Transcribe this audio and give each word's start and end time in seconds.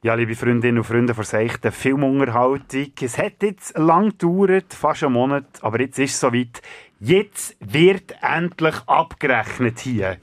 Ja, 0.00 0.14
liebe 0.14 0.36
Freundinnen 0.36 0.78
und 0.78 0.84
Freunde 0.84 1.12
von 1.12 1.24
seichten 1.24 1.72
Filmunterhaltung. 1.72 2.92
Es 3.00 3.18
hat 3.18 3.42
jetzt 3.42 3.76
lang 3.76 4.10
gedauert, 4.10 4.72
fast 4.72 5.02
einen 5.02 5.14
Monat, 5.14 5.44
aber 5.60 5.80
jetzt 5.80 5.98
ist 5.98 6.14
es 6.14 6.20
soweit. 6.20 6.62
Jetzt 7.00 7.56
wird 7.58 8.14
endlich 8.22 8.76
abgerechnet 8.86 9.80
hier. 9.80 10.18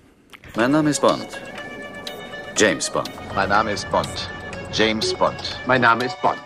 Mein 0.55 0.71
Name 0.71 0.91
ist 0.91 1.01
Bond. 1.01 1.27
James 2.55 2.89
Bond. 2.89 3.11
Mein 3.35 3.49
Name 3.49 3.73
ist 3.73 3.91
Bond. 3.91 4.29
James 4.71 5.13
Bond. 5.13 5.59
Mein 5.67 5.81
Name 5.81 6.05
ist 6.05 6.21
Bond. 6.21 6.39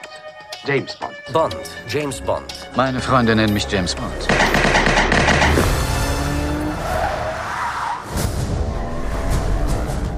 James 0.66 0.98
Bond. 0.98 1.14
Bond. 1.32 1.55
James 1.88 2.20
Bond. 2.21 2.71
Meine 2.75 3.00
Freunde 3.00 3.36
nennen 3.36 3.54
mich 3.54 3.68
James 3.71 3.93
Bond. 3.93 4.27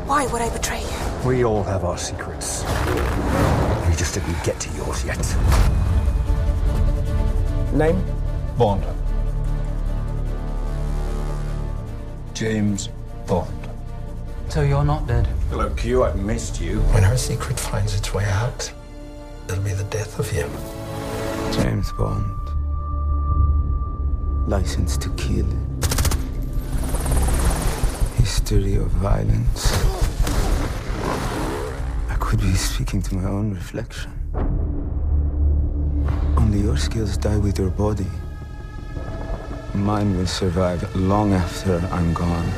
Why 0.08 0.26
would 0.32 0.42
I 0.42 0.50
betray 0.58 0.80
you? 0.80 0.81
We 1.26 1.46
all 1.46 1.62
have 1.64 1.84
our 1.84 2.00
secrets. 2.00 2.64
We 3.88 3.96
just 3.96 4.16
didn't 4.16 4.44
get 4.44 4.60
to 4.60 4.76
yours 4.76 5.06
yet. 5.06 5.20
Name? 7.74 8.04
Bond. 8.58 8.84
James 12.34 12.90
Bond. 13.28 13.70
So 14.50 14.64
you're 14.64 14.84
not 14.84 15.06
dead? 15.06 15.28
Hello, 15.52 15.70
Q. 15.70 16.04
I've 16.04 16.20
missed 16.20 16.60
you. 16.60 16.80
When 16.96 17.04
her 17.04 17.18
secret 17.18 17.60
finds 17.60 17.96
its 17.96 18.16
way 18.16 18.26
out, 18.26 18.74
it'll 19.48 19.64
be 19.64 19.74
the 19.74 19.84
death 19.86 20.18
of 20.18 20.28
him. 20.28 20.50
James 21.54 21.92
Bond. 21.94 22.36
License 24.50 24.98
to 24.98 25.10
kill. 25.12 25.46
History 28.18 28.76
of 28.78 28.88
violence. 28.88 30.01
Could 32.32 32.40
be 32.40 32.56
speaking 32.56 33.02
to 33.02 33.16
my 33.16 33.30
own 33.30 33.54
reflection. 33.54 34.10
Only 36.38 36.60
your 36.62 36.78
skills 36.78 37.18
die 37.18 37.36
with 37.36 37.60
your 37.60 37.72
body. 37.72 38.08
Mine 39.74 40.16
will 40.16 40.26
survive 40.26 40.96
long 40.96 41.34
after 41.34 41.80
I'm 41.92 42.14
gone. 42.14 42.50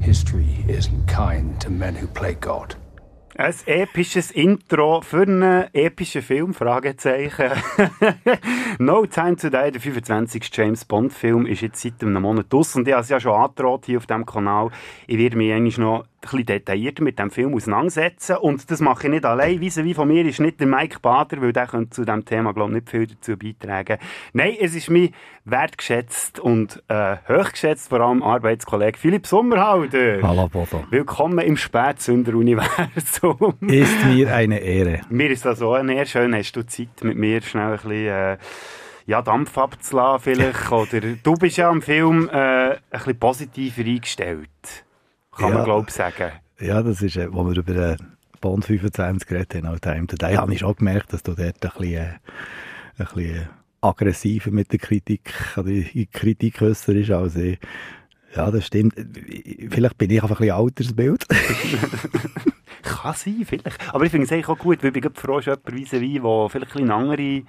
History 0.00 0.64
isn't 0.68 1.08
kind 1.08 1.60
to 1.62 1.70
men 1.70 1.96
who 1.96 2.06
play 2.06 2.34
God. 2.34 2.76
Ein 3.36 3.52
episches 3.66 4.30
Intro 4.30 5.00
für 5.00 5.22
einen 5.22 5.64
epischen 5.72 6.22
Film, 6.22 6.54
Fragezeichen. 6.54 7.50
no 8.78 9.04
Time 9.06 9.34
to 9.34 9.50
Die, 9.50 9.72
der 9.72 9.80
25. 9.80 10.48
James 10.52 10.84
Bond 10.84 11.12
Film, 11.12 11.44
ist 11.44 11.62
jetzt 11.62 11.82
seit 11.82 12.00
einem 12.00 12.22
Monat 12.22 12.54
aus 12.54 12.76
und 12.76 12.86
ich 12.86 12.94
habe 12.94 13.02
es 13.02 13.08
ja 13.08 13.18
schon 13.18 13.32
angedroht 13.32 13.86
hier 13.86 13.98
auf 13.98 14.06
diesem 14.06 14.24
Kanal. 14.24 14.70
Ich 15.08 15.18
werde 15.18 15.36
mich 15.36 15.52
eigentlich 15.52 15.78
noch 15.78 16.04
bisschen 16.30 16.46
detaillierter 16.46 17.02
mit 17.02 17.18
dem 17.18 17.30
Film 17.30 17.54
auseinandersetzen 17.54 18.36
und 18.36 18.70
das 18.70 18.80
mache 18.80 19.04
ich 19.04 19.10
nicht 19.10 19.24
allein. 19.24 19.60
Wie 19.60 19.74
wie 19.74 19.94
von 19.94 20.08
mir 20.08 20.24
ist 20.24 20.40
nicht 20.40 20.60
der 20.60 20.66
Mike 20.66 21.00
Bader, 21.00 21.40
weil 21.40 21.52
der 21.52 21.66
könnte 21.66 21.90
zu 21.90 22.04
diesem 22.04 22.24
Thema 22.24 22.52
glaube 22.52 22.70
ich 22.70 22.74
nicht 22.76 22.90
viel 22.90 23.06
dazu 23.06 23.36
beitragen. 23.36 23.98
Nein, 24.32 24.56
es 24.60 24.74
ist 24.74 24.90
mir 24.90 25.10
wertgeschätzt 25.44 26.40
und 26.40 26.82
äh, 26.88 27.16
hochgeschätzt, 27.28 27.88
vor 27.88 28.00
allem 28.00 28.22
Arbeitskollege 28.22 28.98
Philipp 28.98 29.26
Sommerhalder. 29.26 30.22
Hallo 30.22 30.48
Bodo. 30.48 30.84
Willkommen 30.90 31.38
im 31.40 31.56
Spätsünder-Universum. 31.56 33.54
Ist 33.60 34.04
mir 34.06 34.34
eine 34.34 34.58
Ehre. 34.58 35.00
Mir 35.10 35.30
ist 35.30 35.44
das 35.44 35.62
auch 35.62 35.74
eine 35.74 35.94
Ehre. 35.94 36.06
Schön, 36.06 36.34
hast 36.34 36.52
du 36.52 36.66
Zeit, 36.66 37.02
mit 37.02 37.16
mir 37.16 37.42
schnell 37.42 37.72
ein 37.72 37.72
bisschen 37.72 38.06
äh, 38.06 38.38
ja, 39.06 39.22
Dampf 39.22 39.56
abzulassen 39.58 40.22
vielleicht. 40.22 40.72
Oder 40.72 41.00
du 41.22 41.34
bist 41.34 41.56
ja 41.56 41.68
am 41.68 41.82
Film 41.82 42.28
äh, 42.28 42.70
ein 42.70 42.78
bisschen 42.90 43.18
positiver 43.18 43.84
eingestellt. 43.84 44.83
Kann 45.36 45.48
Ja. 45.50 45.54
man 45.56 45.64
glaube 45.64 45.86
ich 45.88 45.94
sagen. 45.94 46.32
Ja, 46.60 46.82
das 46.82 47.02
ist, 47.02 47.16
äh, 47.16 47.32
wo 47.32 47.44
wir 47.44 47.56
über 47.56 47.74
äh, 47.74 47.96
Bond 48.40 48.64
25 48.64 49.26
geredet 49.28 49.54
haben, 49.56 49.66
auch 49.66 49.78
Time 49.78 50.06
to 50.06 50.16
Die, 50.16 50.36
habe 50.36 50.52
ich 50.52 50.60
schon 50.60 50.74
gemerkt, 50.76 51.12
dass 51.12 51.22
du 51.22 51.34
dort 51.34 51.40
ein 51.64 51.70
bisschen, 51.78 51.92
äh, 51.94 52.08
ein 52.98 53.06
bisschen 53.14 53.48
aggressiver 53.80 54.50
mit 54.50 54.70
der 54.72 54.78
Kritik, 54.78 55.32
oder 55.56 55.70
die 55.70 56.06
Kritik 56.12 56.62
äußer 56.62 56.94
ist 56.94 57.10
als 57.10 57.36
ich. 57.36 57.58
Ja, 58.34 58.50
das 58.50 58.66
stimmt. 58.66 58.94
Vielleicht 59.70 59.96
bin 59.98 60.10
ich 60.10 60.22
einfach 60.22 60.40
ein 60.40 60.46
bisschen 60.46 60.56
Altersbild. 60.56 61.26
Kann 62.82 63.14
sein, 63.14 63.44
vielleicht. 63.46 63.94
Aber 63.94 64.04
ich 64.04 64.10
finde 64.10 64.26
es 64.26 64.32
eigentlich 64.32 64.48
auch 64.48 64.58
gut, 64.58 64.82
weil 64.82 64.94
ich 64.96 65.02
bin 65.02 65.14
froh, 65.14 65.38
ist 65.38 65.46
jemand 65.46 65.72
wie 65.72 65.84
der 65.84 66.48
vielleicht 66.50 66.52
ein 66.52 66.60
bisschen 66.72 66.90
andere, 66.90 67.42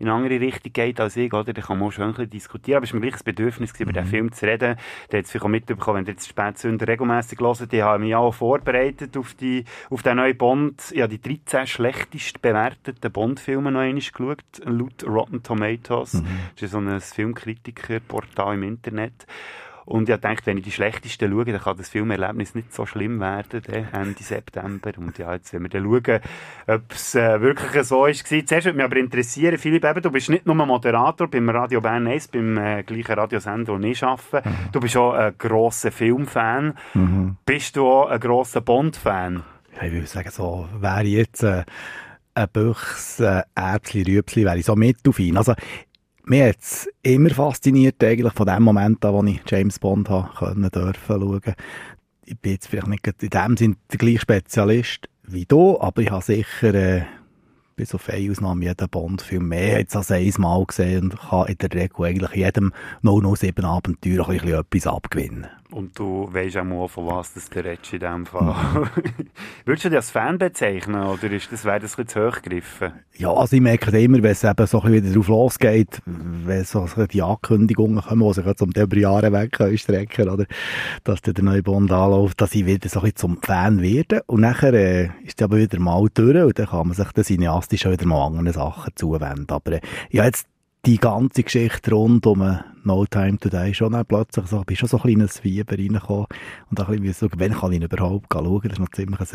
in 0.00 0.08
eine 0.08 0.16
andere 0.16 0.40
Richtung 0.40 0.72
geht 0.72 0.98
als 0.98 1.16
ich, 1.16 1.32
oder? 1.32 1.52
Da 1.52 1.60
kann 1.60 1.78
man 1.78 1.88
auch 1.88 1.92
schon 1.92 2.04
ein 2.04 2.10
bisschen 2.12 2.30
diskutieren. 2.30 2.78
Aber 2.78 2.84
es 2.84 2.92
war 2.92 3.00
mir 3.00 3.06
gleich 3.06 3.20
ein 3.20 3.24
Bedürfnis, 3.24 3.74
gewesen, 3.74 3.82
über 3.82 3.92
den 3.92 4.06
Film 4.06 4.32
zu 4.32 4.46
reden. 4.46 4.76
Der 5.12 5.18
hat 5.18 5.26
es 5.26 5.30
vielleicht 5.30 5.44
auch 5.44 5.48
mitbekommen, 5.48 5.98
wenn 5.98 6.06
ihr 6.06 6.12
jetzt 6.12 6.26
Spätsünder 6.26 6.88
regelmässig 6.88 7.38
hört. 7.38 7.70
Ich 7.70 7.82
habe 7.82 8.02
mich 8.02 8.14
auch 8.14 8.32
vorbereitet 8.32 9.14
auf, 9.18 9.34
die, 9.34 9.64
auf 9.90 10.02
den 10.02 10.16
neuen 10.16 10.38
Bond. 10.38 10.90
Ich 10.92 11.02
habe 11.02 11.16
die 11.16 11.20
13 11.20 11.66
schlechtest 11.66 12.40
bewerteten 12.40 13.12
Bond-Filme 13.12 13.70
noch 13.70 13.80
einmal 13.80 14.00
geschaut, 14.00 14.42
laut 14.64 15.04
Rotten 15.06 15.42
Tomatoes. 15.42 16.22
Das 16.54 16.62
ist 16.62 16.70
so 16.70 16.78
ein 16.78 17.00
Filmkritikerportal 17.00 18.54
im 18.54 18.62
Internet. 18.62 19.26
Und 19.90 20.08
ich 20.08 20.16
dachte, 20.18 20.46
wenn 20.46 20.56
ich 20.56 20.62
die 20.62 20.70
schlechtesten 20.70 21.32
schaue, 21.32 21.46
dann 21.46 21.60
kann 21.60 21.76
das 21.76 21.88
Filmerlebnis 21.88 22.54
nicht 22.54 22.72
so 22.72 22.86
schlimm 22.86 23.18
werden, 23.18 23.60
dann 23.66 23.88
Ende 23.92 24.22
September. 24.22 24.92
Und 24.96 25.18
ja, 25.18 25.34
jetzt 25.34 25.52
werden 25.52 25.64
wir 25.64 25.68
dann 25.68 25.82
schauen, 25.82 26.20
ob 26.68 26.92
es 26.92 27.16
äh, 27.16 27.40
wirklich 27.40 27.82
so 27.82 28.06
ist. 28.06 28.24
Zuerst 28.24 28.66
würde 28.66 28.74
mich 28.74 28.84
aber 28.84 28.98
interessieren, 28.98 29.58
Philipp, 29.58 29.84
eben, 29.84 30.00
du 30.00 30.12
bist 30.12 30.30
nicht 30.30 30.46
nur 30.46 30.54
Moderator 30.54 31.26
beim 31.26 31.48
Radio 31.48 31.80
Bern 31.80 32.06
1, 32.06 32.28
beim 32.28 32.56
äh, 32.56 32.84
gleichen 32.84 33.18
Radiosender, 33.18 33.72
den 33.72 33.90
ich 33.90 34.04
arbeite. 34.04 34.48
Du 34.70 34.78
bist 34.78 34.96
auch 34.96 35.12
ein 35.12 35.34
grosser 35.36 35.90
Filmfan. 35.90 36.74
Bist 37.44 37.74
du 37.74 37.84
auch 37.84 38.10
ein 38.10 38.20
grosser 38.20 38.60
Bond-Fan? 38.60 39.42
Ja, 39.74 39.82
ich 39.88 39.92
würde 39.92 40.06
sagen, 40.06 40.30
so 40.30 40.68
wäre 40.78 41.02
jetzt 41.02 41.42
äh, 41.42 41.64
ein 42.34 42.48
Büchs, 42.52 43.18
äh, 43.18 43.42
Erbsli, 43.56 44.02
Rüebsli, 44.02 44.44
wäre 44.44 44.58
ich 44.58 44.66
so 44.66 44.76
mit 44.76 44.98
auf 45.08 45.18
ihn. 45.18 45.36
Also, 45.36 45.54
mir 46.30 46.50
hat 46.50 46.60
es 46.60 46.88
immer 47.02 47.30
fasziniert, 47.30 48.02
eigentlich 48.04 48.32
von 48.32 48.46
dem 48.46 48.62
Moment 48.62 49.04
an, 49.04 49.14
wo 49.14 49.22
ich 49.24 49.40
James 49.48 49.80
Bond 49.80 50.08
habe 50.08 50.70
dürfen 50.70 51.20
schauen. 51.20 51.54
Ich 52.24 52.38
bin 52.38 52.52
jetzt 52.52 52.68
vielleicht 52.68 52.86
nicht 52.86 53.22
in 53.22 53.30
dem 53.30 53.56
Sinn 53.56 53.76
der 53.90 53.98
gleiche 53.98 54.20
Spezialist 54.20 55.08
wie 55.24 55.44
du, 55.44 55.80
aber 55.80 56.02
ich 56.02 56.10
habe 56.10 56.22
sicher, 56.22 56.72
äh, 56.72 57.02
bis 57.74 57.94
auf 57.96 58.08
eine 58.08 58.30
Ausnahme, 58.30 58.64
jeden 58.64 58.88
Bond-Film 58.88 59.48
mehr 59.48 59.80
jetzt 59.80 59.96
als 59.96 60.12
einmal 60.12 60.64
gesehen 60.66 61.10
und 61.10 61.18
kann 61.18 61.48
in 61.48 61.58
der 61.58 61.72
Regel 61.72 62.04
eigentlich 62.04 62.34
jedem 62.36 62.72
007 63.02 63.64
Abenteuer 63.64 64.28
ein 64.28 64.38
bisschen 64.38 64.60
etwas 64.60 64.86
abgewinnen. 64.86 65.48
Und 65.72 65.98
du 65.98 66.28
weisst 66.32 66.56
auch 66.56 66.64
mal, 66.64 66.88
von 66.88 67.06
was 67.06 67.32
das 67.34 67.48
der 67.48 67.64
redest 67.64 67.92
in 67.92 68.00
diesem 68.00 68.26
Fall. 68.26 68.54
Würdest 69.64 69.84
du 69.84 69.88
dich 69.88 69.96
als 69.96 70.10
Fan 70.10 70.38
bezeichnen, 70.38 71.02
oder 71.02 71.30
ist 71.30 71.52
das, 71.52 71.64
wäre 71.64 71.80
das 71.80 71.98
ein 71.98 72.08
zu 72.08 72.26
hoch 72.26 72.42
gegriffen? 72.42 72.92
Ja, 73.16 73.32
also 73.32 73.54
ich 73.54 73.62
merke 73.62 73.96
immer, 73.98 74.22
wenn 74.22 74.32
es 74.32 74.42
eben 74.42 74.66
so 74.66 74.82
wieder 74.84 75.12
drauf 75.12 75.28
losgeht, 75.28 76.02
wenn 76.06 76.64
so 76.64 76.86
die 77.10 77.22
Ankündigungen 77.22 78.02
kommen, 78.02 78.26
die 78.26 78.34
sich 78.34 78.46
jetzt 78.46 78.62
um 78.62 78.72
die 78.72 79.00
Jahre 79.00 79.32
weg 79.32 79.56
strecken, 79.78 80.28
oder, 80.28 80.46
dass 81.04 81.22
der 81.22 81.44
neue 81.44 81.62
Bond 81.62 81.92
anläuft, 81.92 82.40
dass 82.40 82.54
ich 82.54 82.66
wieder 82.66 82.88
so 82.88 83.00
ein 83.00 83.14
zum 83.14 83.40
Fan 83.42 83.80
werde. 83.80 84.22
Und 84.26 84.40
nachher 84.40 84.72
äh, 84.74 85.04
ist 85.24 85.40
es 85.40 85.44
aber 85.44 85.58
wieder 85.58 85.78
mal 85.78 86.08
durch 86.12 86.42
und 86.42 86.58
dann 86.58 86.66
kann 86.66 86.88
man 86.88 86.96
sich 86.96 87.12
dann 87.12 87.24
cineastisch 87.24 87.86
auch 87.86 87.92
wieder 87.92 88.06
mal 88.06 88.26
anderen 88.26 88.52
Sachen 88.52 88.92
zuwenden. 88.96 89.46
Aber 89.50 89.72
äh, 89.72 89.80
ja, 90.10 90.24
jetzt 90.24 90.46
die 90.86 90.96
ganze 90.96 91.42
Geschichte 91.42 91.92
rund 91.92 92.26
um 92.26 92.42
äh, 92.42 92.58
No 92.84 93.04
Time 93.04 93.38
to 93.38 93.50
Die 93.50 93.74
schon 93.74 93.92
dann 93.92 94.06
plötzlich 94.06 94.46
so, 94.46 94.62
bin 94.62 94.76
schon 94.76 94.88
so 94.88 94.96
ein 94.96 95.02
kleines 95.02 95.40
Fieber 95.40 95.76
reingekommen 95.76 96.26
und 96.70 96.80
auch 96.80 96.88
ein 96.88 97.02
bisschen 97.02 97.28
schauen, 97.28 97.40
wann 97.40 97.52
kann 97.52 97.72
ich 97.72 97.82
überhaupt 97.82 98.32
schauen. 98.32 98.60
Das 98.64 98.78
war 98.78 98.86
noch 98.86 98.92
ziemlich 98.92 99.20
ein 99.20 99.26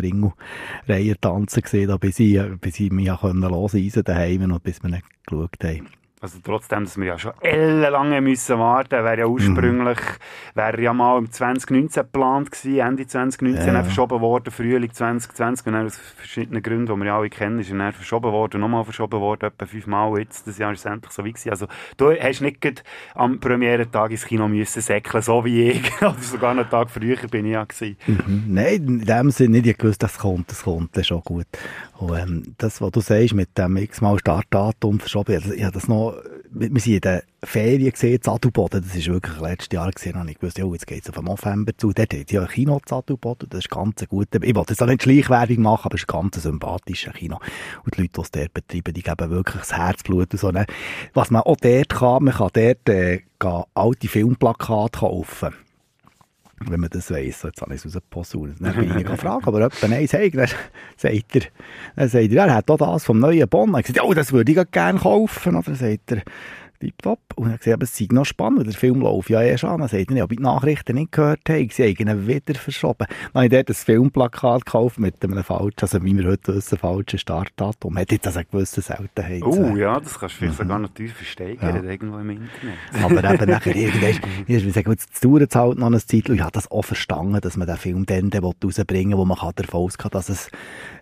Ringelreihe 0.87 1.19
tanzen 1.19 1.61
gesehen, 1.61 1.99
bis 1.99 2.19
ich, 2.19 2.35
äh, 2.35 2.57
bis 2.59 2.79
ich 2.79 2.91
mich 2.91 3.15
können 3.19 3.41
loseisen 3.41 4.03
daheim 4.03 4.51
und 4.51 4.63
bis 4.63 4.81
wir 4.81 4.89
nicht 4.89 5.05
geschaut 5.25 5.63
haben. 5.63 5.87
Also 6.25 6.39
trotzdem, 6.43 6.85
dass 6.85 6.97
wir 6.97 7.05
ja 7.05 7.19
schon 7.19 7.33
ellenlange 7.41 8.19
müssen 8.19 8.57
warten, 8.57 9.03
wäre 9.03 9.19
ja 9.19 9.25
ursprünglich, 9.27 9.99
wäre 10.55 10.81
ja 10.81 10.91
mal 10.91 11.19
im 11.19 11.31
2019 11.31 12.01
geplant 12.01 12.51
gewesen, 12.51 12.79
Ende 12.79 13.05
2019, 13.05 13.67
Ja. 13.67 13.73
dann 13.73 13.83
verschoben 13.83 14.21
worden, 14.21 14.49
Frühling 14.51 14.91
2020, 14.91 15.67
und 15.67 15.73
dann 15.73 15.85
aus 15.85 15.97
verschiedenen 15.97 16.63
Gründen, 16.63 16.87
die 16.91 16.99
wir 16.99 17.05
ja 17.05 17.17
alle 17.19 17.29
kennen, 17.29 17.59
ist 17.59 17.69
er 17.71 17.77
dann 17.77 17.93
verschoben 17.93 18.31
worden, 18.31 18.59
nochmal 18.61 18.83
verschoben 18.83 19.19
worden, 19.19 19.45
etwa 19.45 19.65
fünfmal 19.67 20.17
jetzt, 20.17 20.47
das 20.47 20.57
Jahr 20.57 20.73
ist 20.73 20.83
endlich 20.87 21.11
so 21.11 21.23
wie 21.23 21.31
gewesen. 21.31 21.51
Also 21.51 21.67
du 21.97 22.11
hast 22.11 22.41
nicht 22.41 22.83
am 23.13 23.39
Premierentag 23.39 24.09
ins 24.09 24.25
Kino 24.25 24.47
müssen 24.47 24.81
säckeln, 24.81 25.21
so 25.21 25.45
wie 25.45 25.69
ich, 25.69 25.91
oder 26.01 26.15
sogar 26.21 26.51
einen 26.51 26.67
Tag 26.67 26.89
früher 26.89 27.17
bin 27.29 27.45
ich 27.45 27.51
ja 27.53 27.63
gewesen. 27.65 27.97
Mhm. 28.07 28.43
Nein, 28.47 28.73
in 28.87 29.05
dem 29.05 29.29
Sinne 29.29 29.57
nicht. 29.61 29.67
Ich 29.67 29.83
wusste, 29.83 30.07
das 30.07 30.17
kommt, 30.17 30.49
das 30.49 30.63
kommt, 30.63 30.89
das 30.95 31.01
ist 31.01 31.07
schon 31.07 31.21
gut. 31.21 31.45
Und, 31.99 32.17
ähm, 32.17 32.55
das, 32.57 32.81
was 32.81 32.91
du 32.91 32.99
sagst, 32.99 33.33
mit 33.35 33.55
dem 33.57 33.77
x-mal 33.77 34.17
Startdatum 34.19 34.99
verschoben, 34.99 35.37
ich, 35.37 35.51
ich 35.51 35.63
habe 35.63 35.73
das 35.73 35.87
noch, 35.87 36.14
wir 36.57 36.81
sind 36.81 36.93
in 36.93 37.01
den 37.01 37.21
Ferien 37.43 37.91
gesehen, 37.91 38.21
Zadelboden, 38.21 38.81
das 38.81 38.95
ist 38.95 39.07
wirklich 39.07 39.39
letztes 39.39 39.73
Jahr 39.73 39.91
gesehen, 39.91 40.15
und 40.15 40.29
ich 40.29 40.41
wusste, 40.41 40.65
oh, 40.65 40.73
jetzt 40.73 40.87
geht's 40.87 41.09
auf 41.09 41.15
den 41.15 41.25
November 41.25 41.77
zu, 41.77 41.91
dort 41.91 42.13
hat 42.13 42.31
ja 42.31 42.41
ein 42.41 42.47
Kino 42.47 42.79
Zadelboden, 42.85 43.49
das 43.49 43.59
ist 43.59 43.69
ganz 43.69 44.01
ein 44.01 44.07
guter, 44.07 44.41
ich 44.41 44.55
wollte 44.55 44.73
jetzt 44.73 44.81
auch 44.81 44.87
nicht 44.87 45.03
Schleichwerbung 45.03 45.61
machen, 45.61 45.85
aber 45.85 45.95
es 45.95 46.01
ist 46.03 46.09
ein 46.09 46.21
ganz 46.21 46.41
sympathisches 46.41 47.13
Kino. 47.13 47.39
Und 47.83 47.97
die 47.97 48.01
Leute, 48.01 48.13
die 48.15 48.21
es 48.21 48.31
dort 48.31 48.53
betreiben, 48.53 48.93
die 48.93 49.03
geben 49.03 49.29
wirklich 49.29 49.61
das 49.61 49.77
Herzblut 49.77 50.31
und 50.31 50.39
so. 50.39 50.51
Ne? 50.51 50.65
Was 51.13 51.29
man 51.29 51.41
auch 51.41 51.57
dort 51.57 51.89
kann, 51.89 52.23
man 52.23 52.33
kann 52.33 52.49
dort, 52.53 52.89
äh, 52.89 53.21
alte 53.75 54.07
Filmplakate 54.07 54.99
kaufen 54.99 55.64
wenn 56.59 56.79
man 56.79 56.89
das 56.89 57.11
weiss. 57.11 57.43
Jetzt 57.43 57.61
habe 57.61 57.73
ich 57.73 57.83
es 57.83 57.85
rausgeposaunt. 57.85 58.55
Dann 58.59 58.75
bin 58.75 58.97
ich 58.97 59.05
gefragt, 59.05 59.47
aber 59.47 59.59
jemand 59.59 59.83
eins 59.83 60.13
hey, 60.13 60.31
dann 60.31 60.47
sagt 60.97 61.35
er, 61.35 61.41
dann 61.95 62.09
sagt 62.09 62.31
er, 62.31 62.45
er 62.45 62.55
hat 62.55 62.69
auch 62.69 62.77
das 62.77 63.03
vom 63.03 63.19
neuen 63.19 63.47
Bonn. 63.47 63.75
Ich 63.77 63.87
gesagt, 63.87 64.05
oh, 64.05 64.13
das 64.13 64.31
würde 64.31 64.51
ich 64.51 64.71
gerne 64.71 64.99
kaufen. 64.99 65.55
Oder 65.55 65.75
sagt 65.75 66.11
er, 66.11 66.21
tipptopp. 66.79 67.19
Und 67.35 67.51
er 67.51 67.57
gesagt, 67.57 67.73
aber 67.73 67.83
es 67.83 67.97
sei 67.97 68.07
noch 68.11 68.25
spannend, 68.25 68.65
der 68.65 68.73
Film 68.73 69.01
läuft 69.01 69.29
ja 69.29 69.41
erst 69.41 69.63
an. 69.63 69.81
Sagt 69.87 70.11
er, 70.11 70.23
ob 70.23 70.31
ich 70.31 70.37
die 70.37 70.43
Nachrichten 70.43 70.95
nicht 70.95 71.11
gehört 71.11 71.41
habe, 71.49 71.67
sie 71.71 71.83
haben 71.83 72.07
ihn 72.09 72.27
wieder 72.27 72.55
verschoben. 72.55 73.07
Dann 73.07 73.43
habe 73.43 73.45
ich 73.45 73.51
dort 73.51 73.69
ein 73.69 73.73
Filmplakat 73.73 74.65
gekauft 74.65 74.99
mit 74.99 75.23
einem 75.23 75.43
falschen, 75.43 75.81
also 75.81 76.03
wie 76.03 76.17
wir 76.17 76.25
heute 76.25 76.55
wissen, 76.55 76.77
falschen 76.77 77.19
Startdatum. 77.19 77.97
Hat 77.97 78.11
jetzt 78.11 78.27
also 78.27 78.39
eine 78.39 78.45
gewisse 78.45 78.81
Seltenheit. 78.81 79.43
Oh 79.43 79.75
ja, 79.75 79.99
das 79.99 80.19
kannst 80.19 80.35
du 80.35 80.39
vielleicht 80.39 80.57
sogar 80.57 80.79
noch 80.79 80.93
tief 80.93 81.13
versteigern, 81.13 81.83
ja. 81.83 81.91
irgendwo 81.91 82.17
im 82.17 82.29
Internet. 82.29 82.77
Aber 83.03 83.33
eben 83.33 83.49
nachher 83.49 83.75
irgendwann, 83.75 84.31
ich 84.47 84.73
sagen, 84.73 84.91
jetzt 84.91 85.23
dauert 85.23 85.49
es 85.49 85.55
halt 85.55 85.77
noch 85.77 85.87
eine 85.87 85.99
Zeit, 85.99 86.29
ich 86.29 86.41
habe 86.41 86.51
das 86.51 86.69
auch 86.71 86.83
verstanden, 86.83 87.39
dass 87.41 87.57
man 87.57 87.67
den 87.67 87.77
Film 87.77 88.05
dann 88.05 88.31
rausbringen 88.31 89.11
will, 89.11 89.17
wo 89.17 89.25
man 89.25 89.37
davon 89.55 89.81
ausgehen 89.81 90.11
kann, 90.11 90.11
dass 90.11 90.29
es 90.29 90.47
äh, 90.47 90.51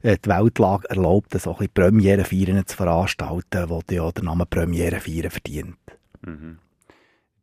die 0.04 0.30
Weltlage 0.30 0.90
erlaubt, 0.90 1.32
so 1.40 1.52
ein 1.52 1.58
bisschen 1.58 1.74
Premiere-Feiern 1.74 2.66
zu 2.66 2.76
veranstalten, 2.76 3.70
wo 3.70 3.82
ja 3.90 4.12
den 4.12 4.26
Namen 4.26 4.48
Premiere-Feiern 4.50 5.32
verdient. 5.32 5.78
Mhm. 6.22 6.60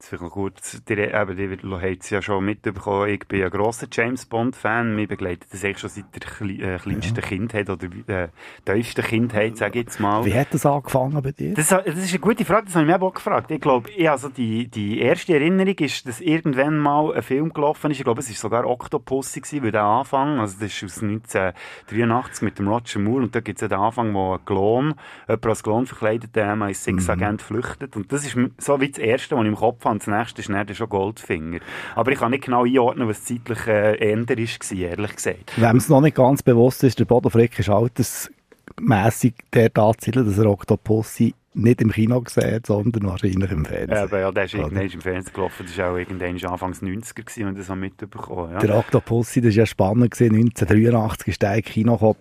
Vielleicht 0.03 0.33
kurz, 0.33 0.83
die, 0.85 0.95
eben, 0.95 1.37
die 1.37 1.99
es 2.01 2.11
ja 2.11 2.23
schon 2.23 2.45
mitbekommen, 2.45 3.09
ich 3.11 3.27
bin 3.27 3.43
ein 3.43 3.51
grosser 3.51 3.87
James 3.91 4.25
Bond-Fan, 4.27 4.97
mich 4.97 5.09
begleitet 5.09 5.53
das 5.53 5.65
eigentlich 5.65 5.79
schon 5.79 5.91
seit 5.91 6.15
der 6.15 6.23
Kle 6.23 6.75
äh, 6.75 6.79
kleinsten 6.79 7.17
ja. 7.17 7.23
Kindheit 7.23 7.69
oder 7.69 7.87
äh, 8.07 8.29
tiefsten 8.65 9.05
Kindheit, 9.05 9.57
sage 9.57 9.81
ich 9.81 9.85
jetzt 9.87 10.01
mal. 10.01 10.25
Wie 10.25 10.35
hat 10.35 10.49
das 10.53 10.65
angefangen 10.65 11.21
bei 11.23 11.33
dir? 11.33 11.55
Das, 11.55 11.69
das 11.69 11.87
ist 11.87 12.11
eine 12.11 12.19
gute 12.19 12.45
Frage, 12.45 12.67
das 12.67 12.77
habe 12.77 12.87
ich 12.87 12.91
mir 12.91 13.03
auch 13.03 13.15
gefragt. 13.15 13.51
Ich 13.51 13.61
glaube, 13.61 13.91
also 14.09 14.29
die, 14.29 14.69
die 14.69 15.01
erste 15.01 15.35
Erinnerung 15.35 15.75
ist, 15.75 16.07
dass 16.09 16.21
irgendwann 16.21 16.79
mal 16.79 17.15
ein 17.15 17.23
Film 17.23 17.53
gelaufen 17.53 17.91
ist, 17.91 17.99
ich 17.99 18.05
glaube, 18.05 18.21
es 18.21 18.29
war 18.31 18.37
sogar 18.37 18.67
Octopussy, 18.67 19.63
weil 19.63 19.73
der 19.73 19.83
Anfang, 19.83 20.41
also 20.41 20.57
das 20.61 20.83
ist 20.83 20.85
aus 20.85 21.03
1983 21.03 22.43
mit 22.43 22.59
dem 22.59 22.69
Roger 22.69 23.01
Moore 23.01 23.25
und 23.25 23.35
da 23.35 23.41
gibt 23.41 23.59
es 23.59 23.63
ja 23.63 23.69
den 23.69 23.79
Anfang, 23.79 24.15
wo 24.15 24.35
ein 24.35 24.45
Klon, 24.45 24.95
jemand 25.29 25.47
als 25.47 25.63
Klon 25.63 25.87
verkleidet, 25.87 26.35
der 26.35 26.51
als 26.61 26.85
Six-Agent 26.85 27.43
mhm. 27.43 27.45
flüchtet 27.45 27.97
und 27.97 28.13
das 28.13 28.25
ist 28.25 28.37
so 28.59 28.81
wie 28.81 28.89
das 28.89 28.99
Erste, 28.99 29.37
was 29.37 29.43
ich 29.43 29.49
im 29.49 29.57
Kopf 29.57 29.85
habe, 29.85 29.90
und 29.91 30.01
das 30.01 30.07
nächste 30.07 30.41
ist 30.41 30.49
dann 30.49 30.75
schon 30.75 30.89
Goldfinger. 30.89 31.61
Aber 31.95 32.13
ich 32.13 32.19
kann 32.19 32.31
nicht 32.31 32.45
genau 32.45 32.65
einordnen, 32.65 33.09
was 33.09 33.25
zeitlich 33.25 33.67
äh, 33.67 33.97
änder 33.97 34.37
war, 34.37 34.79
ehrlich 34.79 35.17
gesagt. 35.17 35.53
Wem 35.57 35.77
es 35.77 35.89
noch 35.89 36.01
nicht 36.01 36.17
ganz 36.17 36.43
bewusst 36.43 36.85
ist, 36.85 36.99
der 36.99 37.05
Bodo 37.05 37.31
Frick 37.31 37.59
ist 37.59 37.69
altersmässig 37.69 39.35
der 39.53 39.73
Tatsache, 39.73 40.25
dass 40.25 40.39
er 40.39 40.47
Octopussy 40.47 41.35
nicht 41.55 41.81
im 41.81 41.91
Kino 41.91 42.21
gesehen, 42.21 42.63
sondern 42.65 43.07
wahrscheinlich 43.07 43.51
im 43.51 43.65
Fernsehen. 43.65 43.91
Ja, 43.91 44.05
aber 44.05 44.21
ja, 44.21 44.33
der 44.33 44.45
ist 44.45 44.55
irgendwann 44.55 44.89
im 44.89 45.01
Fernsehen 45.01 45.35
gelaufen. 45.35 45.67
Das 45.67 45.79
war 45.79 45.93
auch 45.93 45.97
irgendwann 45.97 46.51
Anfangs 46.51 46.83
90er, 46.83 47.25
gewesen, 47.25 47.47
wenn 47.47 47.55
das 47.57 47.67
so 47.67 47.75
mitbekommen. 47.75 48.53
Ja. 48.53 48.59
Der 48.59 48.77
Octopussy, 48.77 49.41
das 49.41 49.55
war 49.55 49.59
ja 49.59 49.67
spannend. 49.67 50.11
Gewesen. 50.13 50.37
1983 50.37 51.29
ist 51.29 51.43
der 51.43 51.57
im 51.57 51.63
Kino 51.63 51.93
gekommen. 51.95 52.17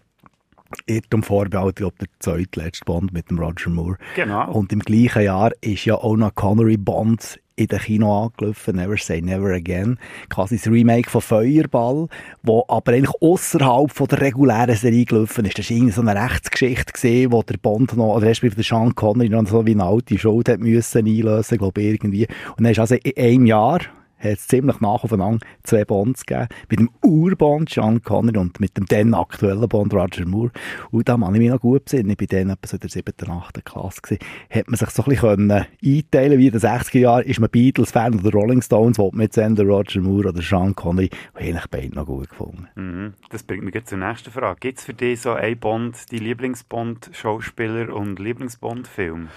Irrtum 0.86 1.24
vorbehalten, 1.24 1.86
ob 1.86 1.98
der 1.98 2.08
zweitletzte 2.20 2.86
Bond 2.86 3.12
mit 3.12 3.30
dem 3.32 3.40
Roger 3.40 3.72
Moore. 3.72 3.98
Genau. 4.16 4.52
Und 4.52 4.72
im 4.72 4.80
gleichen 4.80 5.24
Jahr 5.24 5.52
ist 5.62 5.86
ja 5.86 5.96
auch 5.96 6.16
noch 6.16 6.36
Connery 6.36 6.78
Bond 6.78 7.40
in 7.60 7.68
den 7.68 7.80
Kino 7.80 8.26
angelaufen, 8.26 8.78
Never 8.78 8.98
Say 8.98 9.22
Never 9.22 9.54
Again. 9.54 9.98
Quasi 10.30 10.58
das 10.58 10.68
Remake 10.68 11.10
von 11.10 11.22
Feuerball, 11.22 12.08
wo 12.44 12.64
aber 12.68 12.94
eigentlich 12.94 13.14
außerhalb 13.22 13.92
von 13.92 14.08
der 14.08 14.22
regulären 14.22 14.76
Serie 14.76 15.06
gelaufen 15.06 15.46
ist. 15.46 15.60
Das 15.60 15.70
war 15.70 15.78
irgendwie 15.78 15.94
so 15.94 16.02
eine 16.02 16.16
Rechtsgeschichte 16.16 16.94
gesehen, 16.94 17.32
wo 17.32 17.44
der 17.44 17.58
Bond 17.58 17.96
noch, 17.98 18.16
oder 18.16 18.28
respektive 18.28 18.56
der 18.56 18.64
Sean 18.64 18.96
Connery 18.96 19.30
noch 19.30 19.48
so 19.48 19.66
wie 19.66 19.72
eine 19.72 19.84
alte 19.84 20.18
Schuld 20.18 20.50
hat 20.50 20.60
müssen 20.60 21.06
einlösen, 21.06 21.58
glaube 21.58 21.82
ich, 21.82 21.88
irgendwie. 21.88 22.28
Und 22.58 22.64
dann 22.64 22.72
ist 22.72 22.80
also 22.80 22.96
in 22.96 23.18
einem 23.18 23.46
Jahr, 23.46 23.82
hat 24.20 24.32
es 24.32 24.48
ziemlich 24.48 24.80
nach 24.82 25.04
aufeinander 25.04 25.46
zwei 25.64 25.86
Bonds 25.86 26.26
gegeben. 26.26 26.48
Mit 26.70 26.80
dem 26.80 26.90
Urbond 27.04 27.70
Sean 27.70 28.02
Connery 28.02 28.38
und 28.38 28.60
mit 28.60 28.78
dem 28.78 28.86
dann 28.86 29.14
aktuellen 29.14 29.68
Bond 29.68 29.94
Roger 29.94 30.26
Moore. 30.26 30.52
Und 30.92 31.08
da 31.08 31.18
kann 31.18 31.34
ich 31.36 31.40
mich 31.40 31.50
noch 31.50 31.62
gut 31.62 31.86
besinnen. 31.86 32.12
Ich 32.12 32.20
war 32.20 32.40
dann 32.40 32.50
etwa 32.50 32.68
so 32.68 32.76
in 32.76 32.82
der 32.82 32.90
7. 32.90 33.30
8. 33.30 33.66
Klasse. 33.66 34.02
Gewesen. 34.02 34.20
Hat 34.50 34.68
man 34.68 34.78
sich 34.78 34.90
so 34.90 35.04
ein 35.04 35.10
bisschen 35.10 35.52
einteilen 35.52 36.40
wie 36.40 36.48
in 36.48 36.52
den 36.52 36.62
60er 36.62 37.00
Jahren. 37.00 37.26
Ist 37.26 37.40
man 37.40 37.50
Beatles-Fan 37.50 38.20
oder 38.20 38.32
Rolling 38.32 38.62
Stones, 38.62 38.98
wo 38.98 39.12
man 39.12 39.22
jetzt 39.22 39.38
entweder 39.38 39.70
Roger 39.70 40.02
Moore 40.02 40.30
oder 40.30 40.42
Sean 40.42 40.76
Connery, 40.76 41.10
habe 41.34 41.46
ich 41.46 41.68
beide 41.70 41.96
noch 41.96 42.06
gut 42.06 42.30
gefunden. 42.30 42.68
Mhm. 42.76 43.14
Das 43.30 43.44
bringt 43.44 43.64
mich 43.64 43.86
zur 43.86 43.98
nächsten 43.98 44.32
Frage. 44.32 44.60
Gibt 44.60 44.80
es 44.80 44.86
für 44.86 44.94
dich 44.94 45.22
so 45.22 45.32
ein 45.32 45.58
Bond, 45.58 46.12
die 46.12 46.18
Lieblingsbond-Schauspieler 46.18 47.94
und 47.94 48.20
Lieblingsbond-Film? 48.20 49.30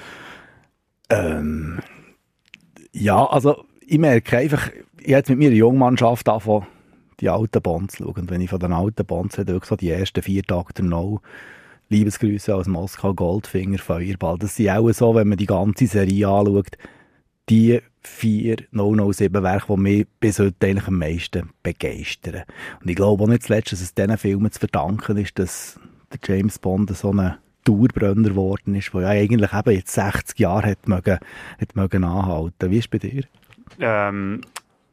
Ähm, 1.10 1.80
ja, 2.92 3.24
also 3.26 3.64
ich 3.92 3.98
merke 3.98 4.38
einfach, 4.38 4.70
ich 4.98 5.08
jetzt 5.08 5.28
mit 5.28 5.38
meiner 5.38 5.52
Jungmannschaft 5.52 6.26
anfangen, 6.26 6.66
die 7.20 7.28
alten 7.28 7.60
Bonds 7.60 7.96
zu 7.96 8.04
schauen. 8.04 8.20
Und 8.20 8.30
wenn 8.30 8.40
ich 8.40 8.48
von 8.48 8.58
den 8.58 8.72
alten 8.72 9.04
Bonds 9.04 9.38
rede, 9.38 9.60
so 9.62 9.76
die 9.76 9.90
ersten 9.90 10.22
vier 10.22 10.42
Tage 10.42 10.72
der 10.72 10.86
No, 10.86 11.20
Liebesgrüße 11.90 12.54
aus 12.54 12.66
Moskau, 12.66 13.12
Goldfinger, 13.12 13.76
Feuerball, 13.76 14.38
das 14.38 14.56
sind 14.56 14.70
auch 14.70 14.90
so, 14.92 15.14
wenn 15.14 15.28
man 15.28 15.36
die 15.36 15.44
ganze 15.44 15.86
Serie 15.86 16.26
anschaut, 16.26 16.78
die 17.50 17.80
vier 18.00 18.56
007 18.72 19.42
Werke, 19.42 19.74
die 19.74 19.80
mich 19.80 20.06
bis 20.20 20.38
heute 20.38 20.66
eigentlich 20.66 20.88
am 20.88 20.98
meisten 20.98 21.50
begeistern. 21.62 22.44
Und 22.80 22.88
ich 22.88 22.96
glaube 22.96 23.24
auch 23.24 23.28
nicht 23.28 23.42
zuletzt, 23.42 23.72
dass 23.72 23.82
es 23.82 23.92
diesen 23.92 24.16
Filmen 24.16 24.50
zu 24.50 24.58
verdanken 24.58 25.18
ist, 25.18 25.38
dass 25.38 25.78
der 26.10 26.34
James 26.34 26.58
Bond 26.58 26.96
so 26.96 27.12
ein 27.12 27.34
Dauerbrenner 27.64 28.30
geworden 28.30 28.74
ist, 28.74 28.94
der 28.94 29.02
ja 29.02 29.08
eigentlich 29.08 29.52
eben 29.52 29.70
jetzt 29.70 29.92
60 29.92 30.38
Jahre 30.38 30.70
hat 30.70 30.88
mögen, 30.88 31.18
hat 31.60 31.76
mögen 31.76 32.04
anhalten. 32.04 32.70
Wie 32.70 32.78
ist 32.78 32.84
es 32.84 32.88
bei 32.88 32.96
dir? 32.96 33.24
Ähm, 33.80 34.40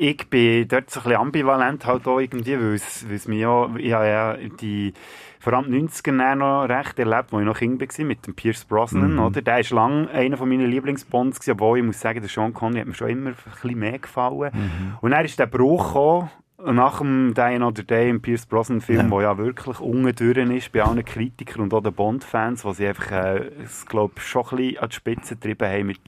ich 0.02 0.30
bin 0.30 0.66
dort 0.70 0.90
so 0.90 1.02
ein 1.02 1.04
bisschen 1.04 1.20
ambivalent 1.20 1.86
halt 1.86 2.08
auch 2.08 2.20
irgendwie, 2.20 2.58
weil 2.58 2.76
es, 2.76 3.28
mir 3.28 3.38
ja, 3.38 3.70
ich 3.78 3.92
habe 3.92 4.08
ja 4.08 4.38
die, 4.62 4.94
vor 5.42 5.52
allem 5.52 5.70
die 5.72 5.82
90er 5.82 6.36
noch 6.36 6.70
recht 6.70 6.98
erlebt, 6.98 7.34
wo 7.34 7.40
ich 7.40 7.46
noch 7.46 7.58
Kind 7.58 7.82
war, 7.82 8.06
mit 8.06 8.26
dem 8.26 8.34
Pierce 8.34 8.64
Brosnan, 8.64 9.16
mhm. 9.16 9.20
oder? 9.20 9.42
Der 9.42 9.60
ist 9.60 9.72
lange 9.72 10.10
einer 10.12 10.38
von 10.38 10.48
meinen 10.48 10.72
Lieblingsbonds 10.72 11.46
obwohl 11.50 11.80
ich 11.80 11.84
muss 11.84 12.00
sagen, 12.00 12.22
der 12.22 12.30
Sean 12.30 12.54
Connery 12.54 12.80
hat 12.80 12.88
mir 12.88 12.94
schon 12.94 13.10
immer 13.10 13.32
ein 13.32 13.36
bisschen 13.36 13.78
mehr 13.78 14.00
gefallen. 14.00 14.52
Mhm. 14.54 14.98
Und 15.02 15.12
dann 15.12 15.26
ist 15.26 15.38
der 15.38 15.48
Bruch 15.48 15.88
gekommen, 15.88 16.30
nach 16.64 17.00
dem 17.00 17.34
Die 17.34 17.42
Another 17.42 17.84
Day 17.84 18.10
im 18.10 18.22
Pierce 18.22 18.46
Brosnan 18.46 18.82
Film, 18.82 19.12
ja. 19.12 19.22
ja 19.22 19.38
wirklich 19.38 19.80
ungedürren 19.80 20.52
ist 20.52 20.72
bei 20.72 20.84
allen 20.84 21.04
Kritikern 21.04 21.64
und 21.64 21.74
auch 21.74 21.82
den 21.82 21.94
Bond-Fans, 21.94 22.66
wo 22.66 22.74
sie 22.74 22.88
einfach, 22.88 23.12
äh, 23.12 23.52
glaube 23.88 24.20
schon 24.20 24.44
ein 24.44 24.58
bisschen 24.58 24.78
an 24.80 24.90
die 24.90 24.96
Spitze 24.96 25.36
getrieben 25.36 25.68
haben 25.68 25.88
mit 25.88 26.00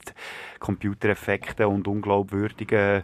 Computereffekten 0.61 1.65
und 1.65 1.87
unglaubwürdigen 1.87 3.03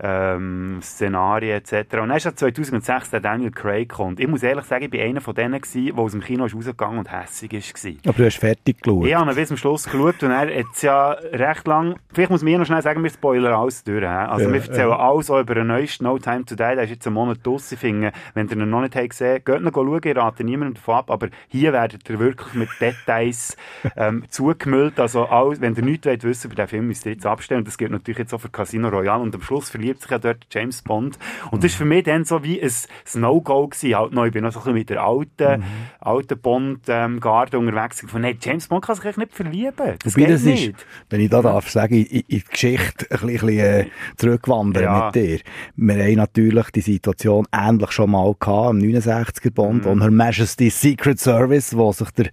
ähm, 0.00 0.78
Szenarien 0.80 1.56
etc. 1.56 1.94
Und 1.94 2.08
dann 2.08 2.16
ist 2.16 2.38
2006 2.38 3.10
der 3.10 3.20
Daniel 3.20 3.50
Craig 3.50 3.88
gekommen. 3.88 4.16
Ich 4.18 4.28
muss 4.28 4.42
ehrlich 4.42 4.64
sagen, 4.64 4.84
ich 4.84 4.92
war 4.92 5.00
einer 5.00 5.20
von 5.20 5.34
denen, 5.34 5.60
der 5.60 5.98
aus 5.98 6.12
dem 6.12 6.20
Kino 6.20 6.44
ist 6.44 6.54
rausgegangen 6.54 6.98
und 6.98 7.10
hässig 7.10 7.52
war. 7.52 8.10
Aber 8.10 8.18
du 8.18 8.26
hast 8.26 8.38
fertig 8.38 8.80
geschaut? 8.80 9.06
Ich 9.06 9.14
habe 9.14 9.34
bis 9.34 9.48
zum 9.48 9.56
Schluss 9.56 9.84
geschaut 9.84 10.22
und 10.22 10.30
er 10.30 10.40
hat 10.40 10.82
ja 10.82 11.10
recht 11.10 11.66
lang, 11.66 11.96
vielleicht 12.12 12.30
muss 12.30 12.42
mir 12.42 12.58
noch 12.58 12.66
schnell 12.66 12.82
sagen, 12.82 13.02
wir 13.02 13.10
spoilern 13.10 13.54
alles 13.54 13.82
durch. 13.82 14.06
Also 14.06 14.46
ja, 14.46 14.52
wir 14.52 14.60
erzählen 14.60 14.90
ja. 14.90 14.98
alles 14.98 15.30
auch 15.30 15.40
über 15.40 15.54
den 15.54 15.66
neuesten 15.66 16.04
No 16.04 16.18
Time 16.18 16.44
To 16.44 16.54
Die, 16.54 16.56
der 16.56 16.82
ist 16.82 16.90
jetzt 16.90 17.06
einen 17.06 17.14
Monat 17.14 17.38
draussen. 17.42 17.74
Ich 17.74 17.80
finde, 17.80 18.12
wenn 18.34 18.46
ihr 18.48 18.56
ihn 18.56 18.70
noch 18.70 18.82
nicht 18.82 18.94
habt 18.94 19.10
gesehen 19.10 19.42
geht 19.44 19.62
noch 19.62 19.72
schauen, 19.72 20.00
ich 20.04 20.16
rate 20.16 20.44
niemandem 20.44 20.74
davon 20.74 20.94
ab, 20.94 21.10
aber 21.10 21.28
hier 21.48 21.72
werdet 21.72 22.08
ihr 22.08 22.18
wirklich 22.18 22.54
mit 22.54 22.68
Details 22.80 23.56
ähm, 23.96 24.24
zugemüllt. 24.28 25.00
Also 25.00 25.26
alles, 25.26 25.60
wenn 25.60 25.74
ihr 25.74 25.82
nichts 25.82 26.06
wollt 26.06 26.24
wissen 26.24 26.50
über 26.50 26.56
den 26.56 26.68
Film, 26.68 26.88
jetzt 27.04 27.26
abstellen. 27.26 27.60
Und 27.60 27.68
das 27.68 27.78
gilt 27.78 27.90
natürlich 27.90 28.18
jetzt 28.18 28.34
auch 28.34 28.40
für 28.40 28.48
Casino 28.48 28.88
Royale 28.88 29.22
und 29.22 29.34
am 29.34 29.42
Schluss 29.42 29.70
verliebt 29.70 30.02
sich 30.02 30.10
ja 30.10 30.18
dort 30.18 30.46
James 30.50 30.82
Bond. 30.82 31.18
Und 31.50 31.64
das 31.64 31.72
war 31.72 31.78
für 31.78 31.84
mich 31.84 32.04
dann 32.04 32.24
so 32.24 32.42
wie 32.44 32.60
ein, 32.60 32.72
No-Go 33.14 33.68
gewesen. 33.68 33.96
Halt 33.96 34.12
noch, 34.12 34.26
ich 34.26 34.32
bin 34.32 34.44
noch 34.44 34.52
so 34.52 34.60
ein 34.60 34.62
bisschen 34.64 34.74
mit 34.74 34.90
der 34.90 35.02
alten, 35.02 35.60
mhm. 35.60 35.64
alten 36.00 36.38
Bond-Garde 36.38 37.56
ähm, 37.56 37.68
unterwegs. 37.68 38.04
Von, 38.06 38.22
nee, 38.22 38.36
James 38.40 38.68
Bond 38.68 38.84
kann 38.84 38.96
sich 38.96 39.16
nicht 39.16 39.34
verlieben. 39.34 39.94
Das 40.02 40.14
Wobei 40.14 40.26
geht 40.26 40.34
das 40.34 40.42
nicht. 40.42 40.68
Ist, 40.68 40.86
wenn 41.10 41.20
ich 41.20 41.30
da 41.30 41.42
darf 41.42 41.68
sagen, 41.70 41.94
in, 41.94 42.04
in 42.04 42.24
die 42.28 42.44
Geschichte 42.44 43.06
ein 43.10 43.26
bisschen, 43.26 43.48
äh, 43.48 43.86
zurückwandern 44.16 44.82
ja. 44.82 45.06
mit 45.06 45.14
dir. 45.14 45.38
Wir 45.76 46.04
haben 46.04 46.14
natürlich 46.14 46.70
die 46.70 46.80
Situation 46.80 47.46
ähnlich 47.52 47.92
schon 47.92 48.10
mal 48.10 48.34
gehabt, 48.38 48.70
im 48.70 48.80
69er 48.80 49.50
Bond 49.50 49.84
mhm. 49.84 49.90
und 49.90 50.00
Her 50.02 50.10
Majesty's 50.10 50.80
Secret 50.80 51.18
Service, 51.18 51.76
wo 51.76 51.92
sich 51.92 52.10
der 52.12 52.30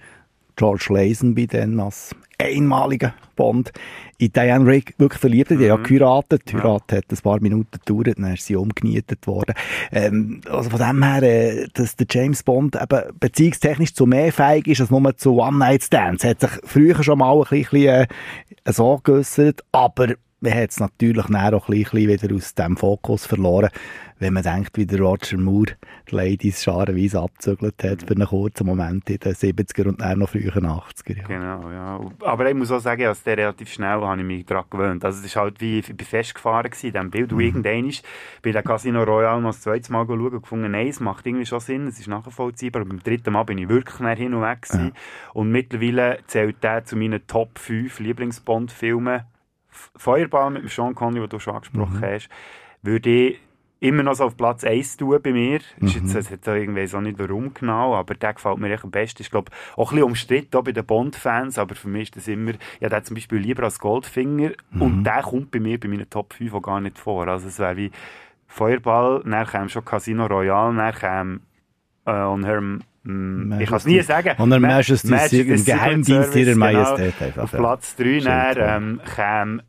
George 0.56 0.88
Lazenby 0.90 1.48
dann 1.48 1.80
als 1.80 2.16
einmaliger 2.40 3.14
Bond 3.36 3.72
in 4.18 4.32
Diane 4.32 4.66
Rick 4.66 4.96
wirklich 4.98 5.20
verliebt. 5.20 5.52
Die 5.52 5.56
mhm. 5.56 5.72
haben 5.72 5.84
ja 5.84 5.88
geheiratet. 5.88 6.44
Die 6.48 6.56
Heirat 6.56 6.84
ja. 6.92 6.98
hat 6.98 7.06
ein 7.10 7.18
paar 7.18 7.42
Minuten 7.42 7.80
gedauert, 7.86 8.18
dann 8.18 8.34
ist 8.34 8.46
sie 8.46 8.56
umgenietet 8.56 9.28
worden. 9.28 9.54
Ähm, 9.92 10.42
also 10.50 10.70
von 10.70 10.80
dem 10.80 11.04
her, 11.04 11.24
äh, 11.24 11.68
dass 11.74 11.96
der 11.96 12.08
James 12.10 12.44
Bond 12.44 12.76
eben 12.76 13.02
beziehungstechnisch 13.20 13.94
zu 13.94 14.06
mehr 14.06 14.32
fähig 14.32 14.68
ist 14.68 14.82
als 14.82 14.90
nur 14.90 15.18
zu 15.18 15.42
One-Night-Stands. 15.42 16.24
Hat 16.24 16.42
sich 16.42 16.52
früher 16.64 17.04
schon 17.04 17.20
mal 17.20 17.38
ein 17.38 17.48
bisschen 17.50 17.88
äh, 17.88 18.08
so 18.66 19.00
geäussert, 19.04 19.62
aber 19.72 20.16
man 20.46 20.54
hat 20.54 20.72
es 20.72 20.80
natürlich 20.80 21.26
auch 21.26 21.30
ein 21.30 21.84
bisschen 21.84 22.10
wieder 22.10 22.36
aus 22.36 22.54
dem 22.54 22.78
Fokus 22.78 23.26
verloren, 23.26 23.70
wenn 24.20 24.34
man 24.34 24.44
denkt, 24.44 24.78
wie 24.78 24.86
der 24.86 25.00
Roger 25.00 25.38
Moore 25.38 25.74
die 26.10 26.16
Ladies 26.16 26.64
scharenweise 26.64 27.20
abzügelt 27.20 27.84
hat 27.84 28.04
für 28.04 28.16
einen 28.16 28.28
kurzen 28.28 28.66
Moment 28.66 29.10
in 29.10 29.18
den 29.18 29.34
70er 29.34 29.90
und 29.90 30.00
dann 30.00 30.20
noch 30.20 30.30
frühen 30.30 30.52
80er. 30.52 31.18
Ja. 31.18 31.28
Genau, 31.28 31.70
ja. 31.70 32.00
Aber 32.22 32.50
ich 32.50 32.56
muss 32.56 32.72
auch 32.72 32.80
sagen, 32.80 33.06
als 33.06 33.24
der 33.24 33.38
relativ 33.38 33.74
schnell 33.74 34.02
habe 34.02 34.22
ich 34.22 34.26
mich 34.26 34.46
daran 34.46 34.66
gewöhnt. 34.70 35.04
Also 35.04 35.20
es 35.20 35.26
ist 35.26 35.36
halt 35.36 35.60
wie, 35.60 35.80
ich 35.80 35.88
bin 35.94 36.06
festgefahren 36.06 36.70
gewesen 36.70 36.88
in 36.88 36.94
diesem 36.94 37.12
Bild. 37.12 37.34
Und 37.34 37.42
irgendwann 37.42 37.90
ist 37.90 38.06
bei 38.42 38.52
der 38.52 38.64
Casino 38.64 39.04
Royale 39.04 39.42
noch 39.42 39.50
das 39.50 39.62
zweite 39.62 39.92
Mal 39.92 40.06
schauen 40.06 40.22
und 40.22 40.42
gefunden, 40.42 40.72
nein, 40.72 40.88
es 40.88 41.02
macht 41.02 41.26
irgendwie 41.26 41.46
schon 41.46 41.60
Sinn, 41.60 41.88
es 41.88 42.00
ist 42.00 42.08
nachvollziehbar. 42.08 42.84
Und 42.84 42.90
beim 42.90 43.04
dritten 43.04 43.34
Mal 43.34 43.44
bin 43.44 43.58
ich 43.58 43.68
wirklich 43.68 44.00
näher 44.00 44.16
hin 44.16 44.34
und 44.34 44.44
weg 44.44 44.62
gewesen. 44.62 44.94
Und 45.34 45.52
mittlerweile 45.52 46.20
zählt 46.28 46.64
der 46.64 46.86
zu 46.86 46.96
meinen 46.96 47.28
Top 47.28 47.60
5 47.60 48.00
Lieblings-Bond-Filmen. 48.00 49.24
Feuerball 49.96 50.52
mit 50.52 50.64
dem 50.64 50.70
Sean 50.70 50.96
Connery, 50.96 51.22
den 51.22 51.30
du 51.30 51.40
schon 51.40 51.56
angesprochen 51.56 52.02
hast, 52.02 52.30
würde 52.82 53.10
ich 53.10 53.40
immer 53.80 54.04
noch 54.04 54.16
so 54.16 54.26
auf 54.26 54.38
Platz 54.38 54.64
1 54.64 54.98
tun 54.98 55.20
bei 55.22 55.32
mir. 55.32 55.60
Ist 55.80 55.96
jetzt, 55.96 56.16
es 56.16 56.32
hat 56.32 56.48
irgendwie 56.48 56.82
weiß 56.82 56.96
auch 56.96 57.02
nicht 57.02 57.20
warum 57.20 57.54
genau, 57.54 57.96
aber 57.96 58.16
der 58.16 58.34
gefällt 58.34 58.58
mir 58.58 58.72
echt 58.74 58.84
am 58.84 58.92
besten. 58.92 59.22
Ich 59.22 59.30
glaube, 59.30 59.52
auch 59.76 59.92
ein 59.92 59.96
bisschen 59.96 60.10
umstritten 60.10 60.58
auch 60.58 60.64
bei 60.64 60.72
den 60.72 60.86
Bond-Fans, 60.86 61.58
aber 61.58 61.76
für 61.76 61.88
mich 61.88 62.04
ist 62.04 62.16
das 62.16 62.28
immer, 62.28 62.54
ja, 62.80 62.90
der 62.90 63.04
zum 63.04 63.16
Beispiel 63.16 63.40
lieber 63.40 63.64
als 63.64 63.80
Goldfinger 63.80 64.52
und 64.80 65.04
der 65.04 65.22
kommt 65.22 65.52
bei 65.52 65.60
mir 65.60 65.80
bei 65.80 65.88
meinen 65.88 66.10
Top 66.10 66.34
5 66.34 66.54
auch 66.54 66.62
gar 66.62 66.82
nicht 66.82 66.98
vor. 66.98 67.28
Also 67.28 67.48
es 67.48 67.60
wäre 67.60 67.78
wie 67.78 67.92
Feuerball, 68.48 69.22
dann 69.26 69.46
käme 69.46 69.70
schon 69.70 69.86
Casino 69.86 70.26
Royale, 70.26 70.76
dann 70.76 70.94
käme 70.94 71.40
äh, 72.06 72.12
on 72.12 72.46
her, 72.46 72.62
mm, 73.06 73.60
ich 73.62 73.70
kann 73.70 73.78
es 73.78 73.86
nie 73.86 74.02
sagen. 74.02 74.32
On 74.38 74.52
Her 74.52 74.60
Majesty's 74.60 75.10
Majesty's 75.10 75.60
im 75.60 75.66
Geheimdienst 75.66 76.36
ihrer 76.36 76.54
Service, 76.54 76.56
Majestät 76.58 77.14
Genau. 77.18 77.28
einfach, 77.28 77.44
Auf. 77.44 77.52
Platz 77.52 77.96
3 77.96 78.04
Stimmt, 78.04 78.26
dann, 78.28 78.58
ja. 78.58 78.76
ähm, 78.78 79.00
käme 79.16 79.64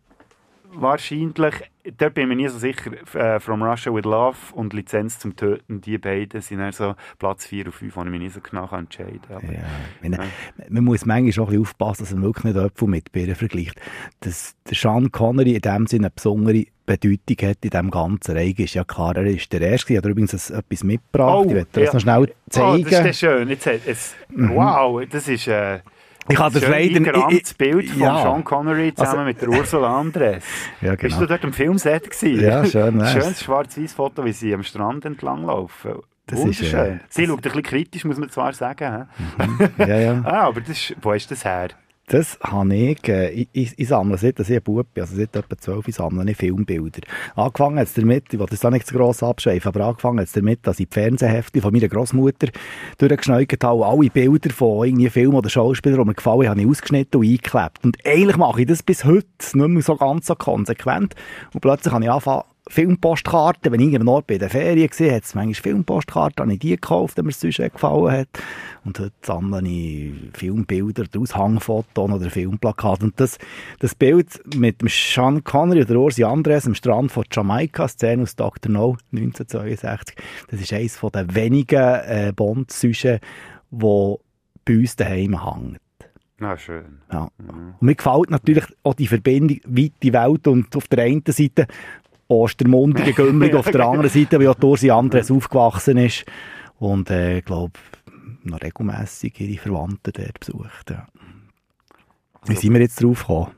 wahrscheinlich, 0.80 1.54
dort 1.99 2.14
bin 2.14 2.23
ich 2.25 2.28
mir 2.28 2.37
nie 2.37 2.49
so 2.49 2.59
sicher, 2.59 2.90
äh, 3.14 3.40
From 3.40 3.62
Russia 3.62 3.92
with 3.92 4.04
Love 4.04 4.37
und 4.52 4.73
Lizenz 4.73 5.18
zum 5.18 5.35
Töten, 5.37 5.80
die 5.80 5.99
beiden 5.99 6.40
sind 6.40 6.59
dann 6.59 6.73
so 6.73 6.95
Platz 7.18 7.47
4 7.47 7.66
und 7.66 7.73
5, 7.73 7.97
wo 7.97 8.02
ich 8.02 8.09
mich 8.11 8.21
nie 8.21 8.28
so 8.28 8.40
genau 8.40 8.68
entscheiden 8.73 9.21
kann. 9.26 9.37
Aber- 9.38 9.52
Ja, 9.52 9.61
ich 10.02 10.09
meine, 10.09 10.25
Man 10.68 10.85
muss 10.85 11.04
manchmal 11.06 11.45
auch 11.45 11.49
ein 11.49 11.52
bisschen 11.52 11.62
aufpassen, 11.62 12.02
dass 12.04 12.12
man 12.14 12.23
wirklich 12.23 12.45
nicht 12.45 12.56
Äpfel 12.56 12.88
mit 12.88 13.12
Birnen 13.12 13.35
vergleicht. 13.35 13.80
Dass 14.21 14.54
der 14.68 14.76
Sean 14.76 15.11
Connery 15.12 15.54
in 15.54 15.61
dem 15.62 15.87
Sinne 15.87 16.06
eine 16.06 16.11
besondere 16.14 16.64
Bedeutung 16.87 17.49
hat 17.49 17.59
in 17.64 17.71
diesem 17.71 17.90
ganzen 17.90 18.37
Reich, 18.37 18.59
ist 18.61 18.75
ja 18.75 18.85
klar. 18.85 19.16
Er 19.16 19.25
ist 19.26 19.52
der 19.52 19.61
Erste. 19.61 19.92
Ich 19.92 19.97
habe 19.99 20.09
übrigens 20.11 20.50
etwas 20.50 20.85
mitgebracht. 20.85 21.47
ich 21.49 21.54
werde 21.54 21.68
dir 21.75 21.85
das 21.87 21.95
noch 21.95 22.00
schnell 22.00 22.28
Oh, 22.30 22.50
zeigen. 22.50 22.87
das 22.88 23.04
ist 23.06 23.18
schön. 23.18 23.49
Jetzt, 23.49 23.66
hat 23.66 23.80
es, 23.87 24.14
Wow, 24.30 25.02
das 25.11 25.26
ist 25.26 25.49
äh, 25.49 25.80
Ich 26.28 26.38
habe 26.38 26.59
das 26.61 26.68
leider- 26.68 27.30
ich- 27.30 27.56
Bild 27.56 27.90
von 27.90 28.00
ja. 28.00 28.23
Sean 28.23 28.45
Connery 28.45 28.95
zusammen 28.95 29.18
Also- 29.18 29.25
mit 29.26 29.40
der 29.42 29.49
Ursula 29.50 29.99
Andres. 30.00 30.45
Ja, 30.80 30.90
Bist 30.92 31.02
genau. 31.02 31.21
du 31.21 31.26
dort 31.26 31.45
am 31.45 31.52
Filmset 31.52 32.11
gewesen? 32.11 32.45
Ja, 32.45 32.64
schön 32.64 32.99
wär's. 33.00 33.12
Schönes 33.12 33.42
schwarz-weiß 33.42 33.92
Foto, 33.95 34.25
wie 34.25 34.33
sie 34.33 34.52
am 34.54 34.62
Strand 34.62 35.04
entlang 35.04 35.45
laufen. 35.45 35.97
Das 36.26 36.40
ist, 36.40 36.45
Wunderschön. 36.45 36.97
äh, 36.97 36.99
sie 37.09 37.26
schaut 37.26 37.37
ein 37.38 37.42
bisschen 37.42 37.62
kritisch, 37.62 38.04
muss 38.04 38.18
man 38.18 38.28
zwar 38.30 38.52
sagen. 38.52 39.06
hä? 39.38 39.68
Ja, 39.78 39.97
ja. 39.99 40.21
ah, 40.25 40.47
aber 40.49 40.61
das 40.61 40.71
ist, 40.71 40.97
wo 41.00 41.12
ist 41.12 41.30
das 41.30 41.45
her? 41.45 41.68
Das 42.08 42.38
habe 42.40 42.72
ich, 42.72 43.08
äh, 43.08 43.30
ich, 43.30 43.48
ich, 43.52 43.72
ich 43.76 43.88
sammle 43.88 44.16
seit, 44.16 44.38
ich 44.38 44.48
ein 44.48 44.62
Bub 44.62 44.86
bin, 44.94 45.02
also 45.02 45.16
seit 45.16 45.34
etwa 45.34 45.58
12 45.58 45.88
ich 45.88 45.96
sammle 45.96 46.30
ich 46.30 46.36
Filmbilder. 46.36 47.00
Angefangen 47.34 47.80
hat 47.80 47.88
es 47.88 47.94
damit, 47.94 48.32
ich 48.32 48.38
will 48.38 48.46
das 48.48 48.60
da 48.60 48.70
nicht 48.70 48.86
zu 48.86 48.94
gross 48.94 49.25
abschreifen, 49.25 49.68
aber 49.68 49.86
angefangen 49.86 50.20
hat 50.20 50.28
es 50.28 50.32
damit, 50.32 50.64
dass 50.64 50.78
ich 50.78 50.88
die 50.88 50.94
Fernsehhefte 50.94 51.60
von 51.60 51.72
meiner 51.72 51.88
Großmutter 51.88 52.46
durchgeschneugert 52.98 53.64
habe 53.64 53.80
und 53.80 53.86
alle 53.86 54.10
Bilder 54.10 54.50
von 54.50 54.86
irgendwie 54.86 55.10
Filmen 55.10 55.34
oder 55.34 55.50
Schauspielern, 55.50 55.98
die 55.98 56.06
mir 56.06 56.14
gefallen, 56.14 56.48
habe 56.48 56.60
ich 56.60 56.68
ausgeschnitten 56.68 57.20
und 57.20 57.26
eingeklebt. 57.26 57.84
Und 57.84 57.96
eigentlich 58.06 58.36
mache 58.36 58.60
ich 58.60 58.68
das 58.68 58.84
bis 58.84 59.04
heute 59.04 59.26
nicht 59.54 59.54
mehr 59.54 59.82
so 59.82 59.96
ganz 59.96 60.26
so 60.26 60.36
konsequent. 60.36 61.16
Und 61.54 61.60
plötzlich 61.60 61.92
habe 61.92 62.04
ich 62.04 62.10
angefangen, 62.10 62.44
Filmpostkarten, 62.68 63.73
wenn 63.73 63.80
ich 63.80 63.92
irgendwo 63.92 64.20
bei 64.26 64.38
der 64.38 64.50
Ferien 64.50 64.90
war, 64.90 65.14
hat 65.14 65.23
es 65.23 65.35
manchmal 65.35 65.54
Filmpostkarten, 65.54 66.42
habe 66.42 66.52
ich 66.54 66.58
die 66.58 66.70
gekauft, 66.70 67.16
die 67.16 67.23
mir 67.23 67.28
nicht 67.28 67.56
gefallen 67.56 68.11
hat. 68.11 68.28
Und 68.85 68.99
heute 68.99 69.14
sammle 69.23 69.62
ich 69.68 70.12
Filmbilder, 70.35 71.04
Aushangfotos 71.16 72.11
oder 72.11 72.28
Filmplakate. 72.28 73.04
Und 73.04 73.20
das, 73.20 73.38
das 73.78 73.94
Bild 73.94 74.42
mit 74.56 74.80
dem 74.80 74.88
Sean 74.88 75.44
Connery 75.44 75.82
oder 75.82 75.96
Ursi 75.96 76.25
Andres 76.25 76.66
am 76.66 76.75
Strand 76.75 77.12
von 77.12 77.25
Jamaika, 77.30 77.87
Szene 77.87 78.25
aus 78.25 78.35
Dr. 78.35 78.70
No, 78.73 78.96
1962, 79.12 80.16
das 80.50 80.61
ist 80.61 80.73
eines 80.73 80.99
den 81.00 81.35
wenigen 81.35 81.78
äh, 81.78 82.32
Bond-Süschen, 82.35 83.20
wo 83.70 84.20
bei 84.64 84.78
uns 84.78 84.96
daheim 84.96 85.44
hängt. 85.44 85.80
Na, 86.38 86.58
schön. 86.58 86.99
Ja. 87.11 87.30
Und 87.38 87.80
mir 87.80 87.94
gefällt 87.94 88.30
natürlich 88.30 88.64
auch 88.82 88.92
die 88.92 89.06
Verbindung 89.06 89.58
weite 89.64 90.12
Welt 90.12 90.46
und 90.46 90.76
auf 90.76 90.87
der 90.88 91.04
einen 91.04 91.23
Seite 91.26 91.66
Ostermundigen, 92.28 93.14
Gümmling, 93.14 93.54
auf 93.56 93.71
der 93.71 93.87
anderen 93.87 94.09
Seite, 94.11 94.40
wie 94.40 94.49
auch 94.49 94.61
Ursi 94.62 94.90
Andres 94.90 95.30
aufgewachsen 95.30 95.97
ist 95.99 96.25
und 96.78 97.11
äh, 97.11 97.38
ich 97.38 97.45
glaube 97.45 97.73
noch 98.42 98.61
regelmässig 98.62 99.40
ihre 99.40 99.61
Verwandten 99.61 100.12
dort 100.12 100.40
besucht. 100.40 100.90
Ja. 100.90 101.06
Wie 102.47 102.54
sind 102.54 102.73
wir 102.75 102.80
jetzt 102.80 103.02
drauf 103.02 103.21
gekommen? 103.21 103.50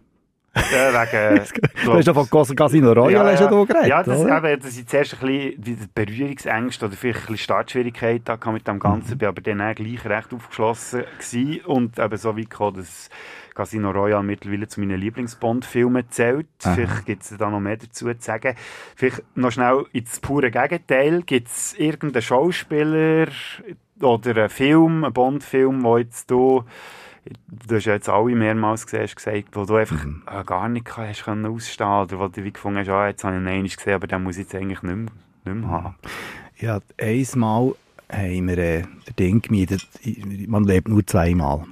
Äh, 0.55 0.61
wegen, 0.93 1.45
Du 1.85 1.93
hast 1.93 2.07
ja 2.07 2.15
von 2.15 2.29
Cas- 2.29 2.57
Casino 2.57 2.93
Royale 2.93 3.33
hast 3.33 3.43
du 3.43 3.49
da 3.49 3.65
geredet, 3.65 3.87
Ja, 3.89 4.03
das, 4.03 4.19
oder? 4.19 4.39
eben, 4.53 4.61
das 4.63 4.77
ist 4.77 4.89
zuerst 4.91 5.17
ein 5.23 5.57
bisschen 5.61 5.89
Berührungsängste 5.95 6.87
oder 6.87 6.97
vielleicht 6.97 7.19
ein 7.21 7.23
bisschen 7.27 7.39
Startschwierigkeiten 7.39 8.53
mit 8.53 8.67
dem 8.67 8.79
Ganzen, 8.81 9.15
Mhm. 9.15 9.19
bin 9.19 9.29
aber 9.29 9.41
dann 9.43 9.61
auch 9.61 9.75
gleich 9.75 10.05
recht 10.07 10.33
aufgeschlossen 10.35 11.05
gewesen 11.19 11.61
und 11.67 11.99
eben 11.99 12.17
so 12.17 12.37
weit 12.37 12.51
gekommen, 12.51 12.77
dass 12.79 13.09
Casino 13.59 13.91
Royale 13.91 14.23
mittlerweile 14.23 14.69
zu 14.69 14.79
meinen 14.79 15.01
Lieblings-Bond-Filmen 15.01 16.05
zählt. 16.11 16.47
Aha. 16.63 16.75
Vielleicht 16.75 17.07
gibt 17.07 17.23
es 17.25 17.37
da 17.37 17.51
noch 17.51 17.59
mehr 17.59 17.77
dazu 17.77 18.07
zu 18.07 18.15
sagen. 18.21 18.55
Vielleicht 18.95 19.25
noch 19.37 19.51
schnell 19.51 19.85
ins 19.93 20.21
pure 20.21 20.53
Gegenteil. 20.53 21.23
Gibt 21.23 21.49
es 21.49 21.75
irgendeinen 21.75 22.23
Schauspieler 22.23 23.27
oder 24.01 24.31
einen 24.31 24.49
Film, 24.49 25.03
einen 25.03 25.13
Bond-Film, 25.13 25.83
wo 25.83 25.99
jetzt 25.99 26.31
du 26.31 26.65
Du 27.67 27.75
hast 27.77 27.85
ja 27.85 27.93
jetzt 27.95 28.09
alle 28.09 28.35
mehrmals 28.35 28.87
gesehen, 28.87 29.03
hast 29.03 29.17
gesagt, 29.17 29.49
wo 29.53 29.65
du 29.65 29.75
einfach 29.75 30.03
Mhm. 30.03 30.23
äh, 30.27 30.45
gar 30.45 30.69
nicht 30.71 30.97
hast 30.97 31.25
können 31.25 31.45
ausstehen 31.45 31.87
oder 31.87 32.19
wo 32.21 32.29
du 32.29 32.43
wie 32.43 32.53
gefunden 32.53 32.79
hast, 32.79 32.89
ah, 32.89 33.09
jetzt 33.09 33.23
habe 33.25 33.35
ich 33.35 33.43
ihn 33.43 33.49
einmal 33.49 33.69
gesehen, 33.69 33.93
aber 33.95 34.07
den 34.07 34.23
muss 34.23 34.37
ich 34.39 34.45
jetzt 34.45 34.55
eigentlich 34.55 34.83
nicht 34.83 34.97
mehr, 34.97 35.07
nicht 35.45 35.61
mehr 35.61 35.69
haben. 35.69 35.95
Ja, 36.57 36.81
einmal 36.99 37.75
haben 38.11 38.49
wir 38.49 38.59
äh, 38.59 38.83
der 39.09 39.15
Ding 39.19 39.43
gemietet, 39.43 39.87
man 40.47 40.65
lebt 40.65 40.89
nur 40.89 41.07
zweimal. 41.07 41.65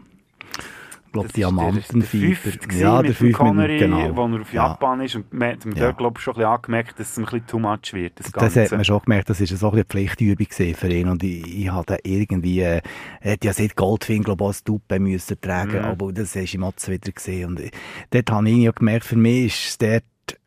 Ich 1.25 1.33
glaube, 1.33 1.53
Diamantenfieber. 1.57 2.51
Ja, 2.77 3.03
der 3.03 3.03
mit 3.03 3.09
dem 3.09 3.15
fünf 3.15 3.37
Connery, 3.37 3.73
mit, 3.73 3.81
genau. 3.81 4.17
wo 4.17 4.27
er 4.37 4.41
auf 4.43 4.53
Ja. 4.53 4.67
Japan 4.69 5.01
ist. 5.01 5.15
Und 5.17 5.33
man 5.33 5.53
hat 5.53 5.65
Ja. 5.65 5.73
dort, 5.75 5.99
glaube 5.99 6.19
ich, 6.19 6.23
schon 6.25 6.35
ein 6.35 6.37
bisschen 6.39 6.51
angemerkt, 6.51 7.01
dass 7.01 7.11
es 7.11 7.19
ein 7.19 7.25
bisschen 7.25 7.47
too 7.47 7.59
much 7.59 7.93
wird, 7.93 8.19
das 8.19 8.33
Das 8.33 8.57
hat 8.57 8.71
man 8.73 8.85
schon 8.85 9.01
gemerkt, 9.01 9.31
das 9.31 9.41
war 9.41 9.47
so 9.47 9.55
ein 9.55 9.59
bisschen 9.59 9.75
eine 9.77 9.85
Pflichtübung 9.85 10.47
für 10.75 10.89
ihn. 10.89 11.09
Und 11.09 11.23
ich, 11.23 11.63
ich 11.65 11.71
hatte 11.73 11.99
irgendwie, 12.03 12.61
äh, 12.61 12.81
er 13.21 13.33
hat 13.33 13.45
ja 13.45 13.53
seit 13.53 13.77
Goldfing, 13.77 14.23
glaube 14.23 14.45
ich, 14.45 14.49
das 14.51 14.65
Dupe 14.65 14.99
müssen 14.99 15.41
tragen, 15.41 15.79
Mhm. 15.79 15.85
aber 15.85 16.13
das 16.13 16.37
ist 16.37 16.55
ihm 16.55 16.65
auch 16.65 16.75
zuwider 16.77 17.13
gesehen. 17.13 17.51
Und 17.51 17.61
äh, 17.61 17.71
dort 18.11 18.31
habe 18.31 18.49
ich 18.51 18.57
ja 18.59 18.71
gemerkt, 18.73 19.05
für 19.05 19.17
mich 19.17 19.47
ist 19.47 19.69
es 19.69 19.79
dort, 19.79 20.05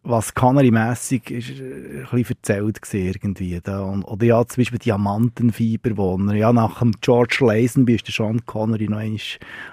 was 0.10 0.34
Connery-mässig 0.34 1.32
ist, 1.32 1.50
äh, 1.52 2.00
ein 2.00 2.02
bisschen 2.02 2.26
verzählt 2.26 2.80
irgendwie. 2.94 3.60
Da. 3.62 3.82
Und, 3.82 4.04
oder 4.04 4.26
ja, 4.26 4.46
zum 4.46 4.62
Beispiel 4.62 4.80
Diamantenfieber, 4.80 5.98
wo 5.98 6.18
er, 6.18 6.36
ja, 6.36 6.54
nach 6.54 6.80
dem 6.80 6.92
George 7.02 7.38
Lazenby 7.42 7.96
ist 7.96 8.08
der 8.08 8.14
Sean 8.14 8.46
Connery 8.46 8.88
noch 8.88 8.98
einmal 8.98 9.20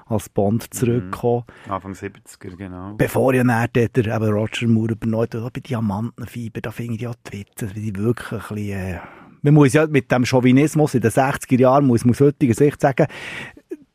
als 0.07 0.28
Bond 0.28 0.73
zurückgekommen. 0.75 1.45
Anfang 1.69 1.93
70er, 1.93 2.57
genau. 2.57 2.95
Bevor 2.95 3.35
ja 3.35 3.45
dann 3.45 3.69
dort 3.73 3.97
der 3.97 4.07
eben 4.07 4.33
Roger 4.33 4.69
Moore 4.69 4.93
übernommen 4.93 5.45
hat, 5.45 5.52
bei 5.52 5.61
Diamantenfieber, 5.61 6.61
da 6.61 6.71
finde 6.71 6.95
ich 6.95 7.00
ja 7.02 7.12
die 7.31 7.40
Witze, 7.40 7.75
wie 7.75 7.93
die 7.93 7.97
wirklich 7.97 8.33
ein 8.33 8.55
bisschen, 8.55 8.78
äh, 8.78 8.99
man 9.43 9.55
muss 9.55 9.73
ja 9.75 9.87
mit 9.87 10.11
dem 10.11 10.25
Chauvinismus 10.25 10.95
in 10.95 11.02
den 11.02 11.11
60er 11.11 11.61
Jahren, 11.61 11.87
muss 11.87 12.05
man 12.05 12.14
aus 12.14 12.21
heutiger 12.21 12.55
Sicht 12.55 12.81
sagen, 12.81 13.07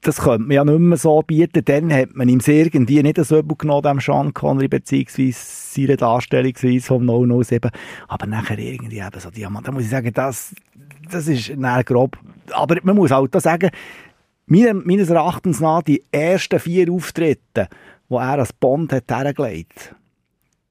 das 0.02 0.18
könnte 0.22 0.48
man 0.48 0.52
ja 0.52 0.64
nicht 0.66 0.80
mehr 0.80 0.98
so 0.98 1.22
bieten. 1.22 1.64
Dann 1.64 1.94
hat 1.94 2.16
man 2.16 2.28
ihm 2.28 2.42
irgendwie 2.46 3.04
nicht 3.04 3.24
so 3.24 3.40
übel 3.40 3.56
genommen, 3.56 3.84
dem 3.84 4.00
Sean 4.00 4.34
Connery, 4.34 4.68
beziehungsweise 4.68 5.38
seine 5.38 5.96
Darstellungsweise 5.98 6.82
vom 6.86 7.06
007. 7.44 7.70
Aber 8.08 8.26
nachher 8.26 8.58
irgendwie 8.58 8.98
eben 9.00 9.20
so 9.20 9.30
Diamant, 9.30 9.68
da 9.68 9.72
muss 9.72 9.84
ich 9.84 9.90
sagen, 9.90 10.12
das, 10.14 10.56
das 11.12 11.28
ist 11.28 11.50
dann 11.56 11.84
grob. 11.86 12.18
Aber 12.52 12.78
man 12.84 12.96
muss 12.96 13.12
halt 13.12 13.36
auch 13.36 13.40
sagen, 13.42 13.70
meiner- 14.48 14.74
meines 14.74 15.10
Erachtens 15.10 15.60
nach 15.60 15.84
die 15.84 16.04
ersten 16.12 16.60
vier 16.60 16.92
Auftritte, 16.92 17.68
die 18.10 18.16
er 18.16 18.40
als 18.40 18.54
Bond 18.54 18.92
hat 18.94 19.10
hergelegt 19.10 19.96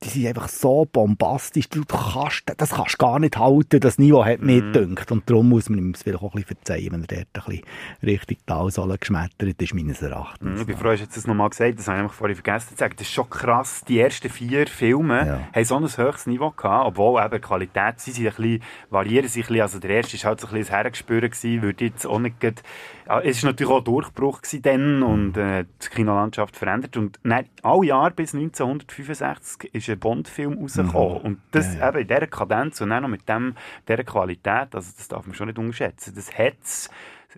die 0.02 0.08
sind 0.08 0.26
einfach 0.28 0.48
so 0.48 0.86
bombastisch. 0.90 1.68
Du 1.68 1.82
kannst, 1.84 2.44
das 2.56 2.70
kannst 2.70 2.94
du 2.94 2.98
gar 2.98 3.18
nicht 3.18 3.36
halten. 3.36 3.80
Das 3.80 3.98
Niveau 3.98 4.24
hat 4.24 4.40
mich 4.40 4.62
Mhm. 4.62 4.72
gedünkt. 4.72 5.12
Und 5.12 5.28
darum 5.28 5.50
muss 5.50 5.68
man 5.68 5.78
ihm 5.78 5.90
es 5.90 6.02
vielleicht 6.02 6.22
auch 6.22 6.34
ein 6.34 6.40
bisschen 6.42 6.56
verzeihen, 6.56 6.92
wenn 6.92 7.02
er 7.02 7.06
dort 7.06 7.20
ein 7.34 7.42
bisschen 7.50 7.64
richtig 8.02 8.38
Talsohle 8.46 8.96
geschmettert 8.96 9.60
ist, 9.60 9.74
meines 9.74 10.00
Erachtens. 10.00 10.48
Mhm, 10.54 10.60
Ich 10.60 10.66
bin 10.66 10.76
froh, 10.78 10.88
hast 10.88 11.00
du 11.00 11.04
jetzt 11.04 11.16
das 11.18 11.26
nochmal 11.26 11.50
gesagt, 11.50 11.78
das 11.78 11.86
habe 11.88 12.06
ich 12.06 12.12
vorhin 12.12 12.34
vergessen 12.34 12.68
zu 12.70 12.76
sagen. 12.76 12.94
Das 12.96 13.06
ist 13.06 13.12
schon 13.12 13.28
krass. 13.28 13.82
Die 13.88 14.00
ersten 14.00 14.30
vier 14.30 14.66
Filme 14.68 15.26
Ja. 15.26 15.40
haben 15.54 15.64
so 15.66 15.76
ein 15.76 15.82
höchstes 15.84 16.26
Niveau 16.26 16.50
gehabt, 16.50 16.86
obwohl 16.86 17.20
eben 17.22 17.34
die 17.34 17.38
Qualität, 17.40 18.00
sie 18.00 18.12
sind 18.12 18.26
ein 18.28 18.34
bisschen, 18.36 18.62
variieren 18.88 19.28
sich 19.28 19.44
ein 19.44 19.48
bisschen. 19.48 19.60
Also 19.62 19.78
der 19.80 19.90
erste 19.90 20.16
war 20.22 20.28
halt 20.30 20.40
so 20.40 20.46
ein 20.46 20.52
bisschen 20.54 20.66
das 20.68 20.70
Hergespür 20.76 21.20
gewesen, 21.20 21.60
würde 21.62 21.84
jetzt 21.84 22.06
auch 22.06 22.18
nicht 22.18 22.40
grad, 22.40 22.62
ja, 23.06 23.20
es 23.20 23.42
war 23.42 23.50
natürlich 23.50 23.70
auch 23.72 23.78
ein 23.78 23.84
Durchbruch 23.84 24.40
gewesen 24.40 24.62
dann 24.62 25.02
und 25.02 25.36
äh, 25.36 25.64
die 25.82 25.88
Kinolandschaft 25.88 26.56
verändert 26.56 26.96
und 26.96 27.18
dann, 27.22 27.44
alle 27.62 27.84
Jahre 27.86 28.12
bis 28.12 28.32
1965 28.34 29.74
ist 29.74 29.89
ein 29.92 29.98
Bond-Film 29.98 30.58
rausgekommen. 30.58 31.18
Und 31.22 31.38
das 31.50 31.74
Ja, 31.74 31.80
ja. 31.80 31.88
eben 31.90 31.98
in 32.00 32.08
dieser 32.08 32.26
Kadenz 32.26 32.80
und 32.80 32.92
auch 32.92 33.00
noch 33.00 33.08
mit 33.08 33.28
dem, 33.28 33.54
dieser 33.88 34.04
Qualität, 34.04 34.74
also 34.74 34.90
das 34.96 35.08
darf 35.08 35.26
man 35.26 35.34
schon 35.34 35.48
nicht 35.48 35.58
unterschätzen. 35.58 36.12
Das 36.14 36.32
hat 36.36 36.54
es, 36.62 36.88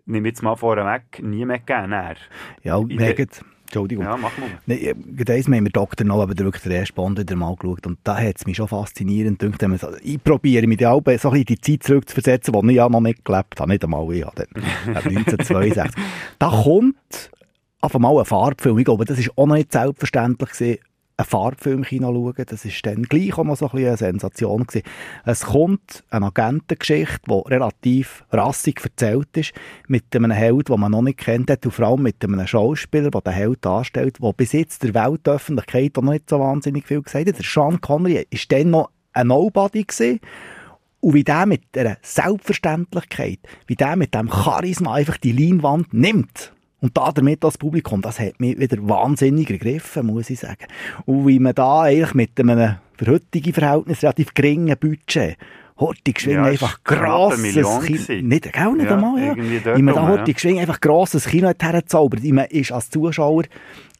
nehme 0.06 0.28
jetzt 0.28 0.42
mal 0.42 0.56
vorweg, 0.56 1.22
nie 1.22 1.44
mehr 1.44 1.58
gegeben. 1.58 1.90
nachher. 1.90 2.16
Ja, 2.62 2.78
wir 2.88 2.96
der- 2.96 3.08
haben- 3.10 3.28
Entschuldigung. 3.64 4.04
Ja, 4.04 4.18
mach 4.18 4.32
mal. 4.36 4.48
Eins, 4.68 5.48
wir 5.48 5.56
haben 5.56 5.62
mit 5.64 5.74
Dr. 5.74 6.06
No 6.06 6.20
aber 6.20 6.36
wirklich 6.38 6.62
den 6.62 6.72
ersten 6.72 6.94
Bond 6.94 7.18
wieder 7.18 7.34
mal 7.36 7.56
geschaut 7.56 7.86
und 7.86 7.98
da 8.04 8.18
hat 8.18 8.36
es 8.36 8.44
mich 8.44 8.58
schon 8.58 8.68
faszinierend 8.68 9.38
gedacht, 9.38 9.62
wenn 9.62 9.78
ich 10.02 10.22
probiere 10.22 10.66
mich 10.66 10.78
so 10.80 10.98
ein 10.98 11.02
bisschen 11.02 11.34
in 11.36 11.44
die 11.46 11.58
Zeit 11.58 11.82
zurückzuversetzen, 11.82 12.52
die 12.52 12.68
ich 12.72 12.76
ja 12.76 12.86
noch 12.90 13.00
nicht 13.00 13.24
gelebt 13.24 13.58
habe, 13.58 13.70
nicht 13.70 13.82
einmal 13.82 14.12
ich, 14.12 14.26
habe 14.26 14.44
dann, 14.46 14.62
äh, 14.94 14.98
1962. 15.08 16.02
da 16.38 16.50
kommt 16.50 17.30
auf 17.80 17.94
einmal 17.94 18.18
ein 18.18 18.26
Farbfilm, 18.26 18.78
ich 18.78 18.84
glaube, 18.84 19.06
das 19.06 19.18
ist 19.18 19.30
auch 19.38 19.46
noch 19.46 19.54
nicht 19.54 19.72
selbstverständlich 19.72 20.50
gewesen, 20.50 20.78
einen 21.22 21.28
Farbfilm 21.28 21.84
im 21.90 22.02
schauen, 22.02 22.44
das 22.46 22.64
ist 22.64 22.84
dann 22.84 23.02
gleich 23.04 23.36
auch 23.38 23.44
noch 23.44 23.56
so 23.56 23.66
ein 23.66 23.72
bisschen 23.72 23.88
eine 23.88 23.96
Sensation 23.96 24.64
gewesen. 24.64 24.86
Es 25.24 25.42
kommt 25.42 26.04
eine 26.10 26.26
Agentengeschichte, 26.26 27.20
die 27.26 27.48
relativ 27.50 28.24
rassig 28.30 28.80
erzählt 28.82 29.36
ist, 29.36 29.52
mit 29.88 30.14
einem 30.14 30.30
Held, 30.30 30.68
den 30.68 30.80
man 30.80 30.92
noch 30.92 31.02
nicht 31.02 31.18
kennt 31.18 31.50
und 31.50 31.72
vor 31.72 31.86
allem 31.86 32.02
mit 32.02 32.22
einem 32.22 32.46
Schauspieler, 32.46 33.10
der 33.10 33.20
den 33.20 33.32
Held 33.32 33.64
darstellt, 33.64 34.18
der 34.22 34.32
bis 34.32 34.52
jetzt 34.52 34.82
der 34.82 34.94
Weltöffentlichkeit 34.94 35.96
noch 35.96 36.12
nicht 36.12 36.28
so 36.28 36.40
wahnsinnig 36.40 36.86
viel 36.86 37.02
gesagt 37.02 37.28
hat. 37.28 37.38
Der 37.38 37.44
Sean 37.44 37.80
Connery 37.80 38.26
ist 38.30 38.50
dann 38.52 38.70
noch 38.70 38.90
ein 39.12 39.28
Nobody 39.28 39.84
gewesen. 39.84 40.20
Und 41.00 41.14
wie 41.14 41.24
der 41.24 41.46
mit 41.46 41.74
der 41.74 41.98
Selbstverständlichkeit, 42.02 43.40
wie 43.66 43.74
der 43.74 43.96
mit 43.96 44.14
dem 44.14 44.30
Charisma 44.30 44.94
einfach 44.94 45.16
die 45.16 45.32
Leinwand 45.32 45.92
nimmt. 45.92 46.52
Und 46.82 46.96
da 46.96 47.12
damit 47.12 47.42
das 47.42 47.56
Publikum, 47.56 48.02
das 48.02 48.18
hat 48.20 48.40
mich 48.40 48.58
wieder 48.58 48.76
wahnsinnig 48.80 49.48
ergriffen, 49.50 50.06
muss 50.06 50.28
ich 50.30 50.40
sagen. 50.40 50.66
Und 51.06 51.26
wie 51.26 51.38
man 51.38 51.54
da 51.54 51.82
eigentlich 51.82 52.12
mit 52.12 52.38
einem 52.38 52.74
für 52.96 53.12
heutige 53.12 53.52
Verhältnis 53.52 54.02
relativ 54.02 54.34
geringen 54.34 54.76
Budget 54.78 55.38
Hortig 55.78 56.20
Schwing 56.20 56.34
Ja, 56.34 56.44
einfach 56.44 56.82
grosses 56.84 57.42
Kino. 57.42 57.80
Nicht, 57.80 58.52
gell, 58.52 58.72
nicht 58.72 58.84
Ja, 58.86 58.94
einmal, 58.94 59.20
ja. 59.20 59.76
Wie 59.76 59.82
man 59.82 59.94
da 59.94 60.02
ja. 60.02 60.08
Hortig 60.08 60.38
Schwing 60.38 60.58
einfach 60.58 60.80
grosses 60.80 61.26
Kino 61.26 61.48
hat 61.48 61.62
hergezaubert. 61.62 62.22
Wie 62.22 62.32
man 62.32 62.46
ist 62.46 62.72
als 62.72 62.90
Zuschauer 62.90 63.44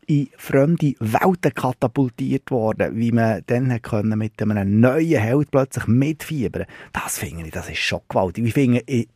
in 0.07 0.29
fremde 0.37 0.95
Welten 0.99 1.55
katapultiert 1.55 2.51
worden, 2.51 2.97
wie 2.97 3.13
man 3.13 3.43
dann 3.47 3.81
können 3.81 4.19
mit 4.19 4.41
einem 4.43 4.81
neuen 4.81 5.21
Held 5.21 5.51
plötzlich 5.51 5.87
mitfiebern. 5.87 6.67
Das 6.93 7.19
finde 7.19 7.45
ich, 7.45 7.53
das 7.53 7.71
ist 7.71 7.79
schon 7.79 8.01
gewaltig. 8.09 8.45
Ich 8.47 8.55
finde, 8.55 8.81
in 8.81 9.07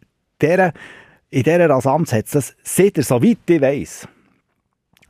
dieser, 0.41 0.73
in 1.31 1.43
dieser 1.43 1.69
Rasanz 1.69 2.13
hat 2.13 2.27
es 2.27 2.31
das, 2.31 2.57
seit 2.63 2.97
er 2.97 3.05
so 3.05 3.23
weit 3.23 3.39
ich 3.47 3.61
weiss, 3.61 4.09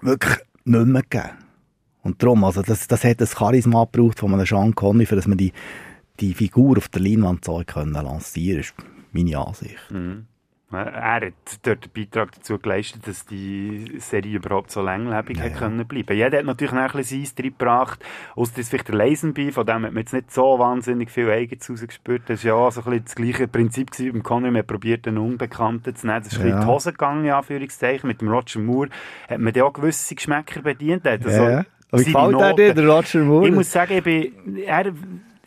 wirklich 0.01 0.39
nicht 0.65 0.87
mehr 0.87 1.03
gegeben. 1.03 1.31
Und 2.03 2.23
darum, 2.23 2.45
also 2.45 2.63
das, 2.63 2.87
das 2.87 3.05
hat 3.05 3.21
ein 3.21 3.27
Charisma 3.27 3.85
gebraucht 3.85 4.21
von 4.21 4.33
einem 4.33 4.47
Sean 4.47 4.75
Connery, 4.75 5.07
für 5.07 5.17
dass 5.17 5.27
man 5.27 5.39
die, 5.39 5.53
die 6.21 6.35
Figur 6.35 6.79
auf 6.79 6.89
der 6.89 7.03
Leinwand 7.03 7.45
so 7.45 7.61
lancieren 7.75 8.61
ist 8.61 8.75
meine 9.13 9.39
Ansicht. 9.39 9.91
Er 10.73 11.21
hat 11.21 11.23
dort 11.63 11.85
einen 11.85 11.93
Beitrag 11.95 12.33
dazu 12.33 12.59
geleistet, 12.59 13.07
dass 13.07 13.25
die 13.25 13.85
Serie 13.99 14.37
überhaupt 14.39 14.73
so 14.73 14.83
langlebig 14.83 15.41
hat 15.41 15.55
können 15.55 15.87
bleiben. 15.87 16.17
Jeder 16.17 16.39
hat 16.39 16.45
natürlich 16.45 16.73
noch 16.73 16.81
ein 16.83 16.91
bisschen 16.93 17.23
Eis 17.23 17.35
reingebracht. 17.39 18.05
Ausser 18.35 18.55
jetzt 18.57 18.71
vielleicht 18.71 18.89
der 18.89 18.97
Lazenby, 18.97 19.53
von 19.53 19.65
dem 19.65 19.85
hat 19.85 19.93
man 19.93 19.97
jetzt 19.99 20.13
nicht 20.13 20.33
so 20.33 20.59
wahnsinnig 20.59 21.11
viel 21.13 21.31
Eigens 21.31 21.71
rausgespürt. 21.71 22.23
Das 22.27 22.43
war 22.45 22.49
ja 22.49 22.55
auch 22.57 22.73
so 22.73 22.81
ein 22.81 22.85
bisschen 22.87 23.05
das 23.05 23.15
gleiche 23.15 23.47
Prinzip 23.49 23.93
gewesen 23.93 24.13
beim 24.15 24.23
Connery. 24.25 24.51
Man 24.51 24.67
probiert, 24.67 25.07
einen 25.07 25.19
Unbekannten 25.19 25.95
zu 25.95 26.05
nehmen. 26.05 26.19
Das 26.25 26.33
ist 26.33 26.39
ein 26.39 26.43
bisschen 26.43 26.51
Ja. 26.51 26.57
in 26.63 26.67
die 26.67 26.73
Hose 26.73 26.91
gegangen, 26.93 27.25
in 27.27 27.31
Anführungszeichen. 27.31 28.09
Mit 28.09 28.21
dem 28.21 28.29
Roger 28.29 28.59
Moore 28.59 28.89
hat 29.29 29.39
man 29.39 29.53
dann 29.53 29.63
auch 29.63 29.73
gewisse 29.73 30.17
Geschmäcker 30.17 30.63
bedient. 30.63 31.07
Also 31.07 31.29
Ja. 31.31 31.65
Wie 31.93 32.03
gefällt 32.05 32.41
er 32.41 32.55
dir, 32.55 32.75
der 32.75 32.89
Roger 32.89 33.21
Moore? 33.21 33.47
Ich 33.49 33.55
muss 33.55 33.71
sagen, 33.71 33.93
ich 33.99 34.03
bin, 34.03 34.57
er, 34.67 34.93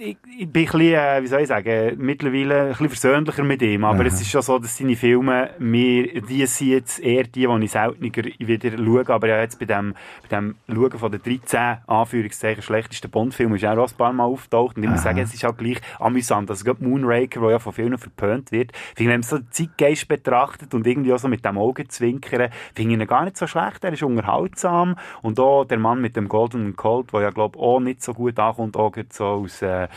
ich, 0.01 0.17
ich 0.37 0.49
bin 0.49 0.65
ein 0.65 0.71
bisschen, 0.71 0.93
äh, 0.93 1.21
wie 1.21 1.27
soll 1.27 1.41
ich 1.41 1.47
sagen, 1.47 1.95
mittlerweile 1.97 2.61
ein 2.61 2.69
bisschen 2.69 2.89
versöhnlicher 2.89 3.43
mit 3.43 3.61
ihm. 3.61 3.83
Aber 3.83 4.05
es 4.05 4.21
ist 4.21 4.29
schon 4.29 4.41
so, 4.41 4.57
dass 4.57 4.77
seine 4.77 4.95
Filme, 4.95 5.49
mir, 5.59 6.21
die 6.21 6.45
sind 6.45 6.69
jetzt 6.69 6.99
eher 6.99 7.23
die, 7.23 7.45
die 7.45 7.63
ich 7.65 7.71
seltener 7.71 8.23
wieder 8.39 8.77
schaue. 8.77 9.09
Aber 9.09 9.27
ja, 9.27 9.41
jetzt 9.41 9.59
bei 9.59 9.65
dem, 9.65 9.93
bei 10.21 10.37
dem 10.37 10.55
Schauen 10.69 10.97
von 10.97 11.11
den 11.11 11.21
13, 11.21 11.79
Anführungszeichen, 11.85 12.63
schlechtesten 12.63 13.11
Bond-Filmen 13.11 13.57
ist 13.57 13.63
er 13.63 13.77
auch 13.77 13.89
ein 13.89 13.97
paar 13.97 14.13
Mal 14.13 14.23
auftaucht. 14.23 14.77
Und 14.77 14.83
ich 14.83 14.89
muss 14.89 15.03
sagen, 15.03 15.19
es 15.19 15.33
ist 15.33 15.43
auch 15.43 15.57
gleich 15.57 15.81
amüsant. 15.99 16.49
Also 16.49 16.63
gerade 16.63 16.81
Moonraker, 16.81 17.41
der 17.41 17.51
ja 17.51 17.59
von 17.59 17.73
vielen 17.73 17.97
verpönt 17.97 18.53
wird, 18.53 18.71
finde 18.95 19.01
ich, 19.01 19.07
wenn 19.07 19.19
man 19.19 19.23
so 19.23 19.37
den 19.39 19.51
Zeitgeist 19.51 20.07
betrachtet 20.07 20.73
und 20.73 20.87
irgendwie 20.87 21.11
auch 21.11 21.19
so 21.19 21.27
mit 21.27 21.43
dem 21.43 21.57
Auge 21.57 21.85
zwinkern, 21.89 22.51
finde 22.73 22.93
ich 22.93 23.01
ihn 23.01 23.07
gar 23.07 23.25
nicht 23.25 23.35
so 23.35 23.47
schlecht. 23.47 23.83
Er 23.83 23.91
ist 23.91 24.03
unterhaltsam. 24.03 24.95
Und 25.21 25.41
auch 25.41 25.65
der 25.65 25.77
Mann 25.77 25.99
mit 25.99 26.15
dem 26.15 26.29
Golden 26.29 26.77
Colt, 26.77 27.11
der 27.11 27.21
ja, 27.21 27.29
glaube 27.31 27.57
ich, 27.57 27.61
auch 27.61 27.81
nicht 27.81 28.01
so 28.01 28.13
gut 28.13 28.39
ankommt, 28.39 28.77
auch 28.77 28.93
so 29.09 29.25
aus, 29.25 29.61
äh, 29.61 29.88
uh, 29.89 29.95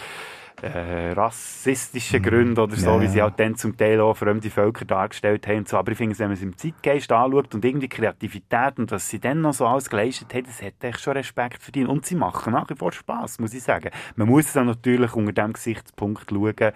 äh, 0.63 1.13
rassistischen 1.13 2.23
Gründen 2.23 2.59
oder 2.59 2.77
so, 2.77 2.91
Ja, 2.91 3.01
wie 3.01 3.09
sie 3.09 3.23
halt 3.23 3.39
dann 3.39 3.57
zum 3.57 3.77
Teil 3.77 4.01
auch 4.01 4.15
fremde 4.15 4.51
Völker 4.51 4.85
dargestellt 4.85 5.47
haben 5.47 5.67
so. 5.67 5.77
Aber 5.77 5.93
ich 5.93 5.99
finde, 5.99 6.19
wenn 6.19 6.29
man 6.29 6.37
es 6.37 6.43
im 6.43 6.57
Zeitgeist 6.57 7.11
anschaut 7.11 7.55
und 7.55 7.65
irgendwie 7.65 7.89
Kreativität 7.89 8.79
und 8.79 8.91
was 8.91 9.09
sie 9.09 9.19
dann 9.19 9.41
noch 9.41 9.55
so 9.55 9.67
alles 9.67 9.89
geleistet 9.89 10.33
haben, 10.35 10.45
das 10.45 10.63
hat 10.63 10.75
echt 10.83 11.01
schon 11.01 11.15
Respekt 11.15 11.63
verdient. 11.63 11.89
Und 11.89 12.07
sie 12.07 12.15
machen 12.15 12.53
nach 12.53 12.69
wie 12.71 12.75
vor 12.75 12.93
Spass, 12.93 13.39
muss 13.39 13.55
ich 13.55 13.63
sagen. 13.63 13.91
Man 14.17 14.29
muss 14.29 14.47
es 14.47 14.53
dann 14.53 14.67
natürlich 14.67 15.15
unter 15.15 15.33
dem 15.33 15.53
Gesichtspunkt 15.53 16.31
schauen, 16.31 16.73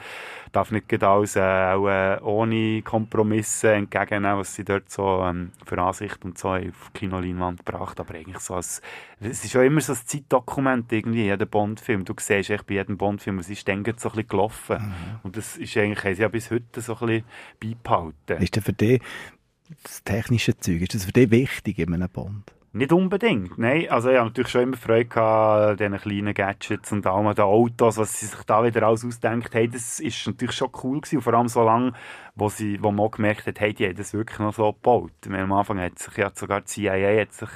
darf 0.53 0.71
nicht 0.71 1.03
alles 1.03 1.37
äh, 1.37 1.41
auch, 1.41 1.89
äh, 1.89 2.19
ohne 2.23 2.83
Kompromisse 2.83 3.73
entgegennehmen, 3.73 4.39
was 4.39 4.55
sie 4.55 4.65
dort 4.65 4.91
so 4.91 5.23
ähm, 5.23 5.53
für 5.65 5.79
Ansicht 5.79 6.25
und 6.25 6.39
so 6.39 6.49
auf 6.49 6.93
Kinoleinwand 6.95 7.65
gebracht 7.65 8.01
aber 8.01 8.15
eigentlich 8.15 8.39
so 8.39 8.55
als, 8.55 8.81
es 9.21 9.45
ist 9.45 9.53
ja 9.53 9.63
immer 9.63 9.81
so 9.81 9.93
ein 9.93 9.99
Zeitdokument 10.05 10.93
irgendwie, 10.93 11.25
jeder 11.25 11.47
Bond-Film. 11.47 12.05
Du 12.05 12.15
siehst 12.19 12.51
echt 12.51 12.67
bei 12.67 12.75
jedem 12.75 12.97
Bond-Film, 12.97 13.39
was 13.39 13.49
ist 13.49 13.67
dann 13.67 13.76
gerade 13.85 14.01
so 14.01 14.09
ein 14.09 14.17
bisschen 14.17 14.29
gelaufen. 14.29 14.95
Und 15.23 15.37
das 15.37 15.57
ist 15.57 15.77
eigentlich, 15.77 16.05
haben 16.05 16.15
sie 16.15 16.23
ja 16.23 16.29
bis 16.29 16.51
heute 16.51 16.81
so 16.81 16.97
ein 16.99 17.07
bisschen 17.07 17.25
beibehalten. 17.61 18.43
Ist 18.43 18.57
denn 18.57 18.63
für 18.63 18.73
dich 18.73 19.01
das 19.83 20.05
technische 20.05 20.57
Zeug, 20.59 20.83
ist 20.83 20.95
das 20.95 21.05
für 21.05 21.13
dich 21.13 21.31
wichtig 21.31 21.79
in 21.79 21.95
einem 21.95 22.09
Bond? 22.09 22.53
Nicht 22.77 22.93
unbedingt, 22.93 23.57
nein. 23.57 23.89
Also 23.89 24.11
ich 24.11 24.17
habe 24.19 24.27
natürlich 24.27 24.51
schon 24.51 24.61
immer 24.65 24.77
Freude 24.77 25.07
gehabt 25.07 25.71
an 25.71 25.77
diesen 25.79 25.99
kleinen 25.99 26.35
Gadgets 26.35 26.93
und 26.93 27.07
an 27.07 27.35
den 27.35 27.45
Autos, 27.45 27.97
was 27.97 28.21
sie 28.21 28.27
sich 28.27 28.43
da 28.43 28.63
wieder 28.65 28.83
alles 28.83 29.03
ausdenkt 29.03 29.55
haben. 29.55 29.71
Das 29.71 29.99
ist 29.99 30.27
natürlich 30.27 30.55
schon 30.55 30.69
cool 30.83 31.01
gewesen. 31.01 31.17
Und 31.17 31.23
vor 31.23 31.33
allem 31.33 31.49
so 31.49 31.65
lange, 31.65 31.95
wo, 32.37 32.51
sie, 32.51 32.83
wo 32.83 32.93
man 32.93 33.07
auch 33.07 33.13
gemerkt 33.13 33.47
hat, 33.47 33.61
hey, 33.61 33.73
die 33.73 33.87
haben 33.87 33.97
das 33.97 34.13
wirklich 34.13 34.39
noch 34.39 34.53
so 34.53 34.71
gebaut. 34.71 35.11
Meine, 35.27 35.45
am 35.45 35.53
Anfang 35.53 35.81
hat 35.81 35.99
sich 35.99 36.15
ja 36.19 36.31
sogar 36.35 36.61
die 36.61 36.67
CIA 36.67 37.21
hat 37.23 37.33
sich 37.33 37.49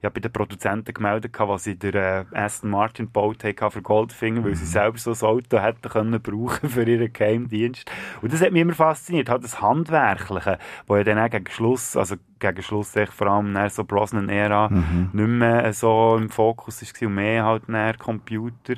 ja 0.00 0.08
bei 0.10 0.20
den 0.20 0.32
Produzenten 0.32 0.94
gemeldet, 0.94 1.34
was 1.38 1.64
sie 1.64 1.76
der 1.76 2.26
äh, 2.32 2.36
Aston 2.36 2.70
Martin 2.70 3.06
gebaut 3.06 3.42
haben 3.42 3.70
für 3.72 3.82
Goldfinger, 3.82 4.44
weil 4.44 4.54
sie 4.54 4.64
selber 4.64 4.96
so 4.96 5.10
ein 5.10 5.32
Auto 5.32 5.58
hätten 5.58 5.88
können 5.88 6.22
brauchen 6.22 6.68
für 6.70 6.84
ihren 6.84 7.12
Geheimdienst. 7.12 7.90
Und 8.22 8.32
das 8.32 8.40
hat 8.40 8.52
mich 8.52 8.62
immer 8.62 8.74
fasziniert, 8.74 9.28
halt 9.28 9.42
das 9.42 9.60
Handwerkliche, 9.60 10.58
wo 10.86 10.96
ja 10.96 11.02
dann 11.02 11.18
auch 11.18 11.30
gegen 11.30 11.50
Schluss, 11.50 11.96
also 11.96 12.14
gegen 12.38 12.62
Schluss 12.62 12.94
echt 12.94 13.12
vor 13.12 13.26
allem 13.26 13.52
nach 13.52 13.70
so 13.70 13.82
Brosnan-Ära 13.82 14.68
nicht 15.12 15.28
mehr 15.28 15.72
so 15.72 16.16
im 16.16 16.30
Fokus 16.30 16.80
war 16.80 17.08
und 17.08 17.14
mehr 17.14 17.44
halt 17.44 17.68
näher 17.68 17.96
Computer. 17.96 18.74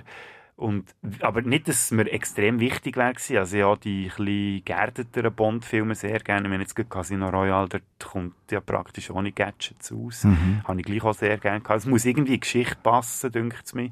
Und, 0.60 0.94
aber 1.20 1.40
nicht, 1.40 1.68
dass 1.68 1.84
es 1.84 1.90
mir 1.90 2.06
extrem 2.12 2.60
wichtig 2.60 2.98
wäre 2.98 3.14
gewesen. 3.14 3.38
Also 3.38 3.56
ja, 3.56 3.76
die 3.76 4.08
etwas 4.08 4.64
geerdeteren 4.66 5.32
Bond-Filme 5.32 5.94
sehr 5.94 6.20
gerne. 6.20 6.50
Meine, 6.50 6.64
jetzt 6.64 6.76
Casino 6.90 7.30
Royale, 7.30 7.66
dort 7.70 7.82
kommt 7.98 8.34
ja 8.50 8.60
praktisch 8.60 9.10
ohne 9.10 9.32
Gadgets 9.32 9.90
aus. 9.90 10.26
Habe 10.64 10.80
ich 10.80 10.84
gleich 10.84 11.02
auch 11.02 11.14
sehr 11.14 11.38
gerne 11.38 11.62
gehabt. 11.62 11.80
Es 11.80 11.86
muss 11.86 12.04
irgendwie 12.04 12.34
in 12.34 12.40
Geschichte 12.40 12.76
passen, 12.82 13.32
denkt 13.32 13.62
es 13.64 13.72
mir. 13.72 13.90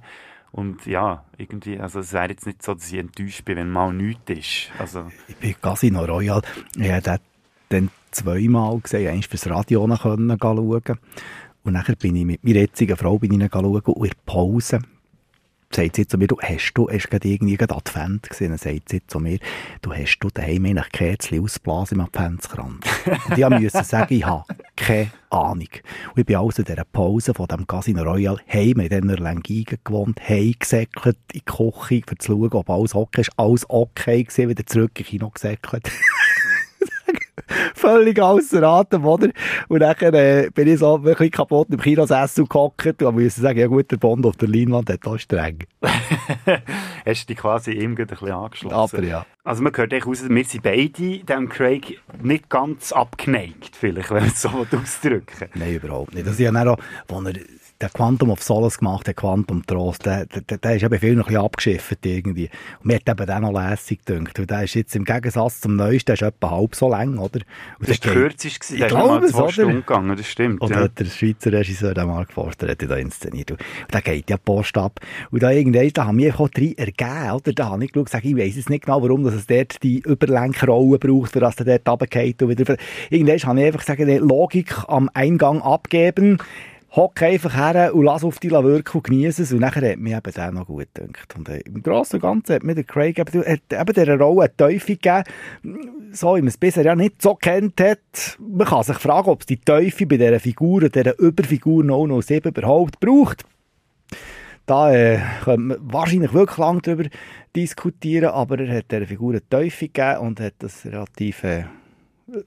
Und 0.52 0.84
ja, 0.84 1.24
irgendwie, 1.38 1.80
also 1.80 2.00
es 2.00 2.12
wäre 2.12 2.28
jetzt 2.28 2.44
nicht 2.44 2.62
so, 2.62 2.74
dass 2.74 2.92
ich 2.92 2.98
enttäuscht 2.98 3.46
bin, 3.46 3.56
wenn 3.56 3.70
mal 3.70 3.90
nichts 3.94 4.30
ist. 4.30 4.70
Also, 4.78 5.06
Ich 5.26 5.36
bin 5.36 5.54
Casino 5.62 6.04
Royal. 6.04 6.42
Ich 6.76 6.90
habe 6.90 7.00
den 7.00 7.18
dann 7.70 7.90
zweimal 8.10 8.78
gesehen, 8.80 9.10
eins 9.10 9.24
fürs 9.24 9.48
Radio 9.48 9.86
noch 9.86 10.02
können 10.02 10.36
schauen. 10.38 10.98
Und 11.64 11.72
nachher 11.72 11.96
bin 11.96 12.14
ich 12.14 12.26
mit 12.26 12.44
meiner 12.44 12.60
jetzigen 12.60 12.96
Frau 12.98 13.18
bin 13.18 13.40
ich 13.40 13.50
schauen 13.50 13.64
und 13.64 14.04
in 14.04 14.10
der 14.10 14.16
Pause 14.26 14.80
sagt 15.74 15.96
sie 15.96 16.06
zu 16.06 16.16
mir, 16.18 16.26
du 16.26 16.38
hast 16.40 16.72
du, 16.74 16.88
hast 16.88 17.10
gerade 17.10 17.28
irgendwie 17.28 17.56
gerade 17.56 17.76
Advent 17.76 18.28
gesehen, 18.28 18.50
dann 18.50 18.58
sagt 18.58 18.88
sie 18.88 19.06
zu 19.06 19.20
mir, 19.20 19.38
du 19.82 19.92
hast 19.92 20.18
du 20.18 20.28
daheim 20.32 20.64
eigentlich 20.64 20.90
Kerzen 20.90 21.42
ausblasen 21.42 21.98
im 21.98 22.04
Adventskranz. 22.04 22.86
Und 23.28 23.38
ich 23.38 23.48
musste 23.48 23.84
sagen, 23.84 24.14
ich 24.14 24.24
habe 24.24 24.44
keine 24.76 25.10
Ahnung. 25.30 25.68
Und 26.14 26.18
ich 26.18 26.26
bin 26.26 26.36
also 26.36 26.62
in 26.62 26.66
dieser 26.66 26.84
Pause 26.84 27.34
von 27.34 27.46
dem 27.46 27.66
Casino 27.66 28.02
Royal 28.02 28.38
heim 28.48 28.80
in 28.80 28.88
dieser 28.88 29.18
Langige 29.18 29.78
gewohnt, 29.84 30.20
heimgesäckelt 30.26 31.18
in 31.32 31.40
die 31.40 31.44
Küche, 31.44 32.02
um 32.10 32.18
zu 32.18 32.32
schauen, 32.32 32.52
ob 32.52 32.70
alles 32.70 32.94
okay 32.94 33.20
ist. 33.20 33.32
Alles 33.36 33.68
okay 33.68 34.24
gewesen, 34.24 34.48
wieder 34.48 34.66
zurück 34.66 34.98
in 34.98 35.04
Kino 35.04 35.30
gesäckelt. 35.30 35.90
Völlig 37.78 38.20
ausser 38.20 38.62
Atem, 38.62 39.04
oder? 39.04 39.28
Und 39.68 39.80
dann 39.80 39.96
äh, 40.14 40.50
bin 40.52 40.68
ich 40.68 40.80
so 40.80 41.02
wirklich 41.04 41.32
kaputt 41.32 41.68
im 41.70 41.80
Kinosessel 41.80 42.46
gehockt 42.46 43.02
und 43.02 43.20
musste 43.20 43.40
sagen, 43.40 43.58
ja 43.58 43.66
gut, 43.66 43.90
der 43.90 43.96
Bond 43.96 44.26
auf 44.26 44.36
der 44.36 44.48
Leinwand 44.48 44.90
hat 44.90 45.06
auch 45.06 45.18
streng. 45.18 45.58
hast 47.06 47.22
du 47.22 47.26
dich 47.26 47.36
quasi 47.36 47.72
ihm 47.72 47.94
gerade 47.94 48.12
ein 48.12 48.18
bisschen 48.18 48.32
angeschlossen. 48.32 48.74
Aber 48.74 49.02
ja. 49.02 49.26
Also 49.44 49.62
man 49.62 49.74
hört 49.74 49.92
raus, 50.06 50.24
wir 50.28 50.44
sind 50.44 50.62
beide 50.62 51.18
dem 51.20 51.48
Craig 51.48 51.98
nicht 52.22 52.50
ganz 52.50 52.92
abgeneigt, 52.92 53.74
vielleicht, 53.74 54.10
wenn 54.10 54.18
man 54.18 54.28
es 54.28 54.42
so 54.42 54.48
ausdrücken 54.48 55.48
Nein, 55.54 55.74
überhaupt 55.74 56.14
nicht. 56.14 56.26
Das 56.26 56.34
ist 56.34 56.40
ja 56.40 56.52
auch, 56.52 56.78
wo 57.06 57.20
er 57.22 57.34
der 57.80 57.90
Quantum 57.90 58.30
of 58.30 58.42
Solace 58.42 58.78
gemacht, 58.78 59.06
der 59.06 59.14
Quantum 59.14 59.64
Trost, 59.64 60.04
der, 60.04 60.26
der, 60.26 60.58
der 60.58 60.76
ist 60.76 60.82
eben 60.82 60.98
viel 60.98 61.14
noch 61.14 61.26
ein 61.26 61.28
bisschen 61.28 61.44
abgeschifft 61.44 62.04
irgendwie. 62.04 62.50
Und 62.80 62.86
mir 62.86 62.96
hat 62.96 63.08
eben 63.08 63.26
den 63.26 63.42
noch 63.42 63.52
lässig 63.52 64.04
gedacht. 64.04 64.38
Und 64.38 64.50
der 64.50 64.64
ist 64.64 64.74
jetzt 64.74 64.96
im 64.96 65.04
Gegensatz 65.04 65.60
zum 65.60 65.76
Neuesten, 65.76 66.06
der 66.06 66.14
ist 66.14 66.22
etwa 66.22 66.50
halb 66.50 66.74
so 66.74 66.88
lang, 66.88 67.18
oder? 67.18 67.40
Und 67.78 67.88
Das 67.88 68.04
war 68.04 68.12
der 68.12 68.12
kürzeste, 68.12 68.74
Ich 68.74 68.78
der 68.80 68.88
ist 68.88 68.94
glaube 68.94 69.08
mal 69.08 69.24
es, 69.24 69.30
zwei 69.30 69.42
oder? 69.42 69.52
Stunden 69.52 69.76
gegangen, 69.76 70.16
das 70.16 70.26
stimmt. 70.26 70.60
Oder 70.60 70.80
ja. 70.80 70.88
der 70.88 71.04
Schweizer 71.04 71.52
Regisseur 71.52 71.94
den 71.94 72.08
Mark 72.08 72.32
Forster 72.32 72.68
hat 72.68 72.82
da 72.82 72.96
inszeniert. 72.96 73.52
Und 73.52 73.60
da 73.90 74.00
geht 74.00 74.28
ja 74.28 74.36
die 74.36 74.42
Post 74.44 74.76
ab. 74.76 74.98
Und 75.30 75.42
da 75.42 75.50
irgendwann, 75.52 75.88
da 75.92 76.06
haben 76.06 76.18
wir 76.18 76.28
einfach 76.28 76.48
drei 76.48 76.74
ergeben, 76.76 77.30
oder? 77.30 77.52
Da 77.52 77.70
habe 77.70 77.84
ich 77.84 77.92
geschaut, 77.92 78.08
sag, 78.08 78.24
ich 78.24 78.36
weiss 78.36 78.56
jetzt 78.56 78.70
nicht 78.70 78.86
genau, 78.86 79.02
warum 79.02 79.22
dass 79.22 79.34
es 79.34 79.46
dort 79.46 79.80
die 79.84 80.00
Überlenkrolle 80.00 80.98
braucht, 80.98 81.32
für 81.32 81.40
das 81.40 81.54
der 81.56 81.78
dort 81.78 81.88
runtergeht 81.88 82.42
und 82.42 82.48
wieder. 82.48 82.76
Irgendwann 83.10 83.38
habe 83.38 83.60
ich 83.60 83.66
einfach 83.66 83.80
gesagt, 83.80 84.00
nee, 84.00 84.18
Logik 84.18 84.74
am 84.88 85.08
Eingang 85.14 85.62
abgeben. 85.62 86.38
Hock 86.90 87.22
einfach 87.22 87.54
her 87.54 87.94
und 87.94 88.04
lass 88.04 88.24
auf 88.24 88.38
die 88.38 88.50
wirken 88.50 88.96
und 88.96 89.04
genieße 89.04 89.42
es. 89.42 89.52
Und 89.52 89.60
nachher 89.60 89.92
hat 89.92 89.98
mir 89.98 90.16
eben 90.16 90.32
der 90.32 90.52
noch 90.52 90.66
gut 90.66 90.88
gedacht. 90.94 91.34
Und 91.36 91.48
äh, 91.48 91.60
im 91.60 91.82
Großen 91.82 92.16
und 92.16 92.22
Ganzen 92.22 92.54
hat 92.54 92.64
mir 92.64 92.74
der 92.74 92.84
Craig 92.84 93.18
eben, 93.18 93.44
hat 93.44 93.60
eben 93.70 93.92
dieser 93.92 94.18
Rolle 94.18 94.44
eine 94.44 94.56
Teufel 94.56 94.96
gegeben, 94.96 95.24
so 96.12 96.36
wie 96.36 96.40
man 96.40 96.48
es 96.48 96.56
bisher 96.56 96.84
ja 96.84 96.96
nicht 96.96 97.20
so 97.20 97.34
kennt 97.34 97.78
hat. 97.80 98.38
Man 98.38 98.66
kann 98.66 98.84
sich 98.84 98.96
fragen, 98.96 99.28
ob 99.28 99.40
es 99.40 99.46
die 99.46 99.60
Teufel 99.60 100.06
bei 100.06 100.16
dieser 100.16 100.40
Figur, 100.40 100.88
dieser 100.88 101.18
Überfigur 101.18 101.84
007 102.22 102.52
überhaupt 102.52 103.00
braucht. 103.00 103.44
Da 104.64 104.92
äh, 104.92 105.18
könnte 105.44 105.60
man 105.60 105.78
wahrscheinlich 105.80 106.32
wirklich 106.32 106.58
lang 106.58 106.80
darüber 106.82 107.08
diskutieren, 107.54 108.30
aber 108.30 108.58
er 108.60 108.78
hat 108.78 108.90
dieser 108.90 109.06
Figur 109.06 109.32
eine 109.32 109.48
Teufel 109.48 109.88
gegeben 109.88 110.18
und 110.18 110.40
hat 110.40 110.54
das 110.58 110.84
relativ 110.86 111.44
äh, 111.44 111.64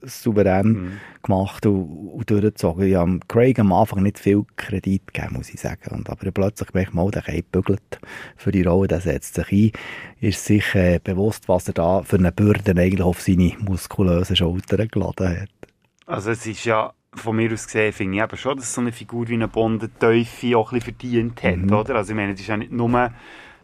souverän 0.02 0.66
Mhm. 0.66 1.00
gemacht 1.22 1.66
und, 1.66 2.08
und 2.14 2.30
durchgezogen. 2.30 2.86
Ich 2.86 2.94
habe 2.94 3.20
Craig 3.28 3.58
am 3.58 3.72
Anfang 3.72 4.02
nicht 4.02 4.18
viel 4.18 4.44
Kredit 4.56 5.12
gegeben, 5.12 5.34
muss 5.36 5.52
ich 5.52 5.60
sagen. 5.60 5.90
Und 5.94 6.08
aber 6.08 6.30
plötzlich 6.30 6.68
gemerkt, 6.70 6.90
ich 6.90 6.94
mal, 6.94 7.10
der 7.10 7.22
Kai 7.22 7.42
bügelt 7.50 8.00
für 8.36 8.52
die 8.52 8.62
Rolle, 8.62 8.88
der 8.88 9.00
setzt 9.00 9.34
sich 9.34 9.52
ein, 9.52 9.72
ist 10.20 10.44
sich 10.44 10.74
äh, 10.74 11.00
bewusst, 11.02 11.48
was 11.48 11.68
er 11.68 11.74
da 11.74 12.02
für 12.02 12.16
eine 12.16 12.32
Bürde 12.32 12.72
eigentlich 12.72 13.02
auf 13.02 13.20
seine 13.20 13.52
muskulösen 13.58 14.36
Schultern 14.36 14.88
geladen 14.88 15.40
hat. 15.42 15.48
Also 16.06 16.30
es 16.30 16.46
ist 16.46 16.64
ja, 16.64 16.92
von 17.14 17.36
mir 17.36 17.52
aus 17.52 17.66
gesehen, 17.66 17.92
finde 17.92 18.16
ich 18.16 18.22
eben 18.22 18.36
schon, 18.36 18.56
dass 18.56 18.72
so 18.74 18.80
eine 18.80 18.92
Figur 18.92 19.28
wie 19.28 19.34
eine 19.34 19.48
Bond 19.48 19.82
eine 19.82 19.98
Teufel 19.98 20.54
auch 20.54 20.72
ein 20.72 20.78
bisschen 20.78 20.94
verdient 20.96 21.42
hat, 21.42 21.56
Mhm. 21.56 21.72
oder? 21.72 21.96
Also 21.96 22.12
ich 22.12 22.16
meine, 22.16 22.32
es 22.32 22.40
ist 22.40 22.46
ja 22.46 22.56
nicht 22.56 22.72
nur, 22.72 23.10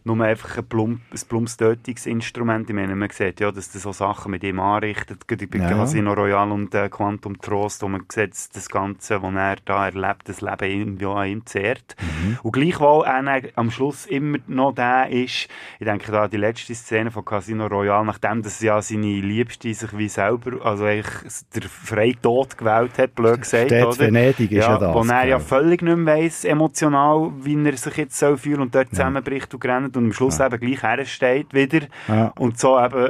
nur 0.03 0.23
einfach 0.23 0.57
ein, 0.57 0.65
plump, 0.65 1.01
ein 1.11 1.19
plumpes 1.27 1.57
Tötungsinstrument. 1.57 2.69
Ich 2.69 2.75
meine, 2.75 2.95
man 2.95 3.09
sieht 3.09 3.39
ja, 3.39 3.51
dass 3.51 3.71
das 3.71 3.83
so 3.83 3.91
Sachen 3.91 4.31
mit 4.31 4.43
ihm 4.43 4.59
anrichtet, 4.59 5.27
gerade 5.27 5.47
bei 5.47 5.59
Ja. 5.59 5.69
Casino 5.69 6.13
Royale 6.13 6.53
und 6.53 6.73
äh, 6.73 6.89
Quantum 6.89 7.39
Trost, 7.41 7.81
wo 7.81 7.87
man 7.87 8.03
sieht, 8.11 8.33
das 8.53 8.69
Ganze, 8.69 9.21
was 9.21 9.33
er 9.33 9.55
da 9.65 9.85
erlebt, 9.85 10.29
das 10.29 10.41
Leben 10.41 10.63
irgendwie 10.63 11.05
an 11.05 11.27
ihm 11.27 11.45
zehrt. 11.45 11.95
Mhm. 11.99 12.39
Und 12.43 12.51
gleichwohl 12.51 13.05
einer 13.05 13.41
am 13.55 13.71
Schluss 13.71 14.05
immer 14.05 14.37
noch 14.47 14.73
der 14.73 15.09
ist, 15.09 15.47
ich 15.79 15.85
denke 15.85 16.11
da 16.11 16.23
an 16.23 16.29
die 16.29 16.37
letzte 16.37 16.73
Szene 16.75 17.11
von 17.11 17.25
Casino 17.25 17.67
Royale, 17.67 18.05
nachdem 18.05 18.41
das 18.41 18.61
ja 18.61 18.81
seine 18.81 19.19
Liebste 19.21 19.73
sich 19.73 19.97
wie 19.97 20.09
selber, 20.09 20.65
also 20.65 20.85
eigentlich 20.85 21.05
der 21.53 21.63
freie 21.63 22.19
Tod 22.21 22.57
gewählt 22.57 22.97
hat, 22.97 23.15
blöd 23.15 23.41
gesagt, 23.41 23.67
Stets 23.67 23.97
oder? 23.97 24.07
Venedig 24.07 24.51
ist 24.51 24.65
ja 24.65 24.77
das, 24.77 24.93
Wo 24.93 25.03
er 25.03 25.25
ja 25.25 25.39
völlig 25.39 25.81
nicht 25.81 25.97
mehr 25.97 26.15
weiss, 26.15 26.43
emotional, 26.45 27.31
wie 27.41 27.61
er 27.63 27.77
sich 27.77 27.97
jetzt 27.97 28.17
soll 28.17 28.37
fühlen 28.37 28.61
und 28.61 28.75
dort 28.75 28.89
zusammenbricht 28.89 29.53
und 29.53 29.65
rennt 29.65 29.88
und 29.97 30.05
am 30.05 30.13
Schluss 30.13 30.39
eben 30.39 30.59
gleich 30.59 30.83
hersteht 30.83 31.53
wieder 31.53 31.87
Ja. 32.07 32.33
und 32.37 32.59
so 32.59 32.79
eben 32.79 33.09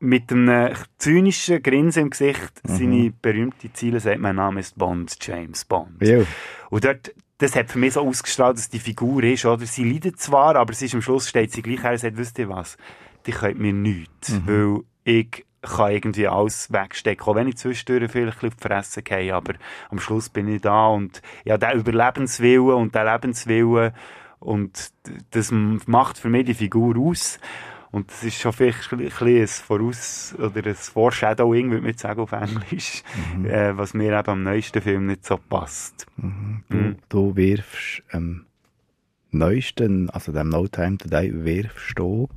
mit 0.00 0.32
einem 0.32 0.74
zynischen 0.98 1.62
Grinsen 1.62 2.02
im 2.04 2.10
Gesicht 2.10 2.52
Mhm. 2.66 2.76
seine 2.76 3.12
berühmte 3.22 3.72
Ziele 3.72 4.00
sagt, 4.00 4.18
mein 4.20 4.36
Name 4.36 4.60
ist 4.60 4.76
Bond, 4.76 5.16
James 5.20 5.64
Bond. 5.64 6.00
Ja. 6.02 6.22
Und 6.70 6.84
dort, 6.84 7.14
das 7.38 7.54
hat 7.54 7.70
für 7.70 7.78
mich 7.78 7.92
so 7.94 8.00
ausgestrahlt, 8.06 8.56
dass 8.58 8.68
die 8.68 8.80
Figur 8.80 9.22
ist, 9.22 9.44
oder? 9.44 9.64
Sie 9.66 9.84
leidet 9.90 10.18
zwar, 10.20 10.56
aber 10.56 10.72
sie 10.72 10.86
ist 10.86 10.94
am 10.94 11.02
Schluss 11.02 11.28
steht 11.28 11.52
sie 11.52 11.62
gleich 11.62 11.82
her 11.82 11.92
und 11.92 11.98
sagt, 11.98 12.16
wisst 12.16 12.38
ihr 12.38 12.48
was? 12.48 12.76
Die 13.26 13.30
könnt 13.32 13.60
mir 13.60 13.72
nichts, 13.72 14.40
weil 14.46 14.80
ich 15.04 15.44
kann 15.62 15.92
irgendwie 15.92 16.26
alles 16.26 16.72
wegstecken, 16.72 17.24
auch 17.24 17.36
wenn 17.36 17.46
ich 17.46 17.56
zwischendurch 17.56 18.10
vielleicht 18.10 18.38
ein 18.42 18.48
bisschen 18.50 18.56
die 18.60 18.66
Fresse 18.68 19.02
gehe, 19.02 19.32
aber 19.32 19.54
am 19.90 20.00
Schluss 20.00 20.28
bin 20.28 20.48
ich 20.48 20.60
da 20.62 20.88
und 20.88 21.22
ja, 21.44 21.56
der 21.56 21.74
Überlebenswillen 21.74 22.74
und 22.74 22.94
der 22.96 23.04
Lebenswillen 23.12 23.92
und 24.42 24.90
das 25.30 25.50
macht 25.52 26.18
für 26.18 26.28
mich 26.28 26.46
die 26.46 26.54
Figur 26.54 26.96
aus. 26.98 27.38
Und 27.92 28.10
das 28.10 28.24
ist 28.24 28.40
schon 28.40 28.54
vielleicht 28.54 28.90
ein 28.92 28.98
bisschen 28.98 29.42
ein 29.42 29.46
Voraus- 29.46 30.34
oder 30.38 30.66
ein 30.66 30.74
Foreshadowing, 30.74 31.70
würde 31.70 31.82
man 31.82 31.90
jetzt 31.90 32.00
sagen 32.00 32.20
auf 32.20 32.32
Englisch, 32.32 33.02
äh, 33.44 33.76
was 33.76 33.92
mir 33.92 34.18
eben 34.18 34.28
am 34.28 34.42
neuesten 34.42 34.80
Film 34.80 35.06
nicht 35.06 35.26
so 35.26 35.36
passt. 35.36 36.06
Du, 36.70 36.96
du 37.10 37.36
wirfst 37.36 38.02
am 38.10 38.46
neuesten, 39.30 40.08
also 40.08 40.32
dem 40.32 40.48
No 40.48 40.66
Time 40.66 40.96
Today, 40.96 41.44
wirfst 41.44 41.98
du 41.98 42.28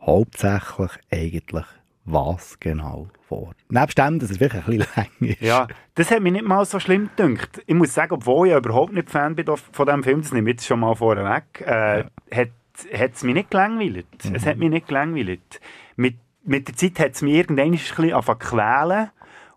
hauptsächlich 0.00 0.90
eigentlich 1.10 1.66
was 2.04 2.58
genau 2.58 3.08
vor? 3.28 3.52
Nebst 3.68 3.98
dem, 3.98 4.18
dass 4.18 4.30
es 4.30 4.40
wirklich 4.40 4.66
ein 4.66 4.78
bisschen 4.78 4.92
lang 4.96 5.30
ist. 5.30 5.40
Ja, 5.40 5.68
das 5.94 6.10
hat 6.10 6.20
mich 6.20 6.32
nicht 6.32 6.44
mal 6.44 6.64
so 6.64 6.80
schlimm 6.80 7.10
gedacht. 7.16 7.62
Ich 7.66 7.74
muss 7.74 7.94
sagen, 7.94 8.14
obwohl 8.14 8.48
ich 8.48 8.52
ja 8.52 8.58
überhaupt 8.58 8.92
nicht 8.92 9.10
Fan 9.10 9.36
bin 9.36 9.46
von 9.46 9.86
diesem 9.86 10.02
Film, 10.02 10.22
das 10.22 10.32
nehme 10.32 10.50
ich 10.50 10.54
jetzt 10.56 10.66
schon 10.66 10.80
mal 10.80 10.94
vorweg, 10.94 11.60
äh, 11.60 12.04
hat 12.34 12.48
hat 12.92 13.14
es 13.14 13.22
mich 13.22 13.34
nicht 13.34 13.50
gelangweilt. 13.50 14.06
Es 14.32 14.46
hat 14.46 14.56
mich 14.56 14.70
nicht 14.70 14.88
gelangweilt. 14.88 15.60
Mit, 15.96 16.16
mit 16.44 16.68
der 16.68 16.76
Zeit 16.76 16.98
hat 16.98 17.14
es 17.14 17.22
mich 17.22 17.34
irgendwann 17.34 17.66
ein 17.66 17.72
bisschen 17.72 18.38
quälen. 18.38 19.10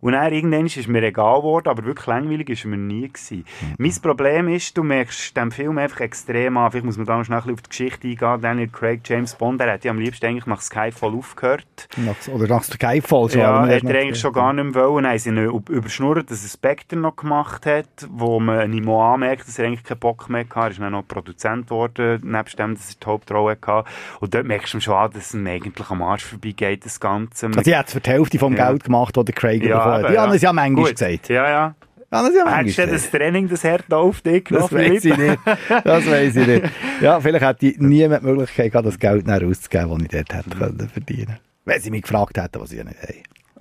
Und 0.06 0.12
dann 0.12 0.32
irgendwann 0.32 0.68
ist 0.68 0.78
es 0.78 0.88
mir 0.88 1.02
egal 1.02 1.40
geworden, 1.40 1.68
aber 1.68 1.84
wirklich 1.84 2.06
langweilig 2.06 2.64
war 2.64 2.70
mir 2.70 2.78
nie. 2.78 3.08
Gewesen. 3.08 3.44
Mein 3.80 3.94
Problem 4.04 4.48
ist, 4.50 4.78
du 4.78 4.84
merkst 4.84 5.36
dem 5.36 5.50
Film 5.52 5.80
einfach 5.80 6.02
extrem 6.02 6.58
an, 6.58 6.70
vielleicht 6.70 6.86
muss 6.86 6.98
man 6.98 7.08
da 7.08 7.18
noch 7.18 7.26
schnell 7.26 7.40
ein 7.40 7.42
bisschen 7.42 7.56
auf 7.56 7.62
die 7.64 7.70
Geschichte 7.70 8.08
eingehen, 8.10 8.42
Daniel 8.42 8.68
Craig, 8.68 9.02
James 9.04 9.34
Bond, 9.34 9.60
der 9.60 9.74
hat 9.74 9.84
ja 9.84 9.90
am 9.90 9.98
liebsten 9.98 10.28
eigentlich 10.28 10.46
nach 10.46 10.62
Skyfall 10.62 11.12
aufgehört. 11.12 11.88
Nach, 11.98 12.16
oder 12.32 12.48
nach 12.48 12.62
Skyfall 12.62 13.32
schon. 13.32 13.42
Ja, 13.42 13.62
hat 13.68 13.84
er 13.84 14.00
eigentlich 14.00 14.20
schon 14.20 14.32
gar 14.32 14.54
nicht 14.54 14.76
mehr 14.76 14.76
wollen. 14.76 15.08
Haben 15.08 15.18
sie 15.18 15.32
überschnurrt, 15.74 16.30
dass 16.30 16.44
er 16.44 16.50
Spectre 16.50 17.00
noch 17.00 17.16
gemacht 17.16 17.66
hat, 17.66 18.08
wo 18.12 18.40
man 18.40 18.72
ihm 18.74 18.88
auch 18.88 19.14
anmerkt, 19.14 19.48
dass 19.48 19.58
er 19.58 19.66
eigentlich 19.66 19.86
keinen 19.86 20.02
Bock 20.02 20.30
mehr 20.30 20.42
hatte. 20.42 20.60
Er 20.60 20.70
ist 20.70 20.80
dann 20.80 20.92
noch 20.92 21.08
Produzent 21.08 21.66
geworden, 21.66 22.22
nebst 22.24 22.60
dem, 22.60 22.76
dass 22.76 22.92
er 22.92 22.96
die 23.02 23.08
Hauptrolle 23.08 23.58
hatte. 23.66 23.90
Und 24.20 24.36
dort 24.36 24.46
merkst 24.46 24.72
du 24.72 24.80
schon 24.80 24.94
an, 24.94 25.10
dass 25.14 25.34
es 25.34 25.36
eigentlich 25.36 25.90
am 25.90 26.04
Arsch 26.04 26.26
vorbeigeht, 26.26 26.86
das 26.86 27.00
Ganze. 27.00 27.48
Also, 27.48 27.62
sie 27.64 27.76
hat 27.76 27.88
es 27.88 27.94
für 27.94 28.02
die 28.02 28.12
Hälfte 28.12 28.38
vom 28.38 28.56
Ja. 28.56 28.70
Geld 28.70 28.84
gemacht, 28.84 29.18
das 29.18 29.26
der 29.26 29.34
Craig 29.34 29.64
bekommen 29.64 29.95
Die 30.04 30.18
haben 30.18 30.34
es 30.34 30.42
ja 30.42 30.54
manchmal 30.54 30.84
Gut. 30.86 30.92
gesagt. 30.98 31.30
Ja, 31.30 31.50
ja. 31.50 31.76
Es 32.12 32.36
ja 32.36 32.58
Hättest 32.58 32.78
du 32.78 32.88
das 32.88 33.12
Training, 33.12 33.50
das 33.50 33.64
Herd 33.64 33.92
auf 33.94 34.22
dich 34.22 34.46
Das 34.46 34.72
weiß 34.72 35.04
ich 35.04 35.18
nicht. 35.18 35.38
Das 35.84 36.06
weiß 36.08 36.36
ich 36.36 36.48
nicht. 36.48 36.66
Ja, 37.02 37.20
vielleicht 37.20 37.44
hätte 37.44 37.66
ich 37.68 37.78
niemand 37.80 38.24
die 38.24 38.28
Möglichkeit 38.28 38.72
gehabt, 38.72 38.88
das 38.88 38.98
Geld 39.00 39.28
auszugeben, 39.30 39.90
das 39.90 40.02
ich 40.04 40.08
dort 40.08 40.34
hätte 40.34 40.50
können 40.58 40.90
verdienen 40.90 41.40
Wenn 41.66 41.82
sie 41.82 41.92
mich 41.92 42.04
gefragt 42.04 42.38
hätten, 42.38 42.62
was 42.62 42.72
ich 42.72 42.78
ja 42.78 42.84
nicht 42.86 43.02
habe. 43.02 43.14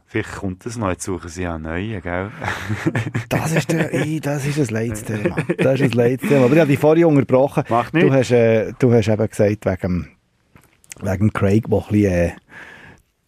Vielleicht 0.07 0.33
kommt 0.37 0.65
das 0.65 0.77
noch, 0.77 0.91
jetzt 0.91 1.03
suchen 1.03 1.29
sie 1.29 1.43
ja 1.43 1.57
einen 1.57 1.65
neuen, 1.65 2.01
gell? 2.01 2.31
Das 3.29 3.51
ist, 3.51 3.73
der, 3.73 3.93
ey, 3.93 4.21
das 4.21 4.47
ist 4.47 4.61
ein 4.61 4.67
Leitsthema. 4.73 5.37
Das 5.59 5.81
ist 5.81 5.83
ein 5.83 5.99
Leitsthema. 5.99 6.45
Aber 6.45 6.55
ich 6.55 6.61
habe 6.61 6.71
dich 6.71 6.79
vorhin 6.79 7.07
unterbrochen. 7.07 7.65
Macht 7.69 7.95
Du 7.95 7.99
nichts. 7.99 8.15
hast, 8.15 8.31
äh, 8.31 8.73
du 8.79 8.93
hast 8.93 9.09
eben 9.09 9.27
gesagt, 9.29 9.67
wegen, 9.67 10.09
wegen 11.03 11.33
Craig, 11.33 11.65
der 11.69 11.79
ein 11.79 11.85
bisschen, 11.91 12.13
äh, 12.13 12.33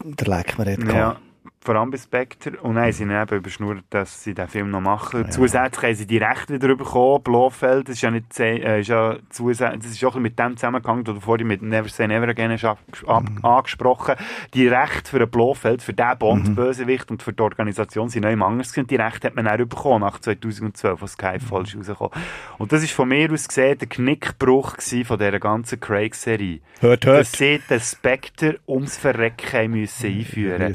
der 0.04 0.36
Leck 0.36 0.58
mir 0.58 0.70
hat 0.70 0.78
Ja, 0.78 0.84
gehabt. 0.84 1.20
Vor 1.66 1.74
allem 1.76 1.90
bei 1.90 1.98
Spectre. 1.98 2.52
Und 2.62 2.76
dann 2.76 2.84
haben 2.84 2.92
sie 2.92 3.02
ihn 3.02 3.10
eben 3.10 3.36
überschnurrt, 3.36 3.84
dass 3.90 4.22
sie 4.22 4.32
den 4.34 4.48
Film 4.48 4.70
noch 4.70 4.80
machen. 4.80 5.30
Zusätzlich 5.30 5.82
haben 5.84 5.94
sie 5.94 6.06
die 6.06 6.18
Rechte 6.18 6.54
wieder 6.54 6.74
bekommen. 6.76 7.22
Blofeld, 7.22 7.88
das 7.88 7.96
ist 7.96 8.02
ja 8.02 8.10
nicht, 8.10 8.38
äh, 8.40 8.80
ist 8.80 8.88
ja 8.88 9.16
zusätzlich, 9.30 9.82
das 9.82 9.90
ist 9.92 10.04
auch 10.04 10.14
mit 10.16 10.38
dem 10.38 10.56
zusammengehangen, 10.56 11.06
was 11.06 11.14
du 11.16 11.20
vorhin 11.20 11.46
mit 11.48 11.60
Never 11.62 11.88
Say 11.88 12.06
Never 12.08 12.28
Again 12.28 12.52
hast 12.52 12.64
ab, 12.64 12.78
ab, 13.06 13.24
Mhm. 13.28 13.44
angesprochen. 13.44 14.14
Die 14.54 14.68
Rechte 14.68 15.10
für 15.10 15.18
den 15.18 15.28
Blofeld, 15.30 15.82
für 15.82 15.92
den 15.92 16.18
Bond-Bösewicht 16.18 17.10
und 17.10 17.22
für 17.22 17.32
die 17.32 17.42
Organisation 17.42 18.08
sind 18.08 18.22
noch 18.22 18.30
immer 18.30 18.46
anders 18.46 18.72
gewesen. 18.72 18.86
Die 18.86 18.96
Rechte 18.96 19.26
hat 19.26 19.34
man 19.34 19.44
dann 19.46 19.58
bekommen, 19.68 20.00
nach 20.00 20.20
2012, 20.20 21.02
als 21.02 21.12
Skyfall 21.12 21.62
ist 21.64 21.76
rausgekommen. 21.76 22.12
Und 22.58 22.72
das 22.72 22.82
ist 22.82 22.92
von 22.92 23.08
mir 23.08 23.30
aus 23.32 23.48
gesehen 23.48 23.76
der 23.78 23.88
Knickbruch 23.88 24.76
von 25.04 25.18
dieser 25.18 25.40
ganzen 25.40 25.80
Craig-Serie. 25.80 26.60
Hört, 26.80 27.04
Dass 27.04 27.12
hört. 27.14 27.26
sie 27.26 27.60
den 27.68 27.80
Spectre 27.80 28.58
ums 28.68 28.96
Verrecken 28.96 29.72
müssen 29.72 30.06
einführen 30.06 30.74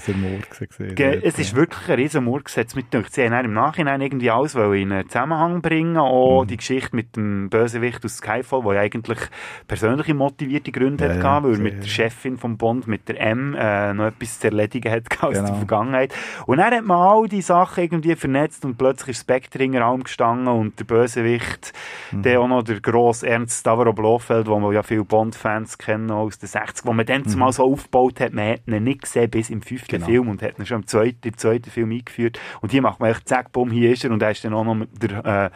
Wie 0.77 0.80
gesehen. 0.81 0.95
Ge- 0.95 1.11
dort, 1.13 1.23
Es 1.25 1.39
ist 1.39 1.51
ja. 1.51 1.57
wirklich 1.57 1.89
ein 1.89 1.95
riesen 1.95 2.23
Murksetz 2.23 2.75
mit 2.75 2.91
gedacht. 2.91 3.13
Sie 3.13 3.23
haben 3.29 3.45
im 3.45 3.53
Nachhinein 3.53 4.01
irgendwie 4.01 4.29
alles 4.31 4.55
in 4.55 4.91
einen 4.91 5.07
Zusammenhang 5.09 5.61
bringen. 5.61 5.97
Auch 5.97 6.45
die 6.45 6.57
Geschichte 6.57 6.95
mit 6.95 7.15
dem 7.15 7.49
Bösewicht 7.49 8.03
aus 8.05 8.17
Skyfall, 8.17 8.63
wo 8.63 8.73
ja 8.73 8.81
eigentlich 8.81 9.19
persönliche 9.67 10.13
motivierte 10.13 10.71
Gründe 10.71 11.05
Ja, 11.05 11.11
hat 11.13 11.21
gehabt, 11.21 11.45
weil 11.45 11.53
er 11.53 11.59
mit 11.59 11.83
der 11.83 11.87
Chefin 11.87 12.37
vom 12.37 12.57
Bond, 12.57 12.87
mit 12.87 13.07
der 13.07 13.19
M, 13.21 13.55
äh, 13.57 13.93
noch 13.93 14.07
etwas 14.07 14.39
zu 14.39 14.47
erledigen 14.47 14.91
hat 14.91 15.09
gehabt 15.09 15.23
aus 15.25 15.33
Genau. 15.35 15.47
der 15.47 15.55
Vergangenheit. 15.57 16.13
Und 16.45 16.57
dann 16.57 16.73
hat 16.73 16.85
man 16.85 16.97
all 16.97 17.27
die 17.27 17.41
Sachen 17.41 17.83
irgendwie 17.83 18.15
vernetzt 18.15 18.65
und 18.65 18.77
plötzlich 18.77 19.09
ist 19.09 19.21
Spectre 19.21 19.63
in 19.63 19.71
den 19.73 19.81
Raum 19.81 20.03
gestanden 20.03 20.47
und 20.47 20.79
der 20.79 20.85
Bösewicht, 20.85 21.73
Mhm. 22.11 22.23
der 22.23 22.41
auch 22.41 22.47
noch 22.47 22.63
der 22.63 22.79
grosse 22.81 23.27
Ernst 23.27 23.59
Stavro 23.61 23.93
Blofeld, 23.93 24.47
wo 24.47 24.59
wir 24.59 24.73
ja 24.73 24.83
viele 24.83 25.03
Bond-Fans 25.03 25.77
kennen 25.77 26.11
aus 26.11 26.37
den 26.39 26.47
60 26.47 26.85
wo 26.85 26.93
man 26.93 27.05
dann 27.05 27.25
zumal 27.25 27.51
so 27.53 27.63
aufgebaut 27.63 28.19
hat, 28.19 28.33
man 28.33 28.49
hat 28.49 28.61
ihn 28.67 28.83
nicht 28.83 29.01
gesehen 29.03 29.29
bis 29.29 29.49
im 29.49 29.61
fünften 29.61 29.81
Mhm. 29.95 29.99
Genau. 29.99 30.05
Film 30.05 30.27
und 30.29 30.41
hat 30.41 30.57
ihn 30.59 30.65
schon 30.71 30.81
im 30.81 30.87
zweiten, 30.87 31.27
im 31.27 31.37
zweiten 31.37 31.69
Film 31.69 31.91
eingeführt. 31.91 32.39
Und 32.61 32.71
hier 32.71 32.81
macht 32.81 32.99
man 32.99 33.11
echt 33.11 33.27
zack, 33.29 33.51
bumm, 33.51 33.71
hier 33.71 33.91
ist 33.91 34.03
er 34.03 34.11
und 34.11 34.21
er 34.21 34.31
ist 34.31 34.43
dann 34.43 34.53
auch 34.53 34.63
noch 34.63 34.85
der, 34.99 35.25
äh, 35.25 35.49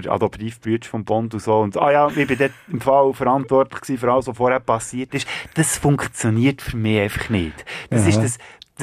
der 0.00 0.12
Adoptivbrüder 0.12 0.86
von 0.86 1.04
Bond 1.04 1.34
und 1.34 1.40
so. 1.40 1.58
Und 1.58 1.76
ah 1.76 1.90
ja, 1.90 2.08
ich 2.08 2.26
bin 2.26 2.38
dort 2.38 2.52
im 2.70 2.80
Fall 2.80 3.12
verantwortlich 3.14 3.98
für 3.98 4.12
alles, 4.12 4.26
was 4.28 4.36
vorher 4.36 4.60
passiert 4.60 5.14
ist. 5.14 5.26
Das 5.54 5.76
funktioniert 5.78 6.62
für 6.62 6.76
mich 6.76 7.00
einfach 7.00 7.28
nicht. 7.30 7.64
Das 7.90 8.02
Aha. 8.02 8.08
ist 8.08 8.22
das, 8.22 8.38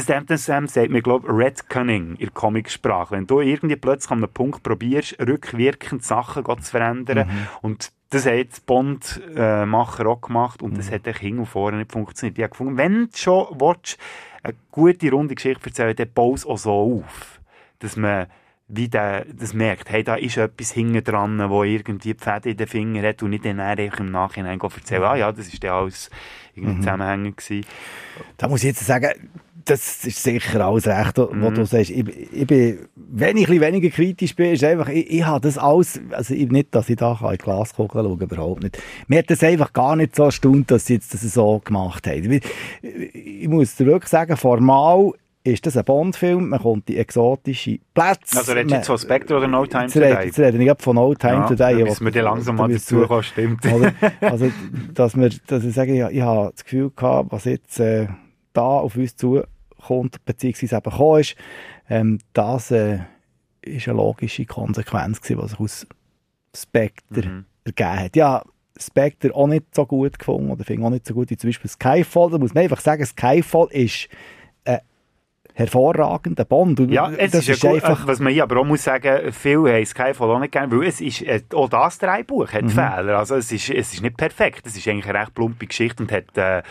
das, 0.08 0.26
das, 0.26 0.45
Sam 0.45 0.67
sagt 0.67 0.89
mir, 0.89 1.02
glaube 1.02 1.30
Redcunning 1.30 2.12
in 2.13 2.17
der 2.17 2.30
Comicsprache. 2.32 3.12
Wenn 3.15 3.28
du 3.28 3.39
irgendwie 3.39 3.78
plötzlich 3.78 4.12
an 4.12 4.17
einem 4.17 4.30
Punkt 4.34 4.62
probierst, 4.62 5.17
rückwirkend 5.19 6.04
Sachen 6.04 6.43
zu 6.43 6.71
verändern 6.71 7.28
Mhm. 7.30 7.48
und 7.62 7.91
das 8.10 8.26
hat 8.26 8.34
jetzt 8.36 8.65
Bond-Macher 8.65 10.06
auch 10.08 10.21
gemacht 10.21 10.62
und 10.62 10.74
Mhm. 10.74 10.78
das 10.78 10.91
hat 10.91 11.08
echt 11.08 11.19
hin 11.19 11.39
und 11.39 11.45
vorne 11.48 11.78
nicht 11.78 11.91
funktioniert. 11.91 12.38
Ich 12.38 12.43
habe 12.43 12.52
gefunden, 12.52 12.78
wenn 12.78 13.06
du 13.06 13.17
schon 13.17 13.48
willst, 13.60 13.98
eine 14.45 14.55
gute, 14.71 15.10
runde 15.12 15.36
Geschichte 15.36 15.65
erzählen, 15.67 15.95
dann 15.95 16.12
baue 16.13 16.36
es 16.36 16.45
auch 16.45 16.58
so 16.58 17.03
auf, 17.03 17.41
dass 17.79 17.95
man 17.97 18.27
wie 18.67 18.88
der, 18.88 19.25
das 19.25 19.53
merkt, 19.53 19.91
hey, 19.91 20.03
da 20.03 20.15
ist 20.15 20.38
etwas 20.38 20.71
hinten 20.71 21.03
dran, 21.03 21.49
wo 21.51 21.63
irgendwie 21.63 22.13
die 22.13 22.19
Fäden 22.19 22.51
in 22.53 22.58
den 22.58 22.65
Fingern 22.67 23.05
hat 23.05 23.21
und 23.21 23.29
nicht 23.29 23.45
dann 23.45 23.60
im 23.60 24.12
Nachhinein 24.12 24.60
erzählen, 24.60 25.03
ah 25.03 25.15
ja, 25.15 25.31
das 25.31 25.47
ist 25.53 25.63
ja 25.63 25.77
alles 25.77 26.10
irgendwie 26.55 26.77
Mhm. 26.77 26.81
zusammenhängend 26.81 27.38
gewesen. 27.38 27.67
Da 28.38 28.47
muss 28.47 28.62
ich 28.62 28.69
jetzt 28.69 28.86
sagen, 28.86 29.29
das 29.65 30.06
ist 30.06 30.21
sicher 30.23 30.65
alles 30.65 30.88
recht, 30.88 31.17
was 31.17 31.32
Mhm. 31.32 31.54
du 31.56 31.65
sagst. 31.65 31.89
Ich, 31.89 32.06
ich 32.34 32.47
bin, 32.47 32.80
wenn 32.95 33.36
ich 33.38 33.47
ein 33.47 33.58
bisschen 33.58 33.62
weniger 33.73 33.89
kritisch 33.89 34.36
bin, 34.36 34.51
ist 34.54 34.63
einfach, 34.63 34.89
ich, 34.89 35.10
ich 35.12 35.25
habe 35.25 35.41
das 35.41 35.58
alles, 35.58 35.99
also 36.12 36.34
ich, 36.34 36.49
nicht, 36.51 36.73
dass 36.75 36.88
ich 36.89 36.95
da 36.97 37.15
kann 37.19 37.32
in 37.32 37.38
die 37.38 37.43
Glaskugel 37.43 38.04
schauen 38.04 38.19
überhaupt 38.21 38.63
nicht. 38.63 38.78
Mir 39.08 39.19
hat 39.19 39.30
das 39.30 39.43
einfach 39.43 39.73
gar 39.73 39.95
nicht 39.95 40.15
so 40.15 40.23
erstaunt, 40.25 40.69
dass 40.71 40.86
sie 40.86 40.93
jetzt 40.95 41.13
das 41.13 41.21
so 41.21 41.60
gemacht 41.65 42.06
haben. 42.08 42.32
Ich, 42.32 42.43
ich 43.13 43.47
muss 43.47 43.75
dir 43.75 43.86
wirklich 43.88 44.10
sagen, 44.10 44.38
formal 44.38 45.12
ist 45.43 45.65
das 45.65 45.78
ein 45.78 45.84
Bond-Film, 45.84 46.49
man 46.49 46.60
kommt 46.60 46.89
in 46.89 46.97
exotische 46.97 47.78
Plätze. 47.93 48.38
Also 48.38 48.54
redest 48.54 48.71
du 48.71 48.75
jetzt 48.78 48.88
von 48.88 48.97
Spectre 48.97 49.38
oder 49.38 49.47
No 49.47 49.65
Time 49.67 49.84
Jetzt 49.84 49.93
to 49.93 49.99
rede- 49.99 50.17
Die? 50.21 50.25
Jetzt 50.28 50.39
rede 50.39 50.63
ich 50.63 50.71
von 50.82 50.95
No 50.95 51.13
Time 51.13 51.34
Ja, 51.34 51.47
to 51.47 51.54
Die. 51.54 51.58
da 51.60 51.71
müssen 51.71 52.06
wir 52.06 52.12
dann 52.12 52.23
langsam 52.23 52.56
mal 52.56 52.67
da 52.67 52.73
dazu 52.73 53.01
kommen, 53.01 53.21
stimmt. 53.23 53.65
Oder? 53.71 53.93
Also, 54.21 54.51
dass, 54.95 55.15
wir, 55.15 55.30
dass 55.45 55.63
ich 55.63 55.73
sage, 55.75 55.93
ich, 56.10 56.15
ich 56.15 56.21
habe 56.21 56.51
das 56.51 56.63
Gefühl 56.63 56.91
gehabt, 56.95 57.32
was 57.32 57.45
jetzt 57.45 57.80
äh, 57.80 58.08
da 58.54 58.62
auf 58.62 58.95
uns 58.95 59.15
zukommt, 59.88 60.24
beziehungsweise 60.26 60.76
eben 60.78 60.89
gekommen 60.91 61.19
ist, 61.21 61.36
ähm, 61.89 62.19
das 62.34 62.71
äh, 62.71 63.00
ist 63.62 63.88
eine 63.88 63.98
logische 63.98 64.45
Konsequenz 64.45 65.21
gewesen, 65.21 65.41
was 65.41 65.52
sich 65.52 65.60
aus 65.60 65.88
Spectre 66.56 67.28
Mhm. 67.28 67.45
ergeben 67.65 68.00
hat. 68.00 68.15
Ja, 68.15 68.43
Spectre 68.78 69.34
auch 69.34 69.48
nicht 69.48 69.74
so 69.74 69.86
gut 69.86 70.19
gefunden, 70.19 70.52
oder 70.52 70.63
finde 70.63 70.86
auch 70.86 70.89
nicht 70.89 71.08
so 71.08 71.13
gut 71.13 71.30
wie 71.30 71.38
zum 71.38 71.50
Beispiel 71.50 71.69
Skyfall. 71.71 72.30
Da 72.32 72.38
muss 72.38 72.54
man 72.54 72.63
einfach 72.63 72.82
sagen, 72.82 73.06
Skyfall 73.06 73.67
ist 73.71 74.10
ein 74.65 74.80
hervorragender 75.54 76.43
Bond. 76.43 76.82
Und 76.82 76.91
Ja, 76.91 77.10
es 77.12 77.32
das 77.32 77.48
ist, 77.48 77.63
ja 77.63 77.71
gut, 77.71 77.82
äh, 77.84 77.95
was 78.06 78.19
man 78.19 78.34
hier 78.34 78.43
aber 78.43 78.60
auch 78.60 78.65
muss 78.65 78.84
sagen, 78.84 79.32
viele 79.32 79.74
haben 79.74 79.86
Skyfall 79.86 80.30
auch 80.30 80.39
nicht 80.39 80.52
gerne, 80.52 80.69
weil 80.78 80.88
es 80.88 81.00
ist, 81.00 81.21
äh, 81.21 81.41
auch 81.54 81.69
das 81.69 81.98
Drehbuch 81.98 82.52
hat 82.52 82.69
Fehler. 82.69 83.17
Also 83.17 83.36
es 83.36 83.52
ist, 83.54 83.69
es 83.69 83.93
ist 83.93 84.02
nicht 84.02 84.17
perfekt. 84.17 84.67
Es 84.67 84.76
ist 84.76 84.86
eigentlich 84.88 85.08
eine 85.08 85.19
recht 85.21 85.34
plumpe 85.34 85.65
Geschichte 85.67 86.04
und 86.04 86.12
hat 86.12 86.38
äh, 86.38 86.62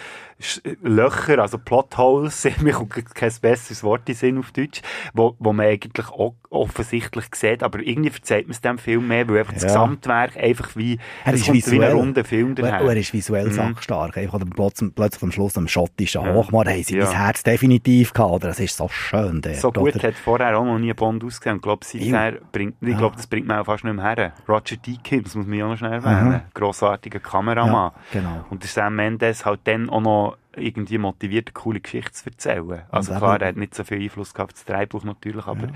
Löcher, 0.83 1.39
also 1.41 1.59
Plotholes, 1.59 2.47
mir 2.61 2.73
kommt 2.73 2.91
kein 3.15 3.33
besseres 3.41 3.83
Wort 3.83 4.09
in 4.09 4.15
Sinn 4.15 4.39
auf 4.39 4.53
Deutsch, 4.53 4.83
wo, 5.13 5.35
wo 5.39 5.53
man 5.53 5.67
eigentlich 5.67 6.09
auch 6.09 6.35
offensichtlich 6.51 7.25
sieht, 7.35 7.63
aber 7.63 7.81
irgendwie 7.81 8.11
verzeiht 8.11 8.47
man 8.47 8.53
es 8.53 8.61
dem 8.61 8.79
Film 8.79 9.09
mehr, 9.09 9.29
weil 9.29 9.39
einfach 9.39 9.53
das 9.55 9.63
Ja. 9.63 9.69
Gesamtwerk 9.69 10.37
einfach 10.37 10.77
wie, 10.77 10.99
Er 11.25 11.35
ist 11.35 11.45
kommt 11.47 11.55
wie 11.57 11.59
ein 11.61 11.73
visuell. 11.73 11.93
runder 11.93 12.25
Film 12.25 12.55
daher. 12.55 12.81
er 12.81 12.97
ist 12.97 13.13
visuell 13.13 13.51
sackstark. 13.51 14.17
Einfach 14.17 14.35
oder 14.35 14.47
plötzlich, 14.47 14.95
plötzlich 14.95 15.23
am 15.23 15.33
Schluss 15.33 15.57
am 15.57 15.67
schottischen 15.69 16.23
Hochmar 16.33 16.67
haben 16.67 16.83
sie 16.83 16.97
Ja. 16.99 17.11
Herz 17.11 17.43
definitiv 17.43 18.13
gehabt. 18.13 18.31
Oder? 18.33 18.49
Das 18.49 18.61
ist 18.61 18.77
so 18.77 18.89
schön 18.89 19.41
dort. 19.43 19.57
So 19.57 19.73
gut 19.73 19.97
oder? 19.97 20.09
hat 20.09 20.15
vorher 20.15 20.57
auch 20.59 20.65
noch 20.65 20.79
nie 20.79 20.93
Bond 20.93 21.25
ausgesehen. 21.25 21.57
Ich 21.57 21.63
glaube, 21.63 21.85
seither 21.85 22.33
bringt, 22.53 22.77
ich 22.81 22.89
Ja. 22.91 22.99
glaube, 22.99 23.17
das 23.17 23.27
bringt 23.27 23.47
man 23.49 23.59
auch 23.59 23.65
fast 23.67 23.85
nicht 23.85 23.95
mehr 23.95 24.05
her. 24.15 24.33
Roger 24.49 24.77
Deakins 24.77 25.35
muss 25.35 25.47
man 25.47 25.59
ja 25.59 25.65
auch 25.67 25.71
noch 25.71 25.79
schnell 25.79 25.93
erwähnen. 25.95 26.43
Grossartiger 26.55 27.19
Kameramann. 27.19 27.93
Ja, 28.13 28.21
genau. 28.21 28.45
Und 28.51 28.63
der 28.63 28.69
Sam 28.71 28.95
Mendes 28.97 29.45
halt 29.45 29.61
dann 29.65 29.91
auch 29.91 30.01
noch 30.01 30.34
irgendwie 30.57 30.99
motiviert, 30.99 31.49
eine 31.49 31.53
coole 31.55 31.81
Geschichte 31.81 32.13
zu 32.13 32.27
erzählen. 32.31 32.83
Also 32.91 33.13
eben- 33.13 33.19
klar, 33.21 33.41
er 33.41 33.49
hat 33.49 33.57
nicht 33.57 33.75
so 33.75 33.85
viel 33.85 34.01
Einfluss 34.03 34.33
gehabt 34.35 34.53
auf 34.53 34.65
das 34.65 34.65
Drehbuch 34.65 35.05
natürlich, 35.05 35.47
aber 35.47 35.69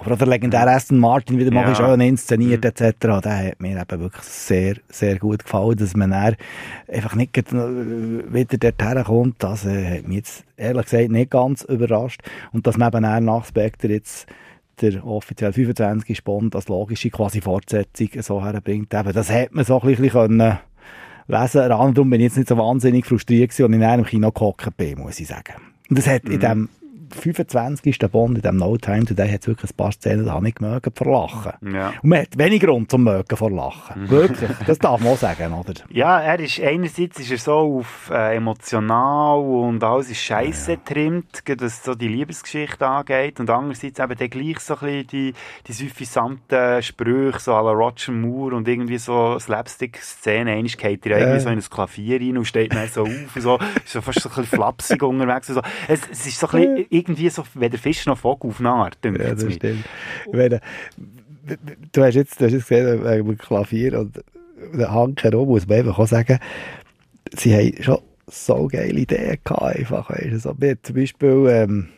Aber 0.00 0.12
auch 0.12 0.18
der 0.18 0.28
legendäre 0.28 0.70
Aston 0.70 0.98
Martin 0.98 1.38
wieder 1.38 1.50
mal 1.50 1.66
Ja. 1.68 1.74
schön 1.74 2.00
inszeniert 2.00 2.64
etc. 2.64 3.20
Der 3.20 3.48
hat 3.48 3.60
mir 3.60 3.80
eben 3.80 4.00
wirklich 4.00 4.22
sehr, 4.22 4.76
sehr 4.88 5.18
gut 5.18 5.42
gefallen, 5.42 5.76
dass 5.76 5.96
man 5.96 6.12
einfach 6.12 7.16
nicht 7.16 7.36
äh, 7.36 7.42
wieder 8.32 8.58
dorthin 8.72 9.02
kommt. 9.04 9.42
Das 9.42 9.66
äh, 9.66 9.98
hat 9.98 10.06
mich 10.06 10.18
jetzt 10.18 10.44
ehrlich 10.56 10.84
gesagt 10.84 11.10
nicht 11.10 11.30
ganz 11.32 11.62
überrascht. 11.64 12.20
Und 12.52 12.66
dass 12.68 12.76
man 12.76 12.88
eben 12.92 13.02
dann 13.02 13.24
nach 13.24 13.44
Spectre 13.44 13.88
jetzt 13.92 14.28
der 14.80 15.04
offiziell 15.04 15.52
25. 15.52 16.22
Bond 16.22 16.54
als 16.54 16.68
logische 16.68 17.10
quasi 17.10 17.40
Fortsetzung 17.40 18.10
so 18.20 18.44
herbringt. 18.44 18.94
Eben, 18.94 19.12
das 19.12 19.28
hat 19.32 19.52
man 19.52 19.64
so 19.64 19.80
ein 19.80 19.88
bisschen 19.88 20.10
können 20.10 20.58
lesen. 21.28 21.68
Darum 21.68 21.94
bin 21.94 22.14
ich 22.14 22.26
jetzt 22.26 22.36
nicht 22.36 22.48
so 22.48 22.56
wahnsinnig 22.56 23.06
frustriert 23.06 23.50
gewesen, 23.50 23.64
als 23.64 23.72
ich 23.72 23.76
in 23.76 23.84
einem 23.84 24.04
Kino 24.04 24.32
gehockt 24.32 24.76
bin, 24.76 24.98
muss 24.98 25.20
ich 25.20 25.28
sagen. 25.28 25.54
Und 25.88 25.98
das 25.98 26.06
hat 26.06 26.24
in 26.24 26.40
dem 26.40 26.68
25. 27.14 27.98
Bond, 28.10 28.36
in 28.36 28.42
dem 28.42 28.56
No 28.56 28.76
Time 28.76 29.04
Today, 29.04 29.28
hat 29.30 29.42
es 29.42 29.46
wirklich 29.48 29.70
ein 29.70 29.76
paar 29.76 29.92
Szenen, 29.92 30.26
da 30.26 30.32
habe 30.32 30.48
ich 30.48 30.58
mögen 30.60 30.92
vor 30.94 31.06
Lachen. 31.12 31.52
ja. 31.74 31.92
Und 32.02 32.08
man 32.10 32.20
hat 32.20 32.38
wenig 32.38 32.60
Grund 32.60 32.90
zum 32.90 33.04
mögen 33.04 33.36
vor 33.36 33.50
Lachen. 33.50 34.08
Wirklich. 34.08 34.50
Das 34.66 34.78
darf 34.78 35.00
man 35.00 35.12
auch 35.12 35.16
sagen, 35.18 35.52
oder? 35.52 35.74
Ja, 35.90 36.20
er 36.20 36.38
ist, 36.40 36.60
einerseits 36.60 37.18
ist 37.18 37.30
er 37.30 37.38
so 37.38 37.78
auf 37.80 38.10
äh, 38.12 38.36
emotional 38.36 39.38
und 39.40 39.82
alles 39.82 40.10
ist 40.10 40.20
scheiße 40.20 40.76
getrimmt, 40.78 41.44
gerade 41.44 41.64
was 41.64 41.82
so 41.84 41.94
die 41.94 42.08
Liebesgeschichte 42.08 42.86
angeht. 42.86 43.40
Und 43.40 43.50
andererseits 43.50 43.98
eben 43.98 44.16
dann 44.16 44.30
gleich 44.30 44.60
so 44.60 44.74
ein 44.74 44.80
bisschen 44.80 45.06
die, 45.08 45.34
die 45.66 45.72
suffisanten 45.72 46.82
Sprüche, 46.82 47.38
so 47.40 47.52
à 47.54 47.62
la 47.64 47.72
Roger 47.72 48.12
Moore 48.12 48.54
und 48.56 48.68
irgendwie 48.68 48.98
so 48.98 49.38
Slapstick-Szenen. 49.38 50.48
Einmal 50.48 50.64
geht 50.72 51.06
er 51.06 51.12
Ja. 51.12 51.18
irgendwie 51.18 51.40
so 51.40 51.48
in 51.50 51.58
ein 51.58 51.62
Klavier 51.70 52.20
rein 52.20 52.38
und 52.38 52.44
steht 52.44 52.74
dann 52.74 52.88
so 52.88 53.02
auf 53.02 53.08
und 53.36 53.42
so, 53.42 53.58
ist 53.84 53.92
so 53.92 54.00
fast 54.00 54.20
so 54.20 54.28
ein 54.28 54.34
bisschen 54.36 54.58
flapsig 54.58 55.02
unterwegs. 55.02 55.48
Und 55.48 55.56
so. 55.56 55.62
es, 55.88 56.00
es 56.10 56.26
ist 56.26 56.38
so 56.40 56.48
ein 56.48 56.60
bisschen 56.60 56.86
irgendwie 56.98 57.30
so, 57.30 57.44
weder 57.54 57.78
Fisch 57.78 58.06
noch 58.06 58.18
Vogel 58.18 58.50
auf 58.50 58.60
eine 58.60 58.70
Art, 58.70 58.98
Ja, 59.04 59.10
das 59.34 59.44
mir. 59.44 59.52
stimmt. 59.52 59.84
Ich 60.26 60.32
meine, 60.32 60.60
du 61.92 62.02
hast 62.02 62.14
jetzt, 62.14 62.40
du 62.40 62.44
hast 62.46 62.52
jetzt 62.52 62.68
gesehen, 62.68 63.04
wegen 63.04 63.26
dem 63.26 63.38
Klavier 63.38 63.98
und 64.00 64.22
der 64.74 64.92
Hank 64.92 65.22
herum, 65.24 65.48
muss 65.48 65.66
man 65.66 65.78
einfach 65.78 65.98
auch 65.98 66.06
sagen, 66.08 66.38
sie 67.34 67.54
haben 67.54 67.82
schon 67.82 67.98
so 68.26 68.66
geile 68.66 68.92
Ideen 68.98 69.38
gehabt, 69.42 69.62
einfach, 69.62 70.10
weißt 70.10 70.32
du, 70.32 70.38
so, 70.38 70.50
haben 70.50 70.78
zum 70.82 70.96
Beispiel, 70.96 71.46
ähm, 71.48 71.88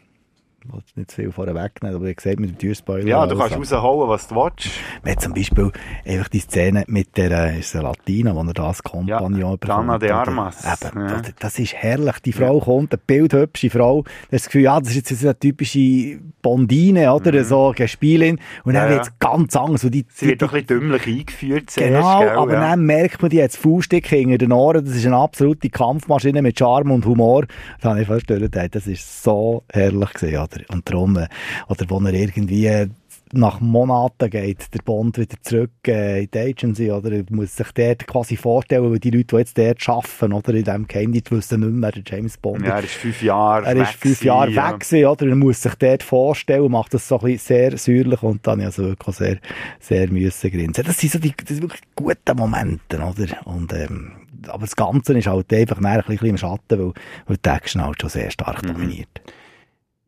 ich 0.65 0.73
will 0.73 0.83
nicht 0.97 1.11
zu 1.11 1.17
viel 1.17 1.33
vorher 1.33 1.55
wegnehmen, 1.55 1.97
aber 1.97 2.07
ihr 2.09 2.15
seht 2.21 2.39
mit 2.39 2.51
dem 2.51 2.59
Türspoiler. 2.59 3.07
Ja, 3.07 3.27
du 3.27 3.37
kannst 3.37 3.57
also, 3.57 3.77
raushauen, 3.77 4.09
was 4.09 4.29
du 4.29 4.35
willst. 4.37 4.71
Wir 5.03 5.13
haben 5.13 5.21
zum 5.21 5.35
Beispiel 5.35 5.73
einfach 6.07 6.29
die 6.29 6.41
Szene 6.41 6.85
mit 6.87 7.17
der, 7.17 7.31
äh, 7.31 7.59
ist 7.61 7.75
der 7.75 7.83
Latina, 7.83 8.35
wo 8.35 8.41
er 8.43 8.53
das 8.53 8.83
Kompagnon 8.83 9.37
Ja, 9.37 9.57
Dana 9.57 9.99
de? 9.99 10.11
Armas. 10.11 10.65
Eben, 10.65 11.01
Ja. 11.01 11.07
das, 11.21 11.33
das 11.39 11.59
ist 11.59 11.75
herrlich. 11.75 12.19
Die 12.25 12.33
Frau 12.33 12.61
kommt, 12.61 12.93
eine 12.93 13.01
bildhübsche 13.07 13.71
Frau. 13.71 14.05
Das 14.31 14.47
Gefühl, 14.47 14.63
ja, 14.63 14.79
das 14.81 14.91
ist 14.91 14.97
jetzt 14.97 15.21
so 15.21 15.27
eine 15.29 15.39
typische 15.39 16.19
Bondine, 16.43 17.13
oder? 17.13 17.45
So 17.45 17.73
eine 17.77 17.89
Spielin. 17.89 18.39
Und 18.65 18.75
dann 18.75 18.85
Mhm. 18.87 18.91
Ja, 18.91 18.97
wird 18.97 19.07
es 19.07 19.19
ganz 19.19 19.57
anders. 19.57 19.85
Und 19.85 19.93
die, 19.95 20.05
Sie 20.13 20.27
wird 20.29 20.43
doch 20.43 20.53
ein 20.53 20.63
bisschen 20.65 20.81
dümmlich 20.81 21.07
eingeführt 21.07 21.71
zuerst, 21.71 21.93
Genau, 21.95 22.21
gell, 22.21 22.29
aber 22.31 22.53
ja. 22.55 22.61
dann 22.61 22.85
merkt 22.87 23.21
man, 23.23 23.31
die 23.31 23.43
hat 23.43 23.51
das 23.51 23.57
Faustdick 23.57 24.07
hinter 24.09 24.39
den 24.39 24.53
Ohren. 24.53 24.85
Das 24.85 24.95
ist 24.95 25.07
eine 25.07 25.17
absolute 25.17 25.69
Kampfmaschine 25.71 26.43
mit 26.43 26.59
Charme 26.59 26.91
und 26.93 27.05
Humor. 27.07 27.45
Das 27.81 27.91
habe 27.91 28.03
ich 28.03 28.09
fast 28.09 28.27
gedacht, 28.27 28.75
das 28.75 28.87
ist 28.87 29.23
so 29.23 29.63
herrlich 29.73 30.13
gewesen, 30.15 30.39
oder? 30.53 30.65
Und 30.73 30.89
darum, 30.91 31.17
äh, 31.17 31.29
oder 31.69 31.85
wo 31.89 31.99
er 32.01 32.13
irgendwie 32.15 32.67
äh, 32.67 32.89
nach 33.33 33.61
Monaten 33.61 34.29
geht, 34.29 34.75
der 34.75 34.81
Bond 34.85 35.17
wieder 35.17 35.37
zurück 35.43 35.71
äh, 35.87 36.25
in 36.25 36.31
die 36.33 36.39
Agency, 36.39 36.91
oder? 36.91 37.13
Er 37.13 37.25
muss 37.31 37.55
sich 37.55 37.71
dort 37.73 38.05
quasi 38.09 38.37
vorstellen, 38.37 38.91
weil 38.91 38.99
die 38.99 39.11
Leute, 39.11 39.27
die 39.27 39.37
jetzt 39.37 39.57
dort 39.57 39.89
arbeiten, 39.89 40.33
oder? 40.33 40.53
In 40.53 40.65
diesem 40.65 40.89
Geheimdienst, 40.89 41.31
wissen 41.31 41.61
nicht 41.61 41.71
mehr, 41.73 41.93
der 41.93 42.03
James 42.05 42.37
Bond 42.39 42.67
Ja, 42.67 42.79
er 42.79 42.83
ist 42.85 42.95
fünf 42.95 43.23
Jahre 43.23 43.67
er 43.67 43.77
ist 43.77 43.93
fünf 43.93 44.25
Jahre 44.25 44.51
gewesen, 44.51 44.65
weg 44.73 44.81
gewesen, 44.81 45.07
oder? 45.07 45.27
Er 45.29 45.37
muss 45.37 45.63
sich 45.63 45.75
dort 45.77 46.03
vorstellen, 46.03 46.73
macht 46.73 46.93
das 46.93 47.07
so 47.07 47.21
ein 47.21 47.25
bisschen 47.27 47.47
sehr 47.47 47.79
säuerlich 47.79 48.23
und 48.25 48.45
dann 48.49 48.63
also 48.63 48.83
wirklich 48.83 49.15
sehr, 49.17 49.39
sehr 49.79 50.11
müssen 50.11 50.51
grinsen. 50.51 50.85
Das 50.85 50.99
sind 50.99 51.13
so 51.13 51.19
die, 51.21 51.31
das 51.37 51.49
sind 51.49 51.63
wirklich 51.63 51.83
gute 51.95 52.35
Momente, 52.35 52.97
oder? 52.97 53.47
Und, 53.47 53.73
ähm, 53.73 54.11
aber 54.49 54.65
das 54.65 54.75
Ganze 54.75 55.17
ist 55.17 55.29
halt 55.29 55.53
einfach 55.53 55.79
mehr 55.79 55.99
ein 55.99 56.05
bisschen 56.05 56.31
im 56.31 56.37
Schatten, 56.37 56.79
weil, 56.81 56.93
weil 57.27 57.37
die 57.37 57.49
Action 57.49 57.85
halt 57.85 58.01
schon 58.01 58.11
sehr 58.11 58.31
stark 58.33 58.65
Mhm. 58.65 58.73
dominiert. 58.73 59.21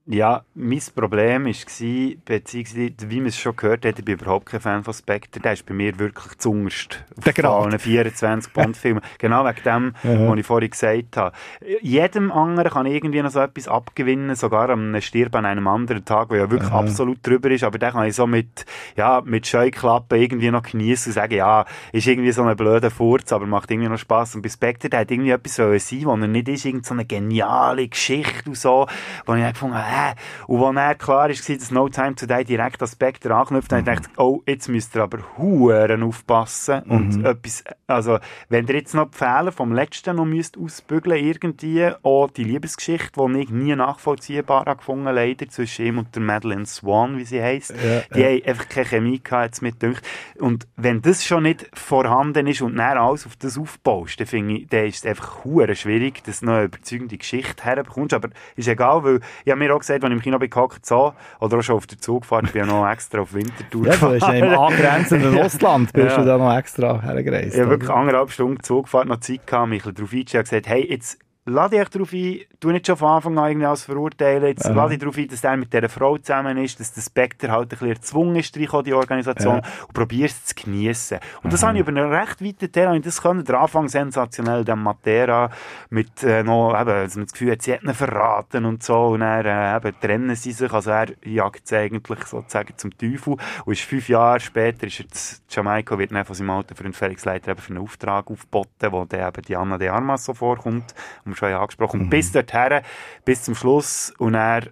Ja, 0.07 0.43
mein 0.57 0.83
Problem 0.97 1.45
war, 1.45 2.17
beziehungsweise, 2.25 2.91
wie 3.07 3.21
man 3.21 3.27
es 3.27 3.39
schon 3.39 3.55
gehört 3.55 3.85
hat, 3.87 4.01
ich 4.01 4.05
bin 4.05 4.15
überhaupt 4.15 4.47
kein 4.47 4.61
Fan 4.61 4.83
von 4.83 4.93
Spectre. 4.93 5.41
Der 5.41 5.53
ist 5.53 5.65
bei 5.65 5.75
mir 5.75 5.97
wirklich 5.97 6.39
zungerst. 6.39 7.05
Grad. 7.37 7.71
Von 7.71 7.79
24 7.79 8.53
Bond-Filmen. 8.53 9.01
genau 9.19 9.45
wegen 9.45 9.63
dem, 9.65 9.95
was 10.03 10.39
ich 10.39 10.47
vorhin 10.47 10.71
gesagt 10.71 11.17
habe. 11.17 11.37
Jedem 11.83 12.33
anderen 12.33 12.73
kann 12.73 12.87
irgendwie 12.87 13.23
noch 13.23 13.31
so 13.31 13.39
etwas 13.39 13.69
abgewinnen, 13.69 14.35
sogar 14.35 14.71
am 14.71 15.01
Stirb 15.01 15.37
an 15.37 15.47
einem 15.47 15.69
anderen 15.69 16.05
Tag, 16.05 16.31
wo 16.31 16.35
ja 16.35 16.51
wirklich 16.51 16.73
absolut 16.73 17.25
drüber 17.25 17.53
ist, 17.53 17.63
aber 17.63 17.79
den 17.79 17.93
kann 17.93 18.07
ich 18.07 18.17
so 18.17 18.27
mit, 18.27 18.67
ja, 18.97 19.23
mit 19.25 19.47
Scheuklappen 19.47 20.21
irgendwie 20.21 20.51
noch 20.51 20.65
genießen 20.65 21.11
und 21.11 21.15
sagen, 21.15 21.35
ja, 21.35 21.65
ist 21.93 22.09
irgendwie 22.09 22.33
so 22.33 22.43
ein 22.43 22.57
blöder 22.57 22.91
Furz, 22.91 23.33
aber 23.33 23.47
macht 23.47 23.71
irgendwie 23.71 23.89
noch 23.89 23.99
Spass. 23.99 24.35
Und 24.35 24.43
bei 24.43 24.49
Spectre, 24.49 24.91
der 24.91 25.01
hat 25.01 25.13
irgendwie 25.13 25.31
etwas 25.31 25.55
sein, 25.55 25.79
was 25.79 26.21
er 26.21 26.27
nicht 26.27 26.49
ist, 26.49 26.65
irgend 26.65 26.87
so 26.87 26.95
eine 26.95 27.05
geniale 27.05 27.87
Geschichte 27.87 28.49
und 28.49 28.57
so, 28.57 28.89
wo 29.27 29.35
ich 29.35 29.47
gefunden 29.47 29.77
habe, 29.77 29.92
äh, 29.93 30.15
und 30.47 30.61
wo 30.61 30.73
dann 30.73 30.99
klar 30.99 31.29
ist, 31.31 31.49
dass 31.49 31.71
No 31.71 31.89
Time 31.89 32.15
Today 32.15 32.45
direkt 32.45 32.81
an 32.83 32.89
Spectre 32.89 33.35
anknüpft, 33.35 33.71
dann 33.73 33.81
habe 33.81 33.93
ich 33.93 33.97
gedacht, 33.99 34.19
oh, 34.19 34.43
jetzt 34.47 34.69
müsst 34.69 34.97
ihr 34.97 35.03
aber 35.03 35.19
Huren 35.37 36.03
aufpassen 36.03 36.83
und 36.85 37.25
etwas, 37.25 37.65
also, 37.87 38.19
wenn 38.49 38.67
ihr 38.67 38.77
jetzt 38.77 38.95
noch 38.95 39.11
die 39.11 39.19
Fehler 39.19 39.53
vom 39.53 39.73
letzten 39.73 40.17
noch 40.17 40.25
müsst 40.25 40.57
ausbügeln 40.57 41.23
irgendwie, 41.23 41.91
auch 42.03 42.31
die 42.31 42.45
Liebesgeschichte, 42.45 43.21
die 43.21 43.41
ich 43.41 43.51
nie 43.51 43.77
nachvollziehbar 43.77 44.65
habe 44.67 44.77
gefunden, 44.77 45.15
leider, 45.15 45.49
zwischen 45.49 45.87
ihm 45.87 45.99
und 45.99 46.15
der 46.15 46.23
Madeleine 46.23 46.67
Swan, 46.67 47.19
wie 47.19 47.25
sie 47.25 47.43
heisst, 47.43 47.75
die 48.15 48.25
haben 48.25 48.43
einfach 48.47 48.69
keine 48.69 48.87
Chemie 48.87 49.23
gehabt, 49.23 49.47
jetzt 49.47 49.63
mit 49.63 49.81
gedacht. 49.81 50.03
Und 50.39 50.67
wenn 50.77 51.03
das 51.03 51.25
schon 51.25 51.45
nicht 51.45 51.71
vorhanden 51.75 52.47
ist 52.47 52.63
und 52.63 52.77
dann 52.77 52.99
alles 52.99 53.27
auf 53.27 53.37
das 53.37 53.59
aufbaust, 53.59 54.21
dann 54.21 54.27
finde 54.27 54.55
ich, 54.55 54.67
dann 54.69 54.87
ist 54.87 55.05
es 55.05 55.07
einfach 55.07 55.45
Huren 55.45 55.75
schwierig, 55.75 56.23
dass 56.25 56.41
du 56.41 56.47
noch 56.47 56.55
eine 56.55 56.65
überzeugende 56.65 57.19
Geschichte 57.19 57.65
herbekommst, 57.65 58.15
aber 58.15 58.31
ist 58.57 58.69
egal, 58.69 59.05
weil 59.05 59.21
ich 59.45 59.51
habe 59.51 59.59
mir 59.59 59.75
auch 59.75 59.82
gesagt, 59.83 60.03
als 60.05 60.11
ich 60.11 60.17
im 60.17 60.23
Kino 60.23 60.39
bin 60.39 60.51
gehockt, 60.51 60.87
so, 60.87 61.13
oder 61.41 61.59
auch 61.59 61.63
schon 61.63 61.77
auf 61.77 61.87
der 61.87 61.99
Zugfahrt, 61.99 62.47
ich 62.47 62.53
bin 62.53 62.67
ja 62.67 62.67
noch 62.67 62.89
extra 62.91 63.21
auf 63.21 63.35
Wintertour 63.35 63.87
Ja, 63.87 63.97
du 63.97 64.11
bist 64.11 64.27
ja 64.27 64.33
im 64.33 64.59
angrenzenden 64.59 65.39
Russland, 65.39 65.93
bist 65.93 66.17
Ja. 66.17 66.23
du 66.23 66.27
da 66.27 66.39
noch 66.39 66.57
extra 66.57 67.01
hergereist. 67.03 67.55
Ich 67.55 67.61
habe 67.61 67.71
wirklich 67.71 67.91
anderthalb 67.91 68.31
Stunden 68.31 68.63
Zugfahrt 68.63 69.07
noch 69.09 69.21
Zeit 69.21 69.47
gehabt, 69.47 69.69
mich 69.69 69.83
darauf 69.83 70.13
eingestellt, 70.13 70.45
gesagt, 70.49 70.67
hey, 70.69 70.87
jetzt 70.91 71.19
lade 71.45 71.79
dich 71.79 71.89
darauf 71.89 72.13
ein, 72.13 72.41
tu 72.61 72.71
nicht 72.71 72.87
schon 72.87 72.97
von 72.97 73.09
Anfang 73.09 73.39
an 73.39 73.49
irgendwie 73.49 73.67
als 73.67 73.85
verurteilen, 73.85 74.45
jetzt 74.45 74.69
lade 74.69 74.91
dich 74.91 75.01
darauf 75.01 75.19
ein, 75.19 75.29
dass 75.29 75.41
der 75.41 75.57
mit 75.57 75.73
dieser 75.73 75.89
Frau 75.89 76.17
zusammen 76.17 76.57
ist, 76.59 76.79
dass 76.79 76.93
der 76.93 77.03
Spectre 77.03 77.51
halt 77.51 77.65
ein 77.65 77.69
bisschen 77.69 77.89
erzwungen 77.89 78.37
ist, 78.37 78.55
die 78.55 78.69
Organisation, 78.69 79.57
und 79.57 79.93
probier 79.93 80.27
es 80.27 80.45
zu 80.45 80.55
geniessen. 80.55 81.19
Und 81.43 81.53
das 81.53 81.63
habe 81.63 81.75
ich 81.75 81.81
über 81.81 81.89
einen 81.89 82.13
recht 82.13 82.43
weiten 82.43 82.95
ich 82.95 83.03
das 83.03 83.21
können, 83.21 83.45
der 83.45 83.61
Anfang 83.61 83.89
sensationell, 83.89 84.65
der 84.65 84.77
Matera, 84.77 85.51
mit 85.91 86.23
äh, 86.23 86.45
noch, 86.45 86.79
eben, 86.81 86.87
dass 86.87 87.17
man 87.17 87.25
das 87.25 87.33
Gefühl 87.33 87.57
sie 87.61 87.73
hat 87.73 87.83
ihn 87.83 87.95
verraten 87.95 88.65
und 88.65 88.83
so, 88.83 89.09
und 89.09 89.21
dann 89.21 89.45
äh, 89.45 89.77
eben, 89.77 90.01
trennen 90.01 90.37
sie 90.37 90.53
sich, 90.53 90.73
also 90.73 90.91
er 90.91 91.09
jagt 91.25 91.67
sie 91.67 91.77
eigentlich 91.77 92.25
sozusagen 92.25 92.77
zum 92.77 92.97
Teufel, 92.97 93.37
und 93.65 93.73
ist 93.73 93.83
fünf 93.83 94.09
Jahre 94.09 94.39
später, 94.39 94.87
ist 94.87 95.01
er 95.01 95.09
zu 95.09 95.41
Jamaika, 95.49 95.99
wird 95.99 96.13
dann 96.13 96.25
von 96.25 96.37
seinem 96.37 96.51
alten 96.51 96.77
Freund 96.77 96.95
Felix 96.95 97.25
Leiter 97.25 97.51
eben 97.51 97.61
für 97.61 97.71
einen 97.71 97.83
Auftrag 97.83 98.31
aufgeboten, 98.31 98.93
wo 98.93 99.05
dann 99.05 99.29
eben 99.29 99.43
die 99.43 99.57
Anna 99.57 99.77
de 99.77 99.89
Armas 99.89 100.25
so 100.25 100.35
vorkommt, 100.35 100.95
wir 101.33 101.37
schon 101.37 101.53
angesprochen, 101.53 102.01
und 102.03 102.11
bis 102.11 102.33
dorthin, 102.33 102.81
bis 103.25 103.43
zum 103.43 103.55
Schluss, 103.55 104.13
und 104.19 104.35
er 104.35 104.63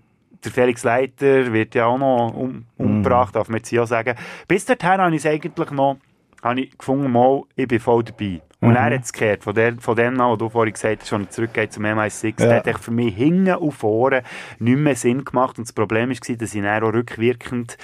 der 0.44 0.52
Felix 0.52 0.84
Leiter 0.84 1.52
wird 1.52 1.74
ja 1.74 1.86
auch 1.86 1.98
noch 1.98 2.32
um, 2.34 2.64
umgebracht, 2.78 3.36
darf 3.36 3.48
man 3.48 3.58
jetzt 3.58 3.68
hier 3.68 3.82
auch 3.82 3.86
sagen. 3.86 4.16
Bis 4.48 4.64
dorthin 4.64 4.98
habe 4.98 5.14
ich 5.14 5.24
es 5.24 5.26
eigentlich 5.26 5.70
noch 5.70 5.98
habe 6.42 6.60
ich 6.60 6.78
gefunden, 6.78 7.12
mal, 7.12 7.42
ich 7.54 7.68
bin 7.68 7.80
voll 7.80 8.04
dabei. 8.04 8.40
Und 8.60 8.76
er 8.76 8.84
hat 8.84 8.92
es 9.04 9.12
gekehrt, 9.12 9.44
von, 9.44 9.54
der, 9.54 9.76
von 9.78 9.96
dem 9.96 10.20
an, 10.20 10.30
wo 10.30 10.36
du 10.36 10.48
vorhin 10.48 10.72
gesagt 10.74 11.00
hast, 11.00 11.08
schon 11.08 11.30
zurückgeht 11.30 11.72
zum 11.72 11.84
MI6, 11.84 12.42
Ja. 12.42 12.60
der 12.60 12.74
hat 12.74 12.80
für 12.80 12.90
mich 12.90 13.14
hinten 13.14 13.54
und 13.54 13.72
vorne 13.72 14.22
nicht 14.58 14.78
mehr 14.78 14.96
Sinn 14.96 15.24
gemacht. 15.24 15.56
Und 15.58 15.66
das 15.66 15.72
Problem 15.72 16.10
war, 16.10 16.36
dass 16.36 16.54
ich 16.54 16.62
dann 16.62 16.82
auch 16.82 16.92
rückwirkend 16.92 17.78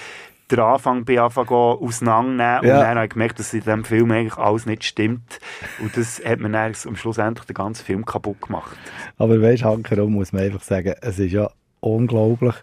den 0.51 0.59
Anfang 0.59 1.03
bei 1.05 1.19
Anfang 1.19 1.47
an 1.49 1.53
auseinandernehmen 1.53 2.67
Ja. 2.67 2.77
und 2.77 2.83
dann 2.83 2.95
habe 2.97 3.05
ich 3.05 3.11
gemerkt, 3.11 3.39
dass 3.39 3.53
in 3.53 3.59
diesem 3.61 3.83
Film 3.83 4.11
eigentlich 4.11 4.37
alles 4.37 4.65
nicht 4.65 4.83
stimmt. 4.83 5.39
Und 5.79 5.95
das 5.97 6.21
hat 6.23 6.39
mir 6.39 6.49
dann 6.49 6.73
am 6.85 6.95
Schluss 6.95 7.17
endlich 7.17 7.45
den 7.45 7.53
ganzen 7.53 7.85
Film 7.85 8.05
kaputt 8.05 8.41
gemacht. 8.41 8.77
Aber 9.17 9.41
weißt 9.41 9.63
du, 9.63 9.65
Hankerum 9.67 10.13
muss 10.13 10.31
man 10.33 10.43
einfach 10.43 10.63
sagen, 10.63 10.93
es 11.01 11.19
ist 11.19 11.31
ja 11.33 11.49
unglaublich, 11.81 12.55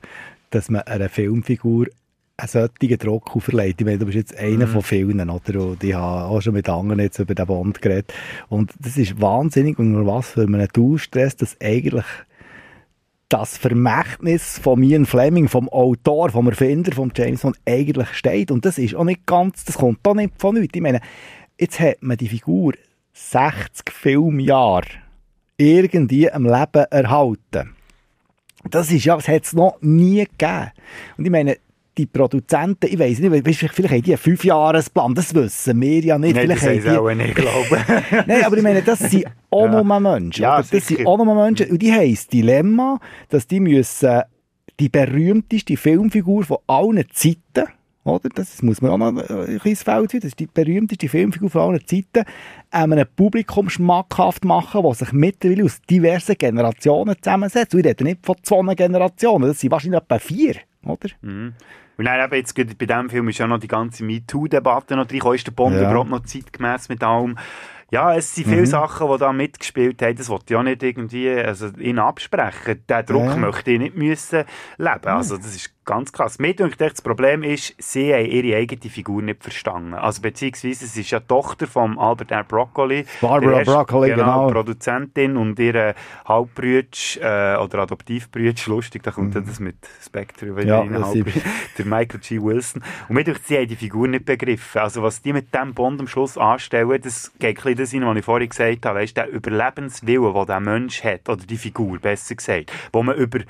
dass 0.50 0.70
man 0.70 0.82
einer 0.82 1.08
Filmfigur 1.08 1.86
einen 2.36 2.48
solchen 2.48 2.98
Druck 2.98 3.30
verleiht. 3.40 3.76
Ich 3.80 3.84
meine, 3.84 3.98
du 3.98 4.06
bist 4.06 4.16
jetzt 4.16 4.36
einer 4.36 4.66
von 4.66 4.82
vielen, 4.82 5.30
oder? 5.30 5.60
Und 5.60 5.84
ich 5.84 5.94
habe 5.94 6.24
auch 6.24 6.40
schon 6.40 6.54
mit 6.54 6.68
anderen 6.68 7.00
jetzt 7.00 7.18
über 7.20 7.34
den 7.34 7.46
Bond 7.46 7.80
geredet. 7.80 8.12
Und 8.48 8.72
das 8.80 8.96
ist 8.96 9.20
wahnsinnig, 9.20 9.78
unter 9.78 10.04
was 10.06 10.30
für 10.30 10.42
einen 10.42 10.66
Dauerstress, 10.72 11.36
dass 11.36 11.56
eigentlich 11.60 12.04
das 13.28 13.56
Vermächtnis 13.58 14.58
von 14.58 14.82
Ian 14.82 15.06
Fleming, 15.06 15.48
vom 15.48 15.68
Autor, 15.68 16.30
vom 16.30 16.48
Erfinder 16.48 16.92
von 16.92 17.12
James 17.14 17.42
Bond 17.42 17.58
eigentlich 17.66 18.08
steht. 18.14 18.50
Und 18.50 18.64
das 18.64 18.78
ist 18.78 18.94
auch 18.94 19.04
nicht 19.04 19.26
ganz, 19.26 19.64
das 19.64 19.78
kommt 19.78 20.06
auch 20.06 20.14
nicht 20.14 20.34
von 20.38 20.54
nichts. 20.54 20.74
Ich 20.74 20.82
meine, 20.82 21.00
jetzt 21.58 21.80
hat 21.80 22.02
man 22.02 22.16
die 22.16 22.28
Figur 22.28 22.74
60 23.12 23.90
Filmjahre 23.90 24.88
irgendwie 25.56 26.30
am 26.30 26.44
Leben 26.44 26.84
erhalten. 26.90 27.74
Das 28.70 28.90
ist 28.90 29.04
ja, 29.04 29.16
das 29.16 29.28
hat 29.28 29.44
es 29.44 29.52
noch 29.52 29.78
nie 29.80 30.24
gegeben. 30.24 30.70
Und 31.16 31.24
ich 31.24 31.30
meine, 31.30 31.58
die 31.96 32.06
Produzenten, 32.06 32.86
ich 32.86 32.98
weiss 32.98 33.18
nicht, 33.20 33.46
weisst 33.46 33.62
du, 33.62 33.68
vielleicht 33.68 33.94
haben 33.94 34.02
die 34.02 34.10
einen 34.12 34.18
Fünfjahresplan, 34.18 35.14
das 35.14 35.34
wissen 35.34 35.80
wir 35.80 36.00
ja 36.00 36.18
nicht. 36.18 36.34
Nein, 36.34 36.48
das 36.48 36.58
vielleicht 36.60 36.86
haben 36.86 36.92
die, 36.92 36.98
auch 36.98 37.14
nicht, 37.14 37.34
glaube 37.36 37.84
Nein, 38.26 38.44
aber 38.44 38.56
ich 38.56 38.62
meine, 38.62 38.82
das 38.82 38.98
sind 38.98 39.24
auch 39.50 39.66
Ja. 39.66 39.82
nur 39.82 40.00
Menschen. 40.00 40.42
Ja? 40.42 40.56
Das 40.58 40.70
sind 40.70 40.84
sicher. 40.84 41.06
auch 41.08 41.24
nur 41.24 41.34
Menschen. 41.34 41.70
Und 41.70 41.80
die 41.80 41.92
haben 41.92 42.10
das 42.10 42.26
Dilemma, 42.26 42.98
dass 43.28 43.46
die 43.46 43.60
müssen 43.60 44.22
die 44.80 44.88
berühmteste 44.88 45.76
Filmfigur 45.76 46.42
von 46.44 46.56
allen 46.66 47.04
Zeiten, 47.12 47.68
oder? 48.02 48.28
Das 48.34 48.60
muss 48.60 48.82
man 48.82 48.90
auch 48.90 48.98
noch 49.12 49.30
äh, 49.30 49.52
ein 49.52 49.58
kleines 49.60 49.82
Feld 49.84 50.10
sein. 50.10 50.20
Das 50.20 50.28
ist 50.28 50.38
die 50.40 50.46
berühmteste 50.52 51.08
Filmfigur 51.08 51.48
von 51.48 51.60
allen 51.62 51.86
Zeiten, 51.86 52.28
einem 52.70 53.06
Publikum 53.16 53.70
schmackhaft 53.70 54.44
machen, 54.44 54.82
das 54.82 54.98
sich 54.98 55.12
mittlerweile 55.12 55.64
aus 55.64 55.80
diversen 55.88 56.34
Generationen 56.36 57.14
zusammensetzt. 57.22 57.72
Und 57.72 57.80
ich 57.80 57.86
rede 57.86 58.04
nicht 58.04 58.26
von 58.26 58.34
zwei 58.42 58.74
Generationen, 58.74 59.46
das 59.48 59.60
sind 59.60 59.70
wahrscheinlich 59.70 60.02
etwa 60.02 60.18
vier, 60.18 60.56
oder? 60.84 61.08
Und 61.96 62.06
dann 62.06 62.20
eben 62.24 62.34
jetzt 62.34 62.54
bei 62.54 62.64
diesem 62.64 63.08
Film 63.10 63.28
ist 63.28 63.38
ja 63.38 63.46
noch 63.46 63.58
die 63.60 63.68
ganze 63.68 64.02
MeToo-Debatte 64.04 64.96
noch 64.96 65.06
drin. 65.06 65.20
Ist 65.34 65.46
der 65.46 65.52
Bond 65.52 65.76
Ja. 65.76 65.90
überhaupt 65.90 66.10
noch 66.10 66.24
zeitgemäß 66.24 66.88
mit 66.88 67.02
allem? 67.02 67.38
Ja, 67.90 68.14
es 68.16 68.34
sind 68.34 68.48
viele 68.48 68.62
Mhm. 68.62 68.66
Sachen, 68.66 69.08
die 69.08 69.18
da 69.18 69.32
mitgespielt 69.32 70.02
haben. 70.02 70.16
Das 70.16 70.28
wollte 70.28 70.46
ich 70.48 70.56
auch 70.56 70.62
nicht 70.64 70.82
irgendwie 70.82 71.30
also, 71.30 71.68
ihn 71.78 72.00
absprechen. 72.00 72.82
Den 72.88 73.06
Druck 73.06 73.26
Ja. 73.26 73.36
möchte 73.36 73.70
ich 73.70 73.78
nicht 73.78 73.94
müssen 73.96 74.44
leben. 74.78 75.04
Also, 75.06 75.36
das 75.36 75.54
ist 75.54 75.70
ganz 75.84 76.10
krass. 76.10 76.38
Mir 76.40 76.54
denke 76.56 76.72
ich, 76.72 76.76
das 76.78 77.02
Problem 77.02 77.42
ist, 77.44 77.74
sie 77.78 78.12
haben 78.12 78.24
ihre 78.24 78.56
eigene 78.56 78.90
Figur 78.90 79.22
nicht 79.22 79.42
verstanden. 79.44 79.94
Also, 79.94 80.22
beziehungsweise, 80.22 80.86
es 80.86 80.96
ist 80.96 81.10
ja 81.10 81.20
die 81.20 81.26
Tochter 81.28 81.68
von 81.68 81.96
Albert 81.98 82.32
R. 82.32 82.42
Broccoli. 82.42 83.04
Barbara 83.20 83.58
erste- 83.58 83.72
Broccoli, 83.74 84.10
genau. 84.10 84.48
Produzentin 84.50 85.36
und 85.36 85.58
ihre 85.60 85.94
Halbbrütsch 86.26 87.18
äh, 87.18 87.56
oder 87.58 87.80
Adoptivbrütsch, 87.80 88.66
lustig, 88.66 89.02
da 89.04 89.12
kommt 89.12 89.34
ja 89.36 89.40
das 89.42 89.60
mit 89.60 89.76
Spectre 90.04 90.46
Mhm. 90.46 90.58
Ja, 90.66 90.80
rein, 90.80 90.94
der 91.84 91.98
Michael 91.98 92.20
G. 92.20 92.40
Wilson. 92.40 92.82
Und 93.08 93.14
mir 93.14 93.24
sie 93.44 93.56
haben 93.56 93.68
die 93.68 93.76
Figur 93.76 94.08
nicht 94.08 94.24
begriffen. 94.24 94.80
Also 94.80 95.02
was 95.02 95.22
die 95.22 95.32
mit 95.32 95.54
dem 95.54 95.74
Bond 95.74 96.00
am 96.00 96.08
Schluss 96.08 96.36
anstellen, 96.38 97.00
das 97.02 97.32
geht 97.38 97.58
ein 97.58 97.76
bisschen 97.76 97.76
das 97.76 97.94
rein, 97.94 98.06
was 98.06 98.16
ich 98.18 98.24
vorhin 98.24 98.48
gesagt 98.48 98.86
habe. 98.86 99.00
Weißt, 99.00 99.16
der 99.16 99.28
Überlebenswille, 99.28 100.32
den 100.32 100.46
der 100.46 100.60
Mensch 100.60 101.04
hat, 101.04 101.28
oder 101.28 101.44
die 101.44 101.56
Figur, 101.56 101.98
besser 101.98 102.34
gesagt, 102.34 102.72
wo 102.92 103.02
man 103.02 103.16
über 103.16 103.40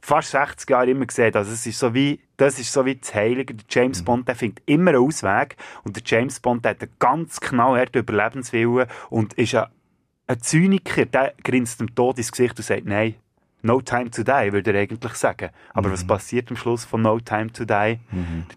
fast 0.00 0.32
60 0.32 0.68
Jahre 0.68 0.90
immer 0.90 1.06
sieht. 1.08 1.34
Also 1.34 1.52
es 1.52 1.66
ist 1.66 1.78
so 1.78 1.94
wie, 1.94 2.20
das 2.36 2.58
ist 2.58 2.72
so 2.72 2.84
wie 2.84 2.96
das 2.96 3.14
Heilige. 3.14 3.54
Der 3.54 3.64
James 3.68 4.00
Mhm. 4.00 4.04
Bond, 4.04 4.28
der 4.28 4.34
findet 4.36 4.62
immer 4.66 4.90
einen 4.90 5.00
Ausweg. 5.00 5.56
Und 5.82 5.96
der 5.96 6.02
James 6.04 6.40
Bond 6.40 6.64
der 6.64 6.72
hat 6.72 6.82
einen 6.82 6.92
ganz 6.98 7.40
knallharten 7.40 8.00
Überlebenswillen 8.02 8.86
und 9.10 9.34
ist 9.34 9.54
ein, 9.54 9.66
ein 10.26 10.40
Zyniker, 10.40 11.06
der 11.06 11.34
grinst 11.42 11.80
dem 11.80 11.94
Tod 11.94 12.18
ins 12.18 12.32
Gesicht 12.32 12.58
und 12.58 12.64
sagt, 12.64 12.84
nein, 12.84 13.14
No 13.64 13.80
Time 13.80 14.10
to 14.10 14.22
Die, 14.22 14.52
würde 14.52 14.72
er 14.72 14.80
eigentlich 14.80 15.14
sagen. 15.14 15.48
Aber 15.72 15.90
was 15.90 16.06
passiert 16.06 16.50
am 16.50 16.56
Schluss 16.56 16.84
von 16.84 17.00
No 17.02 17.18
Time 17.18 17.50
to 17.50 17.64
Die? 17.64 17.66
Der 17.70 17.98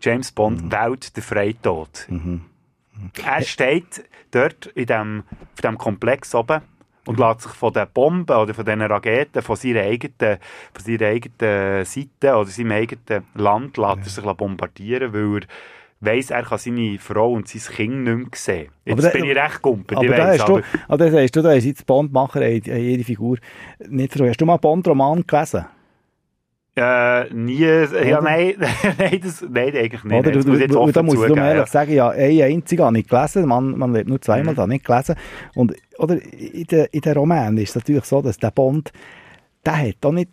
James 0.01 0.31
Bond 0.33 0.69
wählt 0.71 1.15
den 1.15 1.23
Freitod. 1.23 2.07
Er 3.23 3.41
steht 3.41 4.03
dort 4.31 4.65
in 4.67 4.85
dem, 4.85 5.23
auf 5.53 5.61
dem 5.61 5.77
Komplex 5.77 6.35
oben 6.35 6.61
und 7.05 7.19
lässt 7.19 7.41
sich 7.41 7.53
von 7.53 7.71
den 7.71 7.87
Bomben 7.93 8.35
oder 8.35 8.53
von 8.53 8.65
diesen 8.65 8.81
Raketen 8.81 9.41
von 9.41 9.55
seiner 9.55 9.81
eigenen, 9.81 10.39
von 10.73 10.83
seiner 10.83 11.07
eigenen 11.07 11.85
Seite 11.85 12.35
oder 12.35 12.45
seinem 12.45 12.71
eigenen 12.71 13.23
Land 13.35 13.77
lässt 13.77 13.97
er 14.03 14.09
sich 14.09 14.25
bombardieren, 14.25 15.13
weil 15.13 15.43
er 15.43 15.47
weiss, 15.99 16.29
er 16.31 16.43
kann 16.43 16.57
seine 16.57 16.97
Frau 16.99 17.31
und 17.33 17.47
sein 17.47 17.61
Kind 17.75 18.03
nicht 18.03 18.15
mehr 18.17 18.25
sehen. 18.33 18.67
Jetzt 18.85 18.93
Aber 18.93 19.01
da- 19.01 19.09
bin 19.09 19.25
ich 19.25 19.35
recht 19.35 19.61
gumpert, 19.61 19.97
Aber 19.97 20.09
weiss, 20.09 20.39
hast 20.39 20.49
du, 20.49 20.61
aber 20.87 20.97
da 20.97 21.11
sagst 21.11 21.35
du, 21.35 21.41
da 21.41 21.49
haben 21.51 21.59
jetzt 21.59 21.85
Bondmacher, 21.85 22.47
jede 22.47 23.03
Figur 23.03 23.37
nicht 23.87 24.09
verstanden. 24.11 24.29
Hast 24.29 24.41
du 24.41 24.45
mal 24.45 24.57
Bond-Roman 24.57 25.25
gelesen? 25.25 25.65
Äh, 26.79 27.33
nie, 27.33 27.57
ja, 27.61 28.21
nein, 28.21 28.53
nein, 28.99 29.19
das, 29.23 29.43
nein, 29.49 29.75
eigentlich 29.75 30.03
nicht. 30.03 30.13
Oder? 30.19 30.31
Das 30.31 30.45
Du, 30.45 30.51
muss 30.51 30.59
jetzt 30.59 30.75
du, 30.75 30.79
offen 30.79 30.93
da 30.93 31.01
muss 31.01 31.15
ich 31.15 31.21
ehrlich 31.21 31.37
ja. 31.39 31.61
Mhm. 31.61 31.65
sagen, 31.65 31.91
ja, 31.93 32.09
einen 32.09 32.41
einzigen 32.43 32.83
habe 32.85 32.99
ich 32.99 33.07
gelesen, 33.07 33.47
man, 33.47 33.75
man 33.79 33.93
lebt 33.93 34.07
nur 34.07 34.21
zweimal, 34.21 34.53
da 34.53 34.67
nicht 34.67 34.85
gelesen. 34.85 35.15
Und, 35.55 35.73
oder, 35.97 36.21
in 36.21 36.65
den, 36.65 36.85
in 36.91 37.01
den 37.01 37.13
Romanen 37.17 37.57
ist 37.57 37.69
es 37.69 37.75
natürlich 37.77 38.05
so, 38.05 38.21
dass 38.21 38.37
der 38.37 38.51
Bond, 38.51 38.91
der 39.65 39.75
hat 39.87 40.05
auch 40.05 40.11
nicht 40.11 40.29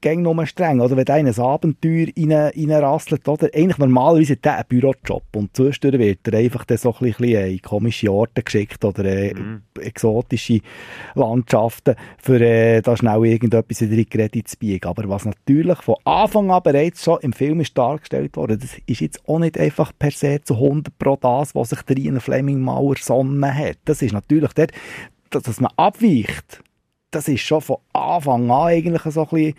gäng 0.00 0.22
nur 0.22 0.46
streng. 0.46 0.80
Oder 0.80 0.96
wenn 0.96 1.06
in 1.06 1.26
ein 1.26 1.38
Abenteuer 1.40 2.06
rein, 2.16 2.32
reinrasselt, 2.32 3.26
oder? 3.28 3.48
Eigentlich 3.54 3.78
normalerweise 3.78 4.34
hat 4.34 4.44
der 4.44 4.54
einen 4.56 4.64
Bürojob. 4.68 5.24
Und 5.34 5.56
zwischendurch 5.56 5.98
wird 6.00 6.28
er 6.28 6.38
einfach 6.38 6.64
dann 6.64 6.78
so 6.78 6.94
ein 7.00 7.12
bisschen 7.12 7.50
in 7.50 7.62
komische 7.62 8.12
Orte 8.12 8.42
geschickt 8.42 8.84
oder 8.84 9.04
äh, 9.04 9.34
Mhm. 9.34 9.62
exotische 9.80 10.60
Landschaften, 11.14 11.96
für 12.18 12.40
äh, 12.40 12.80
da 12.82 12.96
schnell 12.96 13.24
irgendetwas 13.24 13.80
in 13.80 13.90
die 13.90 14.04
Kredit 14.04 14.48
zu 14.48 14.56
biegen. 14.56 14.88
Aber 14.88 15.08
was 15.08 15.24
natürlich 15.24 15.78
von 15.82 15.96
Anfang 16.04 16.50
an 16.50 16.62
bereits 16.62 17.04
schon 17.04 17.20
im 17.20 17.32
Film 17.32 17.60
ist 17.60 17.76
dargestellt 17.76 18.36
worden, 18.36 18.58
das 18.58 18.76
ist 18.86 19.00
jetzt 19.00 19.28
auch 19.28 19.38
nicht 19.38 19.58
einfach 19.58 19.92
per 19.98 20.10
se 20.10 20.40
zu 20.42 20.54
100 20.54 20.96
pro 20.98 21.16
das, 21.16 21.54
was 21.54 21.70
sich 21.70 21.82
der 21.82 21.98
Ian 21.98 22.20
Fleming 22.20 22.60
mal 22.60 22.84
ersonnen 22.88 23.54
hat. 23.54 23.78
Das 23.84 24.02
ist 24.02 24.12
natürlich 24.12 24.52
dort, 24.52 24.72
dass 25.30 25.60
man 25.60 25.70
abweicht, 25.76 26.62
das 27.10 27.28
ist 27.28 27.40
schon 27.42 27.60
von 27.60 27.78
Anfang 27.92 28.50
an 28.50 28.68
eigentlich 28.68 29.02
so 29.02 29.22
ein 29.22 29.28
bisschen 29.28 29.54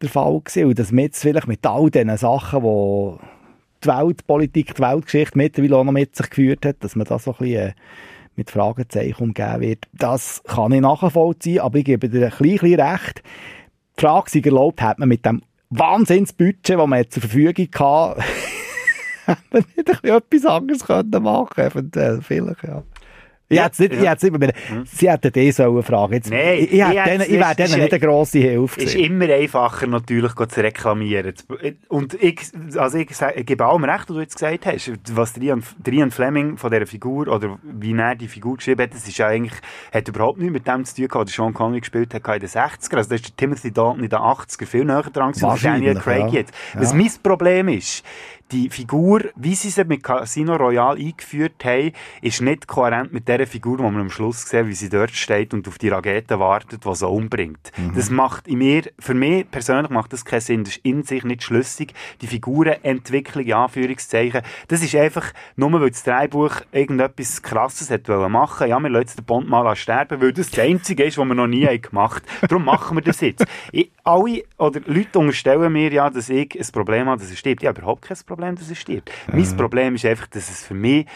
der 0.00 0.08
Fall 0.08 0.40
gewesen. 0.40 0.66
Und 0.66 0.78
dass 0.78 0.92
man 0.92 1.04
jetzt 1.04 1.22
vielleicht 1.22 1.48
mit 1.48 1.64
all 1.66 1.90
diesen 1.90 2.16
Sachen, 2.16 2.62
die 2.62 3.18
die 3.84 3.88
Weltpolitik, 3.88 4.74
die 4.74 4.82
Weltgeschichte 4.82 5.38
mittlerweile 5.38 5.76
auch 5.76 5.84
noch 5.84 5.92
mit 5.92 6.16
sich 6.16 6.28
geführt 6.30 6.66
hat, 6.66 6.76
dass 6.80 6.96
man 6.96 7.06
das 7.06 7.24
so 7.24 7.32
ein 7.32 7.38
bisschen 7.38 7.68
äh, 7.68 7.74
mit 8.36 8.50
Fragezeichen 8.50 9.22
umgeben 9.22 9.60
wird. 9.60 9.84
Das 9.92 10.42
kann 10.44 10.72
ich 10.72 10.80
nachvollziehen, 10.80 11.60
aber 11.60 11.78
ich 11.78 11.84
gebe 11.84 12.08
dir 12.08 12.26
ein 12.26 12.38
bisschen 12.38 12.80
recht. 12.80 13.22
Die 13.96 14.00
Frage 14.00 14.30
sei 14.30 14.40
erlaubt, 14.40 14.80
hat 14.80 14.98
man 14.98 15.08
mit 15.08 15.26
dem 15.26 15.42
Wahnsinnsbudget, 15.70 16.78
das 16.78 16.86
man 16.86 17.10
zur 17.10 17.22
Verfügung 17.22 17.68
hatte, 17.74 18.22
hätte 19.26 19.42
man 19.50 19.64
nicht 19.76 20.04
etwas 20.04 20.46
anderes 20.46 20.86
können 20.86 21.22
machen 21.22 21.64
eventuell, 21.64 22.22
vielleicht, 22.22 22.62
ja. 22.62 22.82
Ich 23.50 23.58
hätte 23.58 23.70
es 23.72 23.78
nicht, 23.78 23.92
es 23.94 24.22
nicht 24.22 24.38
mehr, 24.38 24.52
Sie 24.84 25.10
hätten 25.10 25.32
die 25.32 25.52
sollen 25.52 25.82
fragen. 25.82 26.12
Jetzt, 26.12 26.30
Nein, 26.30 26.58
ich, 26.58 26.72
ich, 26.72 26.80
ich 26.80 27.02
denen, 27.02 27.20
ich 27.22 27.30
wäre 27.30 27.54
denen 27.54 27.68
ist- 27.70 27.76
nicht 27.78 27.92
eine 27.92 28.00
grosse 28.00 28.38
Hilfe 28.40 28.80
ist 28.80 28.92
gewesen. 28.92 29.12
immer 29.22 29.32
einfacher, 29.32 29.86
natürlich 29.86 30.34
zu 30.34 30.60
reklamieren. 30.60 31.32
Und 31.88 32.14
ich, 32.22 32.40
also 32.76 32.98
ich, 32.98 33.08
ich 33.36 33.46
gebe 33.46 33.64
allem 33.64 33.84
recht, 33.84 34.00
was 34.10 34.14
du 34.16 34.20
jetzt 34.20 34.34
gesagt 34.36 34.66
hast. 34.66 34.92
Was 35.12 35.32
der 35.32 35.42
Ian, 35.44 35.62
der 35.78 35.92
Ian 35.94 36.10
Fleming 36.10 36.58
von 36.58 36.70
dieser 36.70 36.86
Figur, 36.86 37.28
oder 37.28 37.58
wie 37.62 37.94
er 37.96 38.14
die 38.16 38.28
Figur 38.28 38.56
geschrieben 38.56 38.82
hat, 38.82 38.92
das 38.92 39.08
ist 39.08 39.16
ja 39.16 39.28
eigentlich, 39.28 39.58
hat 39.92 40.06
überhaupt 40.08 40.38
nichts 40.38 40.52
mit 40.52 40.66
dem 40.68 40.84
zu 40.84 40.96
tun 40.96 41.08
gehabt, 41.08 41.28
was 41.28 41.34
Sean 41.34 41.54
Connery 41.54 41.80
gespielt 41.80 42.12
hat 42.12 42.26
in 42.26 42.40
den 42.40 42.48
60er. 42.50 42.96
Also 42.96 43.08
da 43.08 43.14
ist 43.14 43.28
der 43.28 43.36
Timothy 43.36 43.72
Dalton 43.72 44.04
in 44.04 44.10
den 44.10 44.18
80er 44.18 44.66
viel 44.66 44.84
näher 44.84 45.02
dran 45.10 45.32
gewesen, 45.32 45.46
als 45.46 45.62
Daniel 45.62 45.94
Craig 45.94 46.32
ja. 46.32 46.40
jetzt. 46.40 46.52
Was 46.74 46.92
mein 46.92 47.10
Problem 47.22 47.68
ist, 47.68 48.04
die 48.50 48.68
Figur, 48.70 49.22
wie 49.36 49.54
sie 49.54 49.70
sie 49.70 49.84
mit 49.84 50.02
Casino 50.02 50.56
Royale 50.56 50.98
eingeführt 50.98 51.64
haben, 51.64 51.92
ist 52.22 52.42
nicht 52.42 52.66
kohärent 52.66 53.12
mit 53.12 53.28
der 53.28 53.46
Figur, 53.46 53.76
die 53.76 53.82
man 53.82 54.00
am 54.00 54.10
Schluss 54.10 54.48
sieht, 54.48 54.66
wie 54.66 54.74
sie 54.74 54.88
dort 54.88 55.10
steht 55.12 55.54
und 55.54 55.68
auf 55.68 55.78
die 55.78 55.88
Rakete 55.88 56.38
wartet, 56.38 56.84
die 56.84 56.94
sie 56.94 57.06
umbringt. 57.06 57.72
Das 57.94 58.10
macht 58.10 58.48
in 58.48 58.58
mir, 58.58 58.82
für 58.98 59.14
mich 59.14 59.50
persönlich 59.50 59.90
macht 59.90 60.12
das 60.12 60.24
keinen 60.24 60.40
Sinn. 60.40 60.64
Das 60.64 60.76
ist 60.76 60.84
in 60.84 61.02
sich 61.02 61.24
nicht 61.24 61.42
schlüssig. 61.42 61.94
Die 62.20 62.26
Figurenentwicklung, 62.26 63.44
in 63.44 63.52
Anführungszeichen, 63.52 64.42
das 64.68 64.82
ist 64.82 64.94
einfach, 64.94 65.32
nur 65.56 65.72
weil 65.80 65.90
das 65.90 66.02
Drehbuch 66.02 66.62
irgendetwas 66.72 67.42
Krasses 67.42 67.90
hat 67.90 68.08
wollen 68.08 68.32
machen, 68.32 68.68
ja, 68.68 68.78
wir 68.80 68.90
lassen 68.90 69.18
den 69.18 69.24
Bond 69.24 69.48
mal 69.48 69.74
sterben, 69.76 70.20
weil 70.20 70.32
das 70.32 70.50
das 70.50 70.60
Einzige 70.60 71.04
ist, 71.04 71.18
was 71.18 71.26
wir 71.26 71.34
noch 71.34 71.46
nie 71.46 71.66
haben 71.66 71.80
gemacht 71.80 72.22
haben. 72.26 72.48
Darum 72.48 72.64
machen 72.64 72.96
wir 72.96 73.02
das 73.02 73.20
jetzt. 73.20 73.44
Ich, 73.70 73.90
alle, 74.02 74.44
oder 74.56 74.80
Leute 74.86 75.18
unterstellen 75.18 75.72
mir 75.72 75.92
ja, 75.92 76.08
dass 76.08 76.30
ich 76.30 76.58
ein 76.58 76.72
Problem 76.72 77.06
habe, 77.06 77.20
dass 77.20 77.30
er 77.30 77.36
stirbt. 77.36 77.62
Ich 77.62 77.68
habe 77.68 77.80
überhaupt 77.80 78.02
kein 78.02 78.16
Problem, 78.26 78.37
dass 78.38 78.68
er 78.70 78.76
stirbt. 78.76 79.10
Mein 79.32 79.56
Problem 79.56 79.94
ist 79.94 80.04
einfach, 80.04 80.26
dass 80.28 80.48
es 80.50 80.64
für 80.64 80.74
mich 80.74 81.06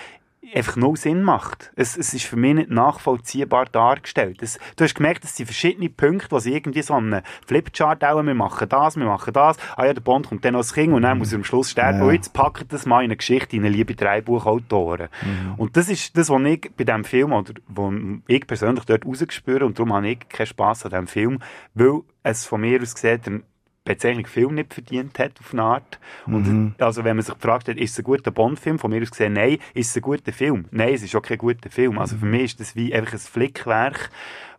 einfach 0.54 0.76
null 0.76 0.96
Sinn 0.96 1.22
macht. 1.22 1.72
Es, 1.76 1.96
es 1.96 2.12
ist 2.12 2.24
für 2.26 2.36
mich 2.36 2.54
nicht 2.54 2.70
nachvollziehbar 2.70 3.64
dargestellt. 3.66 4.42
Es, 4.42 4.58
du 4.76 4.84
hast 4.84 4.94
gemerkt, 4.94 5.24
es 5.24 5.34
sind 5.36 5.46
verschiedene 5.46 5.88
Punkte, 5.88 6.38
sie 6.40 6.52
irgendwie 6.52 6.82
so 6.82 6.92
an 6.94 7.14
einem 7.14 7.24
Flipchart 7.46 8.04
auch, 8.04 8.22
wir 8.22 8.34
machen 8.34 8.68
das, 8.68 8.96
wir 8.96 9.06
machen 9.06 9.32
das, 9.32 9.56
ah 9.76 9.86
ja, 9.86 9.94
der 9.94 10.02
Bond 10.02 10.28
kommt 10.28 10.44
dann 10.44 10.54
als 10.54 10.74
Kind 10.74 10.92
und 10.92 11.02
dann 11.02 11.16
muss 11.16 11.32
er 11.32 11.36
am 11.36 11.44
Schluss 11.44 11.70
sterben 11.70 12.00
Ja. 12.00 12.04
und 12.04 12.12
jetzt 12.12 12.34
packt 12.34 12.70
das 12.72 12.84
mal 12.84 12.98
in 13.00 13.04
eine 13.06 13.16
Geschichte, 13.16 13.56
in 13.56 13.64
eine 13.64 13.74
liebe 13.74 13.94
Drehbuchautoren. 13.94 15.08
Und 15.56 15.76
das 15.76 15.88
ist 15.88 16.16
das, 16.18 16.28
was 16.28 16.42
ich 16.42 16.70
bei 16.76 16.84
diesem 16.84 17.04
Film, 17.04 17.32
oder 17.32 17.54
wo 17.68 17.92
ich 18.26 18.46
persönlich 18.46 18.84
dort 18.84 19.06
rausgespürt 19.06 19.62
und 19.62 19.78
darum 19.78 19.94
habe 19.94 20.08
ich 20.08 20.28
keinen 20.28 20.46
Spass 20.46 20.84
an 20.84 20.90
diesem 20.90 21.06
Film, 21.06 21.38
weil 21.74 22.00
es 22.24 22.44
von 22.44 22.60
mir 22.60 22.82
aus 22.82 22.94
gesehen 22.94 23.44
Bezeichnung 23.84 24.26
Film 24.26 24.54
nicht 24.54 24.74
verdient 24.74 25.18
hat, 25.18 25.40
auf 25.40 25.52
eine 25.52 25.62
Art. 25.62 25.98
Und 26.26 26.74
also 26.78 27.04
wenn 27.04 27.16
man 27.16 27.24
sich 27.24 27.34
gefragt 27.34 27.68
hat, 27.68 27.76
ist 27.76 27.92
es 27.92 27.98
ein 27.98 28.04
guter 28.04 28.30
Bond-Film, 28.30 28.78
von 28.78 28.90
mir 28.90 29.02
aus 29.02 29.10
gesehen, 29.10 29.32
nein, 29.32 29.58
ist 29.74 29.90
es 29.90 29.96
ein 29.96 30.02
guter 30.02 30.32
Film? 30.32 30.66
Nein, 30.70 30.94
es 30.94 31.02
ist 31.02 31.14
auch 31.16 31.22
kein 31.22 31.38
guter 31.38 31.68
Film. 31.68 31.98
Also 31.98 32.16
für 32.16 32.26
mich 32.26 32.44
ist 32.44 32.60
das 32.60 32.76
wie 32.76 32.94
einfach 32.94 33.14
ein 33.14 33.18
Flickwerk, 33.18 34.10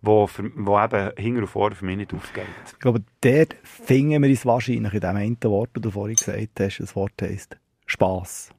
wo, 0.02 0.28
für, 0.28 0.52
wo 0.56 0.78
eben 0.80 1.12
hinten 1.18 1.42
und 1.42 1.48
vorne 1.48 1.76
für 1.76 1.86
mich 1.86 1.98
nicht 1.98 2.14
aufgeht. 2.14 2.44
Ich 2.68 2.80
glaube, 2.80 3.02
dort 3.22 3.56
finden 3.64 4.22
wir 4.22 4.30
uns 4.30 4.46
wahrscheinlich 4.46 4.94
in 4.94 5.00
dem 5.00 5.16
einen 5.16 5.44
Wort, 5.44 5.70
das 5.74 5.82
du 5.82 5.92
vorhin 5.92 6.16
gesagt 6.16 6.60
hast. 6.60 6.80
Das 6.80 6.96
Wort 6.96 7.14
heisst 7.22 7.58
Spass. 7.86 8.50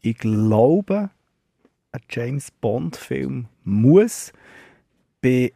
Ich 0.00 0.16
glaube, 0.16 1.10
ein 1.92 2.00
James 2.08 2.50
Bond-Film 2.50 3.46
muss 3.64 4.32
bei 5.20 5.52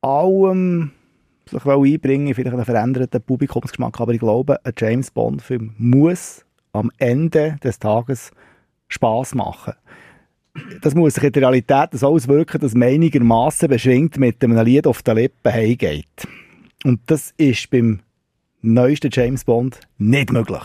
allem 0.00 0.92
sich 1.50 1.64
einbringen, 1.64 2.34
vielleicht 2.34 2.54
einen 2.54 2.64
veränderten 2.64 3.22
Publikumsgeschmack, 3.22 4.00
aber 4.00 4.12
ich 4.12 4.20
glaube, 4.20 4.64
ein 4.64 4.72
James 4.76 5.10
Bond-Film 5.10 5.74
muss 5.78 6.44
am 6.72 6.90
Ende 6.98 7.56
des 7.62 7.78
Tages 7.78 8.30
Spass 8.88 9.34
machen. 9.34 9.74
Das 10.82 10.94
muss 10.94 11.14
sich 11.14 11.24
in 11.24 11.32
der 11.32 11.42
Realität 11.42 11.90
so 11.92 12.08
auswirken, 12.08 12.60
dass 12.60 12.74
man 12.74 12.88
einigermaßen 12.88 13.68
beschwingt 13.68 14.18
mit 14.18 14.42
einem 14.42 14.64
Lied 14.64 14.86
auf 14.86 15.02
den 15.02 15.16
Lippen 15.16 15.52
heimgeht. 15.52 16.28
Und 16.84 17.00
das 17.06 17.34
ist 17.36 17.70
beim 17.70 18.00
neuesten 18.62 19.10
James 19.12 19.44
Bond 19.44 19.80
nicht 19.98 20.32
möglich. 20.32 20.62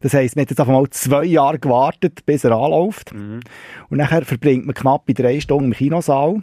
Das 0.00 0.14
heisst, 0.14 0.36
man 0.36 0.42
hat 0.42 0.50
jetzt 0.50 0.60
einfach 0.60 0.72
mal 0.72 0.88
zwei 0.90 1.24
Jahre 1.24 1.58
gewartet, 1.58 2.24
bis 2.24 2.44
er 2.44 2.52
anläuft. 2.52 3.12
Und 3.12 3.98
nachher 3.98 4.24
verbringt 4.24 4.64
man 4.64 4.74
knappe 4.74 5.12
drei 5.12 5.40
Stunden 5.40 5.66
im 5.66 5.72
Kinosaal. 5.72 6.42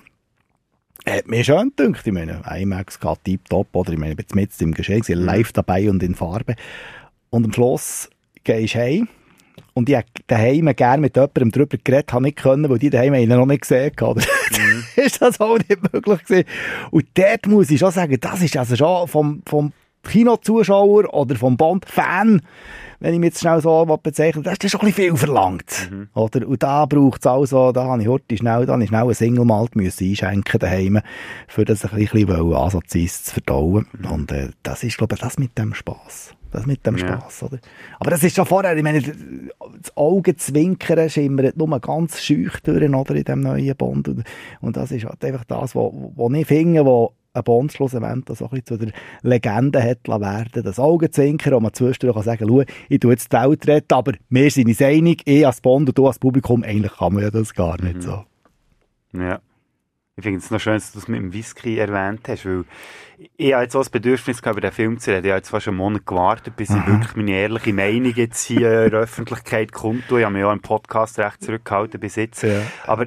Hat 1.08 1.26
mir 1.26 1.42
schön 1.42 1.72
gedacht. 1.74 2.06
Ich 2.06 2.12
meine, 2.12 2.42
IMAX 2.54 3.00
geht 3.00 3.24
tiptop, 3.24 3.74
oder 3.74 3.94
ich 3.94 3.98
meine, 3.98 4.12
ich 4.12 4.18
bin 4.18 4.26
jetzt 4.40 4.60
mit 4.60 4.62
im 4.62 4.74
Geschehen, 4.74 5.00
gewesen, 5.00 5.24
live 5.24 5.54
dabei 5.54 5.90
und 5.90 6.04
in 6.04 6.16
Farbe. 6.16 6.56
Und 7.30 7.46
am 7.46 7.54
Schluss 7.54 8.10
gehst 8.44 8.76
du 8.76 8.80
heim. 8.80 9.08
Und 9.74 9.88
ich 9.88 9.96
hätte 9.96 10.10
daheim 10.28 10.66
gerne 10.76 11.02
mit 11.02 11.16
jemandem 11.16 11.52
darüber 11.52 11.78
geredet, 11.82 12.12
habe 12.12 12.24
nicht 12.24 12.38
können, 12.38 12.70
weil 12.70 12.80
die 12.80 12.90
daheim 12.90 13.14
ihn 13.14 13.30
noch 13.30 13.46
nicht 13.46 13.62
gesehen 13.62 13.94
haben. 14.02 14.22
ist 14.98 15.22
das 15.22 15.40
auch 15.40 15.58
nicht 15.58 15.94
möglich 15.94 16.24
gewesen. 16.26 16.48
Und 16.92 17.06
dort 17.14 17.48
muss 17.48 17.70
ich 17.70 17.80
schon 17.80 17.92
sagen, 17.92 18.18
das 18.20 18.42
ist 18.42 18.58
also 18.58 18.76
schon 18.76 19.08
vom, 19.08 19.44
vom 19.46 19.72
Kinozuschauer 20.08 21.14
oder 21.14 21.36
vom 21.36 21.58
Bond-Fan, 21.58 22.42
wenn 23.00 23.14
ich 23.14 23.20
mich 23.20 23.28
jetzt 23.28 23.42
schnell 23.42 23.62
so 23.62 23.86
bezeichne, 24.02 24.42
das 24.42 24.58
ist 24.64 24.72
schon 24.72 24.82
ein 24.82 24.88
bisschen 24.88 25.16
viel 25.16 25.18
verlangt. 25.18 25.92
Oder? 26.16 26.48
Und 26.48 26.64
da 26.64 26.86
braucht 26.86 27.22
es 27.22 27.28
also, 27.28 27.72
da 27.72 27.84
habe 27.84 28.02
ich 28.02 28.08
heute 28.08 28.36
schnell, 28.38 28.66
da 28.66 28.74
habe 28.74 28.84
ich 28.84 28.90
schnell 28.90 29.02
einen 29.04 29.14
Single-Malt 29.14 29.76
müssen 29.76 30.08
einschenken 30.10 30.60
daheim, 30.60 31.00
für 31.48 31.66
das 31.66 31.86
ein 31.86 31.96
bisschen 31.96 32.32
ansatzweise 32.56 33.24
zu 33.24 33.34
verdauen. 33.34 33.88
Und 34.10 34.32
äh, 34.32 34.50
das 34.64 34.84
ist, 34.84 34.98
glaube 34.98 35.16
ich, 35.16 35.22
das 35.22 35.38
mit 35.38 35.58
dem 35.58 35.74
Spass. 35.74 36.34
Das 36.52 36.66
mit 36.66 36.86
dem 36.88 36.98
Ja. 36.98 37.20
Spass, 37.20 37.44
oder? 37.44 37.60
Aber 38.00 38.10
das 38.10 38.24
ist 38.24 38.36
schon 38.36 38.46
vorher, 38.46 38.76
ich 38.76 38.84
meine, 38.84 39.02
das 39.02 39.96
Augenzwinkern 39.96 41.10
schimmert 41.10 41.58
nur 41.58 41.80
ganz 41.80 42.22
schüch 42.22 42.60
durch, 42.62 42.90
oder, 42.90 43.16
in 43.16 43.24
dem 43.24 43.42
neuen 43.42 43.76
Bond. 43.76 44.08
Und, 44.08 44.24
und 44.62 44.78
das 44.78 44.92
ist 44.92 45.06
halt 45.06 45.24
einfach 45.24 45.44
das, 45.44 45.76
was 45.76 46.34
ich 46.34 46.48
finde, 46.48 46.86
wo 46.86 47.14
ein 47.38 47.44
Bond 47.44 47.72
schlussendlich 47.72 48.38
so 48.38 48.46
ein 48.46 48.50
bisschen 48.50 48.66
zu 48.66 48.78
der 48.78 48.92
Legende 49.22 49.82
hat 49.82 50.08
werden. 50.08 50.64
Das 50.64 50.80
Augenzwinkern, 50.80 51.54
wo 51.54 51.60
man 51.60 51.74
zwischendurch 51.74 52.16
kann 52.16 52.24
sagen, 52.24 52.46
schau, 52.48 52.64
ich 52.90 53.00
tue 53.00 53.12
jetzt 53.12 53.32
die 53.32 53.38
Welt 53.38 53.68
retten, 53.68 53.94
aber 53.94 54.14
wir 54.30 54.52
sind 54.52 54.68
uns 54.68 54.82
einig, 54.82 55.22
ich 55.26 55.46
als 55.46 55.62
Bond 55.62 55.90
und 55.90 55.98
du 55.98 56.08
als 56.08 56.20
Publikum, 56.20 56.64
eigentlich 56.64 56.94
kann 56.94 57.14
man 57.14 57.24
ja 57.24 57.32
das 57.32 57.54
gar 57.54 57.82
nicht 57.82 58.02
so. 58.02 58.24
Ja. 59.14 59.40
Ich 60.20 60.24
finde 60.24 60.40
es 60.40 60.50
noch 60.50 60.60
schön, 60.60 60.74
dass 60.74 60.92
du 60.92 60.98
es 60.98 61.08
mit 61.08 61.20
dem 61.20 61.32
Whisky 61.32 61.78
erwähnt 61.78 62.28
hast, 62.28 62.44
weil 62.44 62.66
ich 63.38 63.54
habe 63.54 63.64
jetzt 63.64 63.76
auch 63.76 63.82
das 63.82 63.92
Bedürfnis 63.92 64.42
gehabt, 64.42 64.58
über 64.58 64.68
den 64.68 64.74
Film 64.74 64.98
zu 64.98 65.12
reden. 65.12 65.26
Ich 65.26 65.32
habe 65.32 65.38
jetzt 65.38 65.50
fast 65.50 65.68
einen 65.68 65.78
Monat 65.78 66.08
gewartet, 66.08 66.56
bis 66.56 66.72
ich 66.72 66.88
wirklich 66.88 67.16
meine 67.16 67.32
ehrliche 67.32 67.72
Meinung 67.72 68.14
jetzt 68.16 68.44
hier 68.44 68.86
in 68.86 68.92
der 68.92 69.02
Öffentlichkeit 69.02 69.72
kundtue. 69.72 70.20
Ich 70.20 70.26
habe 70.26 70.34
mich 70.34 70.44
auch 70.44 70.54
im 70.54 70.62
Podcast 70.62 71.20
recht 71.20 71.44
zurückgehalten 71.44 72.00
bis 72.00 72.16
jetzt. 72.16 72.42
Ja. 72.42 72.62
Aber 72.88 73.06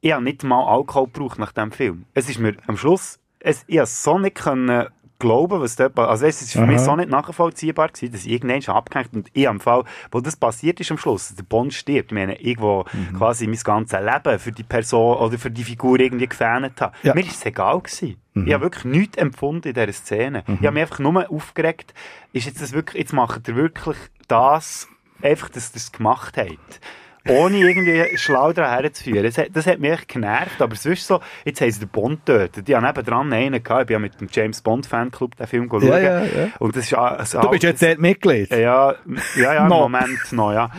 ich 0.00 0.12
habe 0.12 0.24
nicht 0.24 0.44
mal 0.44 0.64
Alkohol 0.64 1.08
gebraucht 1.08 1.38
nach 1.38 1.52
dem 1.52 1.72
Film. 1.72 2.06
Es 2.14 2.30
ist 2.30 2.38
mir 2.38 2.54
am 2.66 2.78
Schluss, 2.78 3.18
es, 3.46 3.64
ich 3.68 3.78
habe 3.78 3.86
so 3.86 4.18
nicht 4.18 4.34
können 4.36 4.86
glauben, 5.18 5.60
was 5.62 5.76
dort, 5.76 5.98
also 5.98 6.26
es 6.26 6.42
ist 6.42 6.52
für 6.52 6.66
mich 6.66 6.76
Aha. 6.76 6.84
so 6.84 6.96
nicht 6.96 7.08
nachvollziehbar 7.08 7.88
gewesen, 7.88 8.12
dass 8.12 8.26
ich 8.26 8.32
irgendwann 8.32 8.60
schon 8.60 8.74
abgehängt 8.74 9.14
und 9.14 9.30
ich 9.32 9.48
am 9.48 9.60
Fall, 9.60 9.84
wo 10.10 10.20
das 10.20 10.36
passiert 10.36 10.78
ist 10.80 10.90
am 10.90 10.98
Schluss, 10.98 11.28
dass 11.28 11.36
der 11.36 11.44
Bond 11.44 11.72
stirbt, 11.72 12.10
ich 12.12 12.14
meine, 12.14 12.38
irgendwo 12.40 12.84
Mhm. 12.92 13.16
quasi 13.16 13.46
mein 13.46 13.58
ganzes 13.60 13.98
Leben 14.00 14.38
für 14.38 14.52
die 14.52 14.62
Person 14.62 15.16
oder 15.16 15.38
für 15.38 15.50
die 15.50 15.64
Figur 15.64 15.98
irgendwie 16.00 16.26
gefährdet 16.26 16.78
habe. 16.82 16.94
Ja. 17.02 17.14
Mir 17.14 17.20
ist 17.22 17.36
es 17.36 17.46
egal 17.46 17.80
gewesen. 17.80 18.16
Mhm. 18.34 18.46
Ich 18.46 18.52
habe 18.52 18.64
wirklich 18.64 18.84
nichts 18.84 19.16
empfunden 19.16 19.68
in 19.68 19.74
dieser 19.74 19.92
Szene. 19.92 20.44
Ich 20.46 20.66
habe 20.66 20.72
mich 20.72 20.82
einfach 20.82 20.98
nur 20.98 21.30
aufgeregt, 21.30 21.94
ist 22.34 22.44
jetzt 22.46 22.60
das 22.60 22.72
wirklich, 22.72 23.00
jetzt 23.00 23.14
macht 23.14 23.48
ihr 23.48 23.56
wirklich 23.56 23.96
das, 24.28 24.86
einfach, 25.22 25.48
dass 25.48 25.70
ihr 25.70 25.76
es 25.76 25.92
gemacht 25.92 26.36
habt. 26.36 26.80
Ohne 27.28 27.56
irgendwie 27.58 28.16
schlau 28.18 28.52
daran 28.52 28.82
herzuführen. 28.82 29.24
Das 29.24 29.38
hat, 29.38 29.48
das 29.52 29.66
hat 29.66 29.78
mich 29.78 29.90
echt 29.92 30.08
genervt, 30.08 30.60
aber 30.60 30.74
sonst 30.76 31.06
so, 31.06 31.20
jetzt 31.44 31.60
haben 31.60 31.70
sie 31.70 31.80
den 31.80 31.88
Bond 31.88 32.26
getötet. 32.26 32.68
Die 32.68 32.74
haben 32.76 32.84
nebendran 32.86 33.32
einen 33.32 33.62
gehabt, 33.62 33.82
ich 33.82 33.86
bin 33.88 33.94
ja 33.94 33.98
mit 33.98 34.20
dem 34.20 34.28
James 34.30 34.60
Bond 34.62 34.86
Fanclub 34.86 35.36
den 35.36 35.46
Film 35.46 35.68
schauen. 35.70 35.86
Ja, 35.86 35.98
ja, 35.98 36.22
ja. 36.22 36.48
Und 36.58 36.76
das 36.76 36.84
ist 36.86 36.94
ein 36.94 37.40
Du 37.42 37.50
bist 37.50 37.62
jetzt 37.62 37.82
dort 37.82 37.98
Mitglied. 37.98 38.50
Ja, 38.50 38.58
ja, 38.58 38.94
ja, 39.36 39.62
im 39.62 39.68
Noch. 39.68 39.80
Moment 39.88 40.32
noch, 40.32 40.52
ja. 40.52 40.70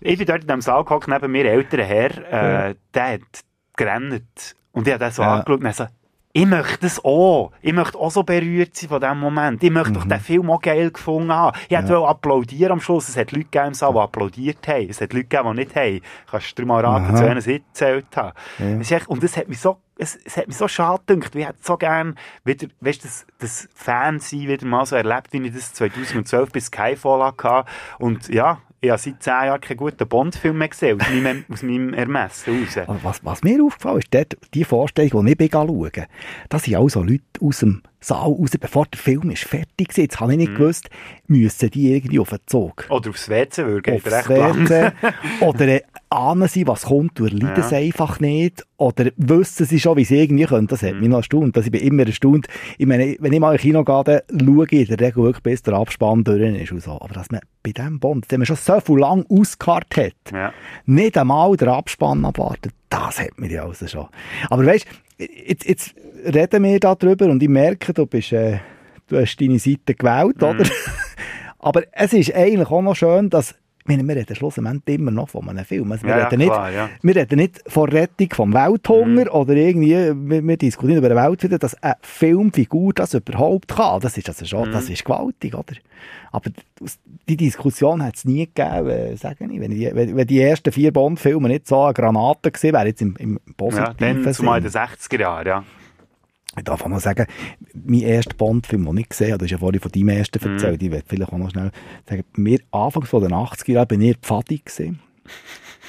Ich 0.00 0.18
bin 0.18 0.26
dort 0.26 0.42
in 0.42 0.46
diesem 0.48 0.60
Saal 0.60 0.84
gehockt, 0.84 1.08
neben 1.08 1.32
mir 1.32 1.44
älterer 1.46 1.84
Herr, 1.84 2.68
äh, 2.70 2.74
der 2.94 3.04
hat 3.14 3.20
gerannt. 3.76 4.54
Und 4.72 4.86
ich 4.86 4.92
habe 4.92 5.04
den 5.04 5.12
so 5.12 5.22
Ja. 5.22 5.34
angeschaut 5.36 5.62
und 5.64 5.74
so, 5.74 5.86
ich 6.36 6.46
möchte 6.46 6.78
das 6.80 7.02
auch. 7.04 7.52
Ich 7.62 7.72
möchte 7.72 7.96
auch 7.96 8.10
so 8.10 8.24
berührt 8.24 8.74
sein 8.76 8.88
von 8.88 9.00
diesem 9.00 9.20
Moment. 9.20 9.62
Ich 9.62 9.70
möchte 9.70 9.90
Mhm. 9.90 9.94
doch 9.94 10.04
den 10.04 10.18
Film 10.18 10.50
auch 10.50 10.60
geil 10.60 10.90
gefunden 10.90 11.32
haben. 11.32 11.56
Ich 11.68 11.76
hätte 11.78 11.90
wollen 11.90 12.04
applaudieren 12.08 12.72
am 12.72 12.80
Schluss. 12.80 13.08
Es 13.08 13.16
hat 13.16 13.30
Leute 13.30 13.44
gegeben 13.44 13.68
im 13.68 13.74
Saal, 13.74 13.92
die 13.92 13.98
applaudiert 14.00 14.66
haben. 14.66 14.90
Es 14.90 15.00
hat 15.00 15.12
Leute 15.12 15.26
gegeben, 15.26 15.50
die 15.56 15.60
nicht 15.64 15.76
haben. 15.76 16.00
Kannst 16.28 16.58
du 16.58 16.62
dir 16.62 16.66
mal 16.66 16.84
raten, 16.84 17.04
Aha. 17.06 17.14
zu 17.14 17.24
einem 17.24 17.40
Sitz 17.40 17.62
gezählt 17.72 18.06
haben. 18.16 18.32
Es 18.58 18.80
ist 18.80 18.90
echt, 18.90 19.08
und 19.08 19.22
das 19.22 19.36
hat 19.36 19.48
mich 19.48 19.60
so, 19.60 19.76
es, 19.96 20.16
es 20.24 20.36
hat 20.36 20.48
mich 20.48 20.56
so 20.56 20.66
schade 20.66 21.02
gedacht. 21.06 21.36
Ich 21.36 21.46
hätte 21.46 21.58
so 21.62 21.76
gern 21.76 22.16
wieder, 22.44 22.66
weißt 22.80 23.04
du, 23.04 23.06
das, 23.06 23.26
das 23.38 23.68
Fansein 23.72 24.48
wieder 24.48 24.66
mal 24.66 24.84
so 24.86 24.96
erlebt, 24.96 25.28
wie 25.32 25.38
ich 25.46 25.54
das 25.54 25.72
2012 25.74 26.50
bis 26.50 26.66
Skyfall 26.66 27.22
hatte. 27.24 27.64
Und 28.00 28.28
ja, 28.28 28.58
ich 28.84 28.90
habe 28.90 29.00
seit 29.00 29.22
10 29.22 29.32
Jahren 29.32 29.60
keinen 29.60 29.76
guten 29.78 30.06
Bond-Film 30.06 30.58
mehr 30.58 30.68
gesehen, 30.68 31.00
aus 31.00 31.08
meinem, 31.08 31.44
aus 31.50 31.62
meinem 31.62 31.94
Ermessen 31.94 32.60
raus. 32.60 32.98
Was, 33.02 33.24
was 33.24 33.42
mir 33.42 33.62
aufgefallen 33.62 33.98
ist, 33.98 34.12
dort, 34.12 34.36
die 34.52 34.64
Vorstellung, 34.64 35.24
die 35.24 35.32
ich 35.32 35.38
bin 35.38 35.50
schauen, 35.50 36.06
da 36.48 36.58
sind 36.58 36.76
auch 36.76 36.88
so 36.88 37.02
Leute 37.02 37.22
aus 37.40 37.60
dem 37.60 37.82
Saal 38.04 38.32
raus, 38.32 38.50
bevor 38.60 38.84
der 38.86 38.98
Film 39.00 39.30
ist 39.30 39.44
fertig 39.44 39.88
war. 39.96 40.02
Jetzt 40.02 40.20
habe 40.20 40.32
ich 40.32 40.38
nicht 40.38 40.52
Mhm. 40.52 40.56
gewusst, 40.56 40.90
müssen 41.26 41.70
die 41.70 41.94
irgendwie 41.94 42.18
auf 42.18 42.28
den 42.30 42.38
Zug. 42.46 42.84
Oder 42.90 43.10
aufs 43.10 43.28
WC 43.30 43.64
würgen, 43.64 43.94
Aufs. 43.94 44.04
WC. 44.04 44.92
Oder 45.40 45.68
äh, 45.68 45.82
ahnen 46.10 46.48
sie, 46.48 46.66
was 46.66 46.82
kommt, 46.82 47.18
und 47.20 47.28
erleiden 47.32 47.62
Ja. 47.62 47.66
es 47.66 47.72
einfach 47.72 48.20
nicht. 48.20 48.64
Oder 48.76 49.10
wissen 49.16 49.64
sie 49.66 49.80
schon, 49.80 49.96
wie 49.96 50.04
sie 50.04 50.18
irgendwie 50.20 50.44
können. 50.44 50.66
Das 50.66 50.82
Mhm. 50.82 50.86
hat 50.88 50.94
mich 50.96 51.08
noch 51.08 51.16
erstaunt. 51.18 51.56
Das, 51.56 51.64
ich 51.64 51.72
bin 51.72 51.80
immer 51.80 52.06
erstaunt. 52.06 52.46
Ich 52.76 52.86
meine, 52.86 53.16
wenn 53.20 53.32
ich 53.32 53.40
mal 53.40 53.52
in 53.54 53.58
Kino 53.60 53.84
gehe, 53.84 54.04
dann 54.04 54.20
schaue 54.46 54.66
ich 54.70 54.90
in 54.90 54.96
der 54.96 55.06
Regel 55.06 55.22
wirklich, 55.24 55.42
bis 55.42 55.62
der 55.62 55.74
Abspann 55.74 56.24
durch 56.24 56.42
ist 56.60 56.72
und 56.72 56.82
so. 56.82 56.92
Aber 57.00 57.14
dass 57.14 57.30
man 57.30 57.40
bei 57.62 57.72
diesem 57.72 57.98
Bond, 58.00 58.30
den 58.30 58.40
man 58.40 58.46
schon 58.46 58.56
so 58.56 58.80
viel 58.80 58.98
lang 58.98 59.24
ausgekartet 59.30 59.96
hat, 60.26 60.32
Ja. 60.32 60.52
nicht 60.84 61.16
einmal 61.16 61.56
den 61.56 61.68
Abspann 61.68 62.24
abwartet, 62.26 62.72
das 62.90 63.18
hat 63.18 63.38
mich 63.38 63.50
ja 63.52 63.64
also 63.64 63.86
schon. 63.86 64.06
Aber 64.50 64.66
weißt, 64.66 64.86
jetzt, 65.18 65.66
jetzt 65.66 65.94
reden 66.24 66.62
wir 66.64 66.80
da 66.80 66.94
drüber 66.94 67.26
und 67.26 67.42
ich 67.42 67.48
merke, 67.48 67.92
du 67.92 68.06
bist, 68.06 68.32
äh, 68.32 68.58
du 69.08 69.18
hast 69.20 69.36
deine 69.40 69.58
Seite 69.58 69.94
gewählt, 69.94 70.36
Mhm. 70.40 70.48
oder? 70.48 70.64
Aber 71.58 71.82
es 71.92 72.12
ist 72.12 72.34
eigentlich 72.34 72.68
auch 72.68 72.82
noch 72.82 72.94
schön, 72.96 73.30
dass 73.30 73.54
meine, 73.86 74.06
wir 74.06 74.16
reden 74.16 74.34
schlussendlich 74.34 74.98
immer 74.98 75.10
noch 75.10 75.28
von 75.28 75.48
einem 75.48 75.64
Film. 75.64 75.90
Also 75.92 76.04
wir, 76.04 76.10
Ja, 76.10 76.18
ja, 76.18 76.24
reden 76.28 76.38
nicht, 76.38 76.50
klar, 76.52 76.70
ja. 76.70 76.88
wir 77.02 77.16
reden 77.16 77.36
nicht 77.38 77.62
von 77.66 77.88
Rettung 77.90 78.28
vom 78.32 78.52
Welthunger 78.54 79.24
Mhm. 79.24 79.30
oder 79.30 79.54
irgendwie, 79.54 79.90
wir, 79.90 80.46
wir 80.46 80.56
diskutieren 80.56 80.98
über 81.04 81.10
eine 81.10 81.28
Welt 81.28 81.42
wieder, 81.42 81.58
dass 81.58 81.74
eine 81.82 81.96
Filmfigur 82.00 82.92
das 82.94 83.14
überhaupt 83.14 83.68
kann. 83.68 84.00
Das 84.00 84.16
ist 84.16 84.28
also 84.28 84.44
schon, 84.46 84.68
Mhm. 84.68 84.72
das 84.72 84.88
ist 84.88 85.04
gewaltig, 85.04 85.54
oder? 85.54 85.74
Aber 86.32 86.50
die 87.28 87.36
Diskussion 87.36 88.02
hat 88.02 88.16
es 88.16 88.24
nie 88.24 88.46
gegeben, 88.52 88.88
äh, 88.88 89.16
sage 89.16 89.44
ich. 89.50 89.60
Wenn, 89.60 89.70
die, 89.70 89.90
wenn, 89.94 90.26
die 90.26 90.40
ersten 90.40 90.72
vier 90.72 90.92
Bond-Filme 90.92 91.48
nicht 91.48 91.66
so 91.68 91.82
eine 91.84 91.94
Granate 91.94 92.50
gewesen 92.50 92.72
wären, 92.74 92.86
jetzt 92.86 93.02
im, 93.02 93.14
im 93.18 93.32
Ja, 93.34 93.52
positiven 93.56 94.24
dann 94.24 94.34
zumal 94.34 94.58
in 94.62 94.68
Sinn. 94.68 94.80
den 94.82 94.88
60er 94.88 95.20
Jahren, 95.20 95.46
ja. 95.46 95.64
Ich 96.56 96.64
darf 96.64 96.82
auch 96.82 96.88
noch 96.88 97.00
sagen, 97.00 97.26
mein 97.74 98.00
erster 98.00 98.34
Bond-Film, 98.34 98.84
den 98.84 98.96
ich 98.98 99.08
gesehen 99.08 99.32
habe, 99.32 99.38
das 99.38 99.46
ist 99.46 99.52
ja 99.52 99.58
vorhin 99.58 99.80
von 99.80 99.90
deinem 99.90 100.08
ersten 100.10 100.38
Mhm. 100.44 100.52
erzählt, 100.52 100.82
ich 100.82 100.90
werde 100.90 101.04
vielleicht 101.08 101.32
auch 101.32 101.38
noch 101.38 101.50
schnell 101.50 101.70
sagen, 102.08 102.24
mir 102.36 102.58
Anfangs 102.70 103.08
von 103.08 103.22
den 103.22 103.32
80er 103.32 103.72
Jahren 103.72 103.88
bin 103.88 104.00
ich 104.02 104.16
Pfadi 104.18 104.58
gewesen. 104.64 105.00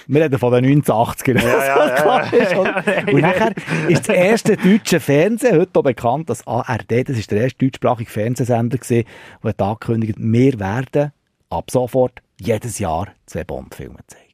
Wir 0.07 0.23
reden 0.23 0.37
von 0.37 0.53
den 0.53 0.83
1980er 0.83 1.41
Jahren. 1.43 1.47
Ja, 1.47 2.25
ja, 2.31 2.83
ja, 2.85 3.01
ja. 3.07 3.13
Und 3.13 3.21
nachher 3.21 3.53
ist 3.87 4.07
das 4.07 4.15
erste 4.15 4.55
deutsche 4.57 4.99
Fernsehen, 4.99 5.57
heute 5.59 5.79
auch 5.79 5.83
bekannt 5.83 6.29
als 6.29 6.45
ARD, 6.45 7.09
das 7.09 7.17
ist 7.17 7.31
der 7.31 7.41
erste 7.41 7.65
deutschsprachige 7.65 8.09
Fernsehsender 8.09 8.77
gewesen, 8.77 9.05
der 9.43 9.49
hat 9.49 9.61
angekündigt, 9.61 10.15
wir 10.17 10.59
werden 10.59 11.11
ab 11.49 11.71
sofort 11.71 12.21
jedes 12.39 12.79
Jahr 12.79 13.07
zwei 13.25 13.43
Bond-Filme 13.43 13.97
zeigen. 14.07 14.24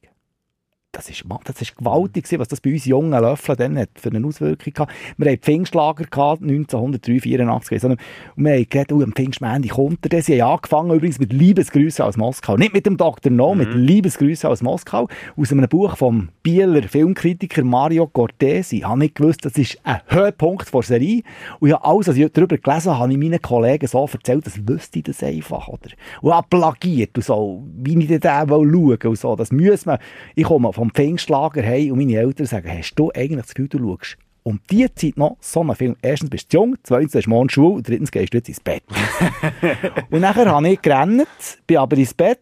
Das 0.94 1.08
ist, 1.08 1.24
das 1.44 1.62
ist 1.62 1.74
gewaltig, 1.74 2.26
was 2.38 2.48
das 2.48 2.60
bei 2.60 2.74
uns 2.74 2.84
jungen 2.84 3.18
Löffeln 3.18 3.56
dann 3.56 3.78
hat 3.78 3.88
für 3.94 4.10
eine 4.10 4.26
Auswirkung 4.26 4.74
gehabt. 4.74 4.92
Wir 5.16 5.32
hatten 5.32 5.40
Pfingstlager 5.40 6.04
gehabt, 6.04 6.42
1903, 6.42 7.20
84, 7.20 7.72
weiss 7.72 7.84
auch 7.86 7.88
nicht. 7.88 8.00
und 8.36 8.44
wir 8.44 8.52
haben 8.52 8.68
gedacht, 8.68 8.92
oh, 8.92 9.02
am 9.02 9.12
Pfingstmänti 9.12 9.68
kommt 9.70 10.12
er. 10.12 10.22
Sie 10.22 10.42
haben 10.42 10.52
angefangen 10.52 10.94
übrigens 10.94 11.18
mit 11.18 11.32
Liebesgrüßen 11.32 12.04
aus 12.04 12.18
Moskau. 12.18 12.58
Nicht 12.58 12.74
mit 12.74 12.84
dem 12.84 12.98
Dr. 12.98 13.32
No, 13.32 13.54
mit 13.54 13.72
Liebesgrüßen 13.72 14.50
aus 14.50 14.60
Moskau. 14.60 15.08
Aus 15.34 15.50
einem 15.50 15.66
Buch 15.66 15.96
vom 15.96 16.28
Bieler 16.42 16.82
Filmkritiker 16.82 17.64
Mario 17.64 18.06
Cortesi. 18.06 18.76
Ich 18.76 18.84
habe 18.84 18.98
nicht 18.98 19.14
gewusst, 19.14 19.46
das 19.46 19.54
ist 19.54 19.78
ein 19.84 20.02
Höhepunkt 20.08 20.74
der 20.74 20.82
Serie. 20.82 21.22
Und 21.60 21.70
ja, 21.70 21.80
alles, 21.80 22.08
was 22.08 22.16
ich 22.16 22.30
darüber 22.30 22.58
gelesen 22.58 22.90
habe, 22.90 22.98
habe 22.98 23.12
ich 23.12 23.18
meinen 23.18 23.40
Kollegen 23.40 23.86
so 23.86 24.06
erzählt, 24.12 24.44
das 24.44 24.68
wüsste 24.68 24.98
ich 24.98 25.04
das 25.04 25.22
einfach, 25.22 25.68
oder? 25.68 25.88
Und 26.20 26.50
plagiert 26.50 27.16
und 27.16 27.24
so, 27.24 27.62
wie 27.78 27.98
ich 27.98 28.08
den 28.08 28.20
schauen 28.20 28.50
will 28.50 29.08
und 29.08 29.18
so. 29.18 29.36
Das 29.36 29.50
muss 29.50 29.86
man. 29.86 29.98
Ich 30.34 30.44
komme 30.44 30.68
vom 30.82 30.90
Pfingstlager 30.90 31.62
heim 31.62 31.92
und 31.92 31.98
meine 31.98 32.16
Eltern 32.16 32.44
sagen, 32.44 32.68
hast 32.68 32.96
du 32.96 33.12
eigentlich 33.14 33.40
das 33.42 33.54
Gefühl, 33.54 33.68
du 33.68 33.78
schaust 33.78 34.16
um 34.42 34.58
die 34.68 34.92
Zeit 34.92 35.16
noch 35.16 35.36
so 35.38 35.60
einen 35.60 35.76
Film. 35.76 35.94
Erstens 36.02 36.28
bist 36.28 36.52
du 36.52 36.56
jung, 36.58 36.76
zweitens 36.82 37.14
hast 37.14 37.26
du 37.26 37.30
morgen 37.30 37.48
Schule 37.48 37.74
und 37.74 37.88
drittens 37.88 38.10
gehst 38.10 38.34
du 38.34 38.38
jetzt 38.38 38.48
ins 38.48 38.58
Bett. 38.58 38.82
und 40.10 40.20
nachher 40.20 40.50
habe 40.50 40.68
ich 40.68 40.82
gerannt, 40.82 41.28
bin 41.68 41.76
aber 41.76 41.96
ins 41.96 42.12
Bett. 42.12 42.40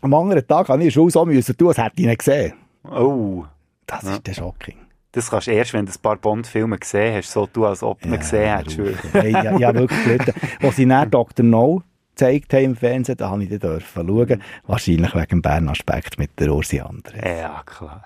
Am 0.00 0.12
anderen 0.14 0.44
Tag 0.48 0.68
habe 0.68 0.80
ich 0.80 0.86
der 0.86 0.90
Schule 0.90 1.12
so 1.12 1.24
müssen 1.24 1.56
tun, 1.56 1.68
als 1.68 1.78
hätte 1.78 1.92
ich 1.98 2.06
ihn 2.06 2.16
gesehen. 2.18 2.54
Oh, 2.90 3.44
Das 3.86 4.02
ist 4.02 4.26
der 4.26 4.34
Shocking. 4.34 4.78
das 5.12 5.30
kannst 5.30 5.46
du 5.46 5.52
erst, 5.52 5.72
wenn 5.74 5.86
du 5.86 5.92
ein 5.92 6.02
paar 6.02 6.16
Bond-Filme 6.16 6.76
gesehen 6.76 7.14
hast, 7.14 7.30
so 7.30 7.46
tun, 7.46 7.66
als 7.66 7.84
ob 7.84 8.00
du 8.00 8.08
ihn 8.08 8.18
gesehen 8.18 8.56
hättest. 8.56 8.80
Hey, 9.12 9.30
ja, 9.30 9.56
ja, 9.56 9.72
wirklich. 9.72 10.20
Als 10.60 10.74
sie 10.76 10.86
dann 10.86 11.08
Dr. 11.08 11.46
No 11.46 11.84
gezeigt 12.18 12.52
haben 12.52 12.64
im 12.64 12.76
Fernsehen, 12.76 13.16
da 13.16 13.30
habe 13.30 13.44
ich 13.44 13.50
dann 13.50 13.60
dürfen 13.60 14.06
schauen. 14.06 14.42
Wahrscheinlich 14.66 15.14
wegen 15.14 15.28
dem 15.28 15.42
Bern-Aspekt 15.42 16.18
mit 16.18 16.38
der 16.38 16.52
Ursi 16.52 16.80
Andres. 16.80 17.20
Ja, 17.24 17.62
klar. 17.64 18.02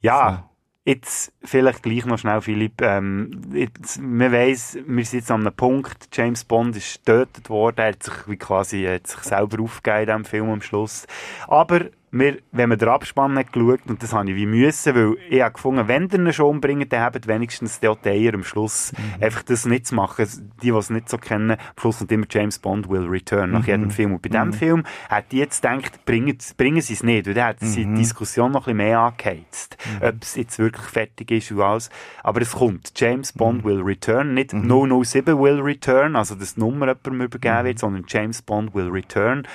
Ja, 0.00 0.48
jetzt 0.84 1.32
vielleicht 1.44 1.82
gleich 1.82 2.06
noch 2.06 2.18
schnell, 2.18 2.40
Philipp. 2.40 2.80
Ähm, 2.80 3.42
jetzt, 3.52 4.00
man 4.00 4.32
weiss, 4.32 4.78
wir 4.86 5.04
sind 5.04 5.20
jetzt 5.20 5.30
an 5.30 5.42
einem 5.42 5.54
Punkt, 5.54 6.08
James 6.12 6.44
Bond 6.44 6.76
ist 6.76 7.04
getötet 7.04 7.50
worden, 7.50 7.78
er 7.78 7.88
hat 7.88 8.02
sich 8.02 8.14
wie 8.26 8.36
quasi 8.36 8.84
hat 8.84 9.06
sich 9.06 9.20
selber 9.20 9.62
aufgegeben 9.62 10.00
in 10.00 10.06
diesem 10.06 10.24
Film 10.24 10.50
am 10.50 10.62
Schluss. 10.62 11.06
Aber 11.46 11.86
wir, 12.12 12.38
wenn 12.52 12.68
man 12.68 12.78
den 12.78 12.90
Abspann 12.90 13.38
hat 13.38 13.52
geschaut, 13.54 13.80
und 13.88 14.02
das 14.02 14.12
habe 14.12 14.30
ich 14.30 14.36
wie 14.36 14.44
müssen, 14.44 14.94
weil 14.94 15.16
ich 15.30 15.40
habe 15.40 15.54
gefunden, 15.54 15.88
wenn 15.88 16.08
ihr 16.08 16.18
ihn 16.18 16.32
schon 16.34 16.46
umbringt, 16.46 16.92
dann 16.92 17.00
habt 17.00 17.26
wenigstens 17.26 17.80
die 17.80 17.88
Eier 17.88 18.34
am 18.34 18.44
Schluss 18.44 18.92
einfach 19.18 19.42
das 19.42 19.64
nicht 19.64 19.86
zu 19.86 19.94
machen. 19.94 20.28
Die, 20.62 20.70
die 20.70 20.76
es 20.76 20.90
nicht 20.90 21.08
so 21.08 21.16
kennen, 21.16 21.52
am 21.52 21.58
Schluss 21.80 21.98
kommt 21.98 22.12
immer 22.12 22.26
James 22.28 22.58
Bond 22.58 22.90
will 22.90 23.06
return 23.06 23.50
nach 23.50 23.66
jedem 23.66 23.90
Film. 23.90 24.12
Und 24.12 24.22
bei 24.22 24.28
diesem 24.28 24.52
Film 24.52 24.84
hat 25.08 25.32
die 25.32 25.38
jetzt 25.38 25.62
gedacht, 25.62 26.04
bringen, 26.04 26.36
bringen 26.58 26.82
sie 26.82 26.92
es 26.92 27.02
nicht, 27.02 27.26
weil 27.26 27.34
dann 27.34 27.46
hat 27.46 27.60
sie 27.60 27.86
die 27.86 27.94
Diskussion 27.94 28.52
noch 28.52 28.66
ein 28.66 28.76
bisschen 28.76 28.88
mehr 28.88 29.00
angeheizt. 29.00 29.78
Ob 30.02 30.22
es 30.22 30.36
jetzt 30.36 30.58
wirklich 30.58 30.86
fertig 30.86 31.30
ist 31.30 31.50
und 31.50 31.62
alles. 31.62 31.88
Aber 32.22 32.42
es 32.42 32.52
kommt. 32.52 32.92
James 32.96 33.32
Bond 33.32 33.64
will 33.64 33.80
return, 33.80 34.34
nicht 34.34 34.50
007 34.50 35.38
will 35.38 35.60
return, 35.60 36.14
also 36.14 36.34
die 36.34 36.44
Nummer 36.56 36.88
jemandem 36.88 37.22
übergeben 37.22 37.64
wird, 37.64 37.78
sondern 37.78 38.04
James 38.06 38.42
Bond 38.42 38.74
will 38.74 38.88
return. 38.88 39.46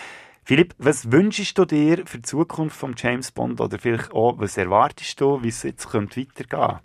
Philipp, 0.48 0.76
was 0.78 1.12
wünschst 1.12 1.58
du 1.58 1.66
dir 1.66 2.04
für 2.06 2.20
die 2.20 2.22
Zukunft 2.22 2.78
von 2.78 2.95
James 2.98 3.34
Bond 3.34 3.60
oder 3.60 3.78
vielleicht 3.78 4.14
auch, 4.14 4.39
was 4.39 4.56
erwartest 4.56 5.20
du, 5.20 5.43
wie 5.43 5.50
es 5.50 5.64
jetzt 5.64 5.89
könnte 5.89 6.22
weitergehen 6.22 6.80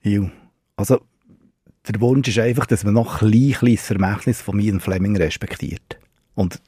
Jo. 0.00 0.30
Also, 0.76 1.02
der 1.86 2.00
Wunsch 2.00 2.28
ist 2.28 2.38
einfach, 2.38 2.64
dass 2.64 2.84
man 2.84 2.94
noch 2.94 3.20
ein 3.20 3.30
bisschen 3.32 3.74
das 3.74 3.86
Vermächtnis 3.86 4.40
von 4.40 4.58
Ian 4.58 4.80
Fleming 4.80 5.14
respektiert. 5.14 5.98
Und 6.34 6.62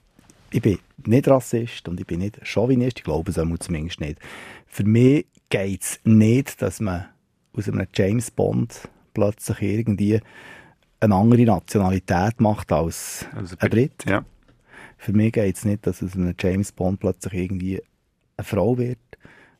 ich 0.51 0.61
bin 0.61 0.81
nicht 1.07 1.27
Rassist 1.27 1.89
und 1.89 1.99
ich 1.99 2.07
bin 2.07 2.19
nicht 2.19 2.47
Chauvinist, 2.47 2.99
ich 2.99 3.05
glaube 3.05 3.31
es 3.31 3.39
auch 3.39 3.59
zumindest 3.59 4.01
nicht. 4.01 4.19
Für 4.67 4.85
mich 4.85 5.29
geht 5.49 5.81
es 5.81 5.99
nicht, 6.05 6.61
dass 6.61 6.79
man 6.81 7.07
aus 7.55 7.71
einem 7.71 7.87
James 7.95 8.31
Bond 8.31 8.87
plötzlich 9.15 9.63
irgendwie 9.63 10.21
eine 11.01 11.15
andere 11.15 11.45
Nationalität 11.45 12.39
macht 12.39 12.71
als 12.71 13.25
Also, 13.35 13.57
ein 13.59 13.71
Brit. 13.71 14.05
Ja. 14.07 14.27
Für 14.99 15.13
mich 15.13 15.33
geht 15.33 15.57
es 15.57 15.65
nicht, 15.65 15.87
dass 15.87 16.03
aus 16.03 16.15
einem 16.15 16.35
James 16.39 16.73
Bond 16.73 17.01
plötzlich 17.01 17.33
irgendwie 17.33 17.81
eine 18.37 18.45
Frau 18.45 18.77
wird. 18.77 18.99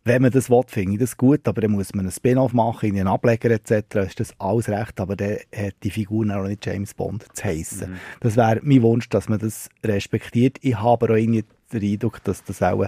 Wenn 0.05 0.23
man 0.23 0.31
das 0.31 0.49
will, 0.49 0.63
finde 0.67 0.95
ich 0.95 1.01
das 1.01 1.17
gut, 1.17 1.47
aber 1.47 1.61
dann 1.61 1.73
muss 1.73 1.95
man 1.95 2.07
einen 2.07 2.13
Spin-off 2.13 2.53
machen, 2.53 2.89
in 2.89 2.97
einen 2.97 3.09
Ableger 3.09 3.51
etc., 3.51 3.97
ist 3.97 4.21
das 4.21 4.35
alles 4.39 4.69
recht, 4.69 4.99
aber 5.01 5.17
dann 5.17 5.37
hat 5.55 5.75
die 5.83 5.91
Figur 5.91 6.27
auch 6.35 6.47
nicht 6.47 6.65
James 6.65 6.95
Bond 6.95 7.27
zu 7.35 7.45
heissen. 7.45 7.97
Das 8.21 8.37
wäre 8.37 8.61
mein 8.63 8.83
Wunsch, 8.83 9.09
dass 9.11 9.29
man 9.29 9.39
das 9.39 9.69
respektiert. 9.85 10.59
Ich 10.63 10.77
habe 10.77 11.05
aber 11.05 11.15
auch 11.15 11.19
irgendwie 11.19 11.45
den 11.73 11.83
Eindruck, 11.83 12.25
dass 12.25 12.43
das 12.43 12.63
auch 12.63 12.87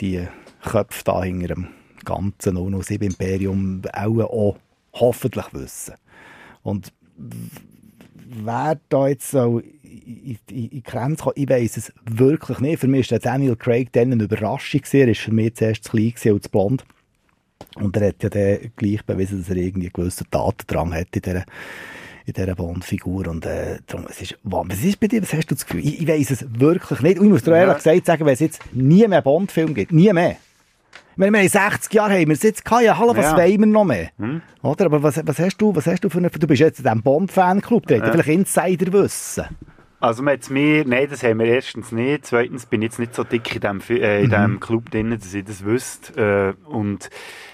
die 0.00 0.26
Köpfe 0.62 1.02
da 1.04 1.22
hinter 1.22 1.54
dem 1.54 1.68
ganzen 2.04 2.56
007 2.56 3.06
Imperium 3.06 3.82
auch, 3.92 4.18
auch 4.20 4.58
hoffentlich 4.92 5.46
wissen. 5.52 5.94
Und 6.62 6.92
wer 7.16 8.78
da 8.88 9.08
jetzt 9.08 9.30
so 9.30 9.62
in, 10.06 10.38
in, 10.50 10.68
in 10.70 10.82
Grenze 10.82 11.24
kommen. 11.24 11.34
Ich 11.36 11.48
weiss 11.48 11.76
es 11.76 11.92
wirklich 12.04 12.58
nicht. 12.60 12.80
Für 12.80 12.88
mich 12.88 13.10
war 13.10 13.18
Daniel 13.18 13.56
Craig 13.56 13.92
dann 13.92 14.12
eine 14.12 14.24
Überraschung. 14.24 14.80
Er 14.92 15.06
war 15.08 15.14
für 15.14 15.32
mich 15.32 15.54
zuerst 15.54 15.84
zu 15.84 15.90
klein 15.90 16.14
und 16.32 16.42
zu 16.42 16.50
blond. 16.50 16.84
Und 17.76 17.96
er 17.96 18.08
hat 18.08 18.22
ja 18.22 18.28
dann 18.28 18.72
gleich 18.76 19.04
bewiesen, 19.04 19.40
dass 19.40 19.50
er 19.50 19.56
irgendwie 19.56 19.90
gewissen 19.90 20.26
Tatendrang 20.30 20.94
hat 20.94 21.08
in 21.14 21.22
dieser, 21.22 21.44
in 22.26 22.32
dieser 22.32 22.54
Bond-Figur. 22.54 23.28
Und 23.28 23.46
äh, 23.46 23.78
darum, 23.86 24.06
es 24.08 24.20
ist, 24.20 24.38
was 24.42 24.82
ist 24.82 25.00
bei 25.00 25.08
dir? 25.08 25.22
Was 25.22 25.32
hast 25.32 25.50
du 25.50 25.54
das 25.54 25.66
Gefühl? 25.66 25.84
Ich, 25.84 26.00
ich 26.00 26.08
weiss 26.08 26.30
es 26.30 26.46
wirklich 26.58 27.00
nicht. 27.00 27.18
Und 27.18 27.26
ich 27.26 27.32
muss 27.32 27.42
dir 27.42 27.56
ehrlich 27.56 27.76
gesagt 27.76 28.06
sagen, 28.06 28.26
wenn 28.26 28.34
es 28.34 28.40
jetzt 28.40 28.60
nie 28.72 29.06
mehr 29.06 29.22
Bond-Film 29.22 29.74
gibt, 29.74 29.92
nie 29.92 30.12
mehr. 30.12 30.36
Ich 31.12 31.18
meine, 31.18 31.32
wir 31.32 31.40
haben 31.42 31.48
60 31.48 31.92
Jahre 31.94 32.14
haben 32.14 32.26
wir 32.26 32.34
es 32.34 32.42
jetzt 32.42 32.64
gehabt. 32.64 32.82
Ja, 32.82 32.98
hallo, 32.98 33.16
was 33.16 33.24
Ja. 33.26 33.36
wollen 33.36 33.60
wir 33.60 33.66
noch 33.66 33.84
mehr? 33.84 34.10
Hm. 34.18 34.42
Oder? 34.62 34.86
Aber 34.86 35.00
was, 35.00 35.20
was 35.24 35.38
hast 35.38 35.58
du, 35.58 35.74
was 35.74 35.86
hast 35.86 36.02
du 36.02 36.08
für 36.08 36.18
eine, 36.18 36.28
du 36.28 36.46
bist 36.46 36.60
jetzt 36.60 36.80
in 36.80 36.84
diesem 36.84 37.02
Bond-Fanclub, 37.02 37.88
ja. 37.88 38.10
vielleicht 38.10 38.28
Insider-Wissen. 38.28 39.44
Also 40.04 40.22
man 40.22 40.34
hat's 40.34 40.50
mir, 40.50 40.84
nein, 40.86 41.06
das 41.08 41.22
haben 41.22 41.38
wir 41.38 41.46
erstens 41.46 41.90
nicht. 41.90 42.26
Zweitens 42.26 42.66
bin 42.66 42.82
ich 42.82 42.88
jetzt 42.88 42.98
nicht 42.98 43.14
so 43.14 43.24
dick 43.24 43.54
in 43.54 43.60
dem, 43.62 43.80
äh, 43.88 44.22
in 44.22 44.28
dem 44.28 44.60
Club 44.60 44.90
drin, 44.90 45.10
dass 45.10 45.32
ich 45.32 45.46
das 45.46 45.64
wüsste. 45.64 46.54
Äh, 46.68 46.70
und 46.70 47.08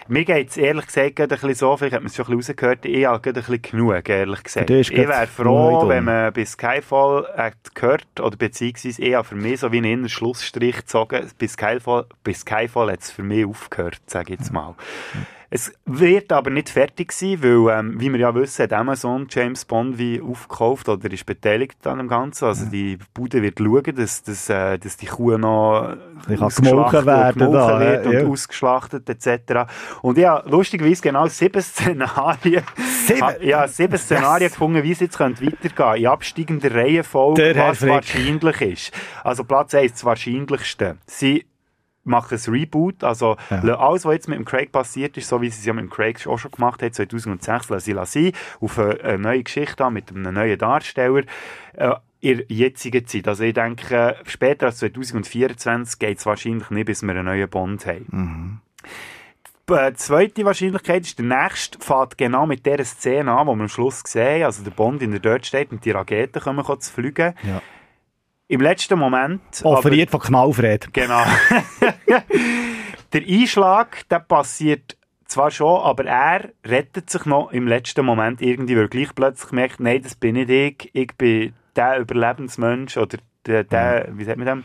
mir 0.08 0.24
geht's 0.24 0.56
ehrlich 0.56 0.86
gesagt 0.86 1.14
gerade 1.14 1.36
ein 1.36 1.40
bisschen 1.40 1.54
so, 1.54 1.76
vielleicht 1.76 1.94
hat 1.94 2.00
man 2.00 2.08
es 2.08 2.16
schon 2.16 2.26
ein 2.26 2.36
bisschen 2.36 2.54
rausgehört, 2.54 2.84
ich 2.86 3.06
habe 3.06 3.20
gerade 3.20 3.38
ein 3.38 3.46
bisschen 3.46 3.62
genug, 3.62 4.08
ehrlich 4.08 4.42
gesagt. 4.42 4.68
Ich 4.68 4.90
wäre 4.90 5.28
froh, 5.28 5.88
wenn 5.88 6.02
man 6.02 6.32
bis 6.32 6.52
Skyfall 6.52 7.28
hat 7.36 7.72
gehört, 7.76 8.18
oder 8.20 8.36
beziehungsweise 8.36 9.00
ich 9.00 9.14
habe 9.14 9.28
für 9.28 9.36
mich 9.36 9.60
so 9.60 9.70
wie 9.70 9.78
einen 9.78 10.08
Schlussstrich 10.08 10.78
gezogen, 10.78 11.30
bis 11.38 11.52
Skyfall, 11.52 12.06
bis 12.24 12.40
Skyfall 12.40 12.90
hat 12.90 13.02
es 13.02 13.12
für 13.12 13.22
mich 13.22 13.46
aufgehört, 13.46 14.00
sage 14.06 14.32
ich 14.32 14.40
jetzt 14.40 14.52
mal. 14.52 14.74
Es 15.52 15.72
wird 15.84 16.30
aber 16.30 16.48
nicht 16.48 16.68
fertig 16.68 17.10
sein, 17.10 17.42
weil, 17.42 17.76
ähm, 17.76 18.00
wie 18.00 18.08
wir 18.12 18.20
ja 18.20 18.32
wissen, 18.36 18.62
hat 18.62 18.72
Amazon 18.72 19.26
James 19.28 19.64
Bond 19.64 19.98
wie 19.98 20.20
aufgekauft 20.20 20.88
oder 20.88 21.10
ist 21.10 21.26
beteiligt 21.26 21.84
an 21.88 21.98
dem 21.98 22.06
Ganzen. 22.06 22.44
Also 22.44 22.66
die 22.66 22.98
Bude 23.12 23.42
wird 23.42 23.58
schauen, 23.58 23.96
dass, 23.96 24.22
dass, 24.22 24.48
äh, 24.48 24.78
dass 24.78 24.96
die 24.96 25.06
Kuh 25.06 25.36
noch 25.38 25.96
ausgeschlachtet 26.38 27.04
werden 27.04 27.38
gemolken 27.40 27.52
da, 27.52 27.80
wird 27.80 28.06
und 28.06 28.12
ja. 28.12 28.24
ausgeschlachtet 28.26 29.08
etc. 29.08 29.68
Und 30.02 30.18
ja, 30.18 30.40
lustigerweise 30.46 31.02
genau 31.02 31.26
sieben 31.26 31.62
Szenarien, 31.62 32.62
Sieben? 33.06 33.22
Ha- 33.22 33.40
ja, 33.40 33.66
sieben 33.66 33.98
Szenarien 33.98 34.50
gefunden, 34.50 34.84
wie 34.84 34.92
es 34.92 35.00
jetzt 35.00 35.18
könnte 35.18 35.44
weitergehen 35.44 36.04
in 36.04 36.06
absteigender 36.06 36.72
Reihenfolge, 36.72 37.56
was 37.56 37.84
wahrscheinlich 37.84 38.60
ist. 38.60 38.92
Also 39.24 39.42
Platz 39.42 39.74
1, 39.74 39.92
das 39.92 40.04
Wahrscheinlichste. 40.04 40.98
Sie 41.06 41.44
machen 42.04 42.38
ein 42.38 42.52
Reboot, 42.52 43.04
also 43.04 43.36
Ja. 43.50 43.78
alles, 43.78 44.04
was 44.04 44.14
jetzt 44.14 44.28
mit 44.28 44.38
dem 44.38 44.44
Craig 44.44 44.72
passiert 44.72 45.16
ist, 45.16 45.28
so 45.28 45.40
wie 45.42 45.50
sie 45.50 45.60
es 45.60 45.66
ja 45.66 45.72
mit 45.72 45.84
dem 45.84 45.90
Craig 45.90 46.26
auch 46.26 46.38
schon 46.38 46.50
gemacht 46.50 46.82
hat, 46.82 46.94
2006, 46.94 47.68
lassen 47.68 47.84
sie 47.84 47.92
lassen, 47.92 48.32
auf 48.60 48.78
eine, 48.78 49.18
neue 49.18 49.42
Geschichte 49.42 49.84
an, 49.84 49.92
mit 49.92 50.10
einem 50.10 50.32
neuen 50.34 50.58
Darsteller, 50.58 51.22
äh, 51.74 51.94
in 52.22 52.44
jetzigen 52.48 53.06
Zeit. 53.06 53.26
Also 53.28 53.44
ich 53.44 53.54
denke, 53.54 54.16
später 54.26 54.66
als 54.66 54.78
2024 54.78 55.98
geht 55.98 56.18
es 56.18 56.26
wahrscheinlich 56.26 56.68
nicht, 56.70 56.86
bis 56.86 57.02
wir 57.02 57.10
einen 57.10 57.24
neuen 57.24 57.48
Bond 57.48 57.86
haben. 57.86 58.60
Die 59.68 59.72
äh, 59.74 59.94
zweite 59.94 60.44
Wahrscheinlichkeit 60.44 61.02
ist, 61.04 61.18
der 61.18 61.26
nächste 61.26 61.78
fährt 61.78 62.18
genau 62.18 62.44
mit 62.44 62.66
dieser 62.66 62.84
Szene 62.84 63.30
an, 63.32 63.46
die 63.46 63.52
wir 63.54 63.62
am 63.62 63.68
Schluss 63.68 64.02
sehen. 64.04 64.44
Also 64.44 64.64
der 64.64 64.72
Bond 64.72 65.00
in 65.00 65.12
der 65.12 65.20
dort 65.20 65.46
steht 65.46 65.70
und 65.70 65.84
die 65.84 65.92
Raketen 65.92 66.42
kommen 66.42 66.64
zu 66.80 66.92
fliegen. 66.92 67.34
Ja. 67.42 67.62
Im 68.50 68.60
letzten 68.60 68.98
Moment... 68.98 69.40
aber- 69.60 69.78
Offeriert 69.78 70.10
von 70.10 70.18
Knallfred. 70.18 70.92
Genau. 70.92 71.22
der 73.12 73.22
Einschlag, 73.22 74.08
der 74.08 74.18
passiert 74.18 74.96
zwar 75.26 75.52
schon, 75.52 75.80
aber 75.80 76.04
er 76.06 76.50
rettet 76.66 77.10
sich 77.10 77.26
noch 77.26 77.52
im 77.52 77.68
letzten 77.68 78.04
Moment 78.04 78.42
irgendwie, 78.42 78.76
weil 78.76 78.88
gleich 78.88 79.14
plötzlich 79.14 79.52
merkt, 79.52 79.78
nein, 79.78 80.02
das 80.02 80.16
bin 80.16 80.34
nicht 80.34 80.50
ich, 80.50 80.90
ich 80.92 81.14
bin 81.16 81.52
der 81.76 82.00
Überlebensmensch 82.00 82.96
oder 82.96 83.18
der, 83.46 83.64
der 83.64 84.08
wie 84.12 84.24
sagt 84.24 84.38
man 84.38 84.46
dem? 84.46 84.64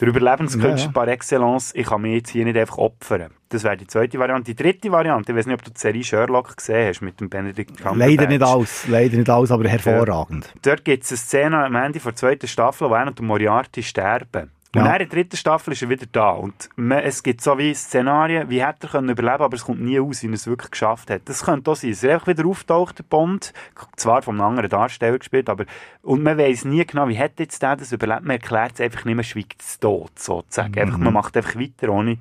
Der 0.00 0.08
Überlebenskünstler 0.08 0.76
Ja, 0.76 0.84
ja. 0.84 0.92
par 0.92 1.08
excellence, 1.08 1.72
ich 1.74 1.86
kann 1.86 2.02
mich 2.02 2.14
jetzt 2.14 2.30
hier 2.30 2.44
nicht 2.44 2.56
einfach 2.56 2.78
opfern. 2.78 3.32
Das 3.48 3.62
wäre 3.64 3.76
die 3.76 3.86
zweite 3.86 4.18
Variante. 4.18 4.54
Die 4.54 4.62
dritte 4.62 4.90
Variante, 4.90 5.32
ich 5.32 5.38
weiß 5.38 5.46
nicht, 5.46 5.54
ob 5.54 5.62
du 5.62 5.70
die 5.70 5.78
Serie 5.78 6.04
Sherlock 6.04 6.56
gesehen 6.56 6.88
hast 6.88 7.00
mit 7.00 7.20
dem 7.20 7.28
Benedict 7.28 7.76
Cumberbatch. 7.76 7.98
Leider 7.98 8.26
nicht 8.26 8.42
alles, 8.42 8.88
leider 8.88 9.16
nicht 9.16 9.30
alles, 9.30 9.50
aber 9.50 9.68
hervorragend. 9.68 10.52
Dort 10.62 10.84
gibt 10.84 11.04
es 11.04 11.12
eine 11.12 11.18
Szene 11.18 11.64
am 11.64 11.74
Ende 11.74 11.98
der 11.98 12.14
zweiten 12.14 12.48
Staffel, 12.48 12.90
wo 12.90 12.94
er 12.94 13.06
und 13.06 13.20
Moriarty 13.20 13.82
sterben. 13.82 14.50
Und 14.76 14.84
Ja. 14.84 14.92
in 14.92 14.98
der 14.98 15.06
dritten 15.08 15.36
Staffel 15.36 15.72
ist 15.72 15.82
er 15.82 15.88
wieder 15.88 16.06
da. 16.10 16.30
Und 16.30 16.68
man, 16.76 16.98
es 16.98 17.22
gibt 17.22 17.40
so 17.40 17.56
wie 17.56 17.72
Szenarien, 17.74 18.50
wie 18.50 18.62
hätte 18.64 18.86
er 18.86 18.90
können 18.90 19.08
überleben 19.08 19.42
aber 19.42 19.54
es 19.54 19.64
kommt 19.64 19.80
nie 19.80 19.98
aus, 19.98 20.22
wie 20.22 20.26
er 20.28 20.32
es 20.34 20.46
wirklich 20.46 20.70
geschafft 20.70 21.10
hat. 21.10 21.22
Das 21.24 21.44
könnte 21.44 21.70
auch 21.70 21.76
sein, 21.76 21.90
dass 21.90 22.02
er 22.02 22.14
einfach 22.14 22.26
wieder 22.26 22.46
auftaucht, 22.46 22.98
der 22.98 23.04
Bond, 23.04 23.52
zwar 23.96 24.22
vom 24.22 24.40
anderen 24.40 24.68
Darsteller 24.68 25.18
gespielt, 25.18 25.48
aber 25.48 25.64
und 26.02 26.22
man 26.22 26.36
weiß 26.38 26.66
nie 26.66 26.84
genau, 26.84 27.08
wie 27.08 27.18
hat 27.18 27.38
jetzt 27.38 27.62
der 27.62 27.76
das 27.76 27.92
überlebt. 27.92 28.22
Man 28.22 28.32
erklärt 28.36 28.72
es 28.74 28.80
einfach 28.80 29.04
nicht 29.04 29.14
mehr, 29.14 29.24
schweigt 29.24 29.60
es 29.62 29.78
tot, 29.80 30.18
sozusagen. 30.18 30.78
Einfach, 30.78 30.98
man 30.98 31.12
macht 31.12 31.36
einfach 31.36 31.56
weiter, 31.56 31.88
ohne 31.88 32.18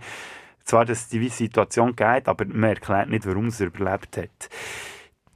zwar, 0.64 0.86
dass 0.86 1.01
es 1.01 1.08
die 1.10 1.28
Situation 1.30 1.95
geht, 1.95 2.28
aber 2.28 2.45
man 2.45 2.72
erklärt 2.72 3.10
nicht, 3.10 3.26
warum 3.28 3.47
es 3.47 3.60
überlebt 3.60 4.18
hat. 4.18 4.49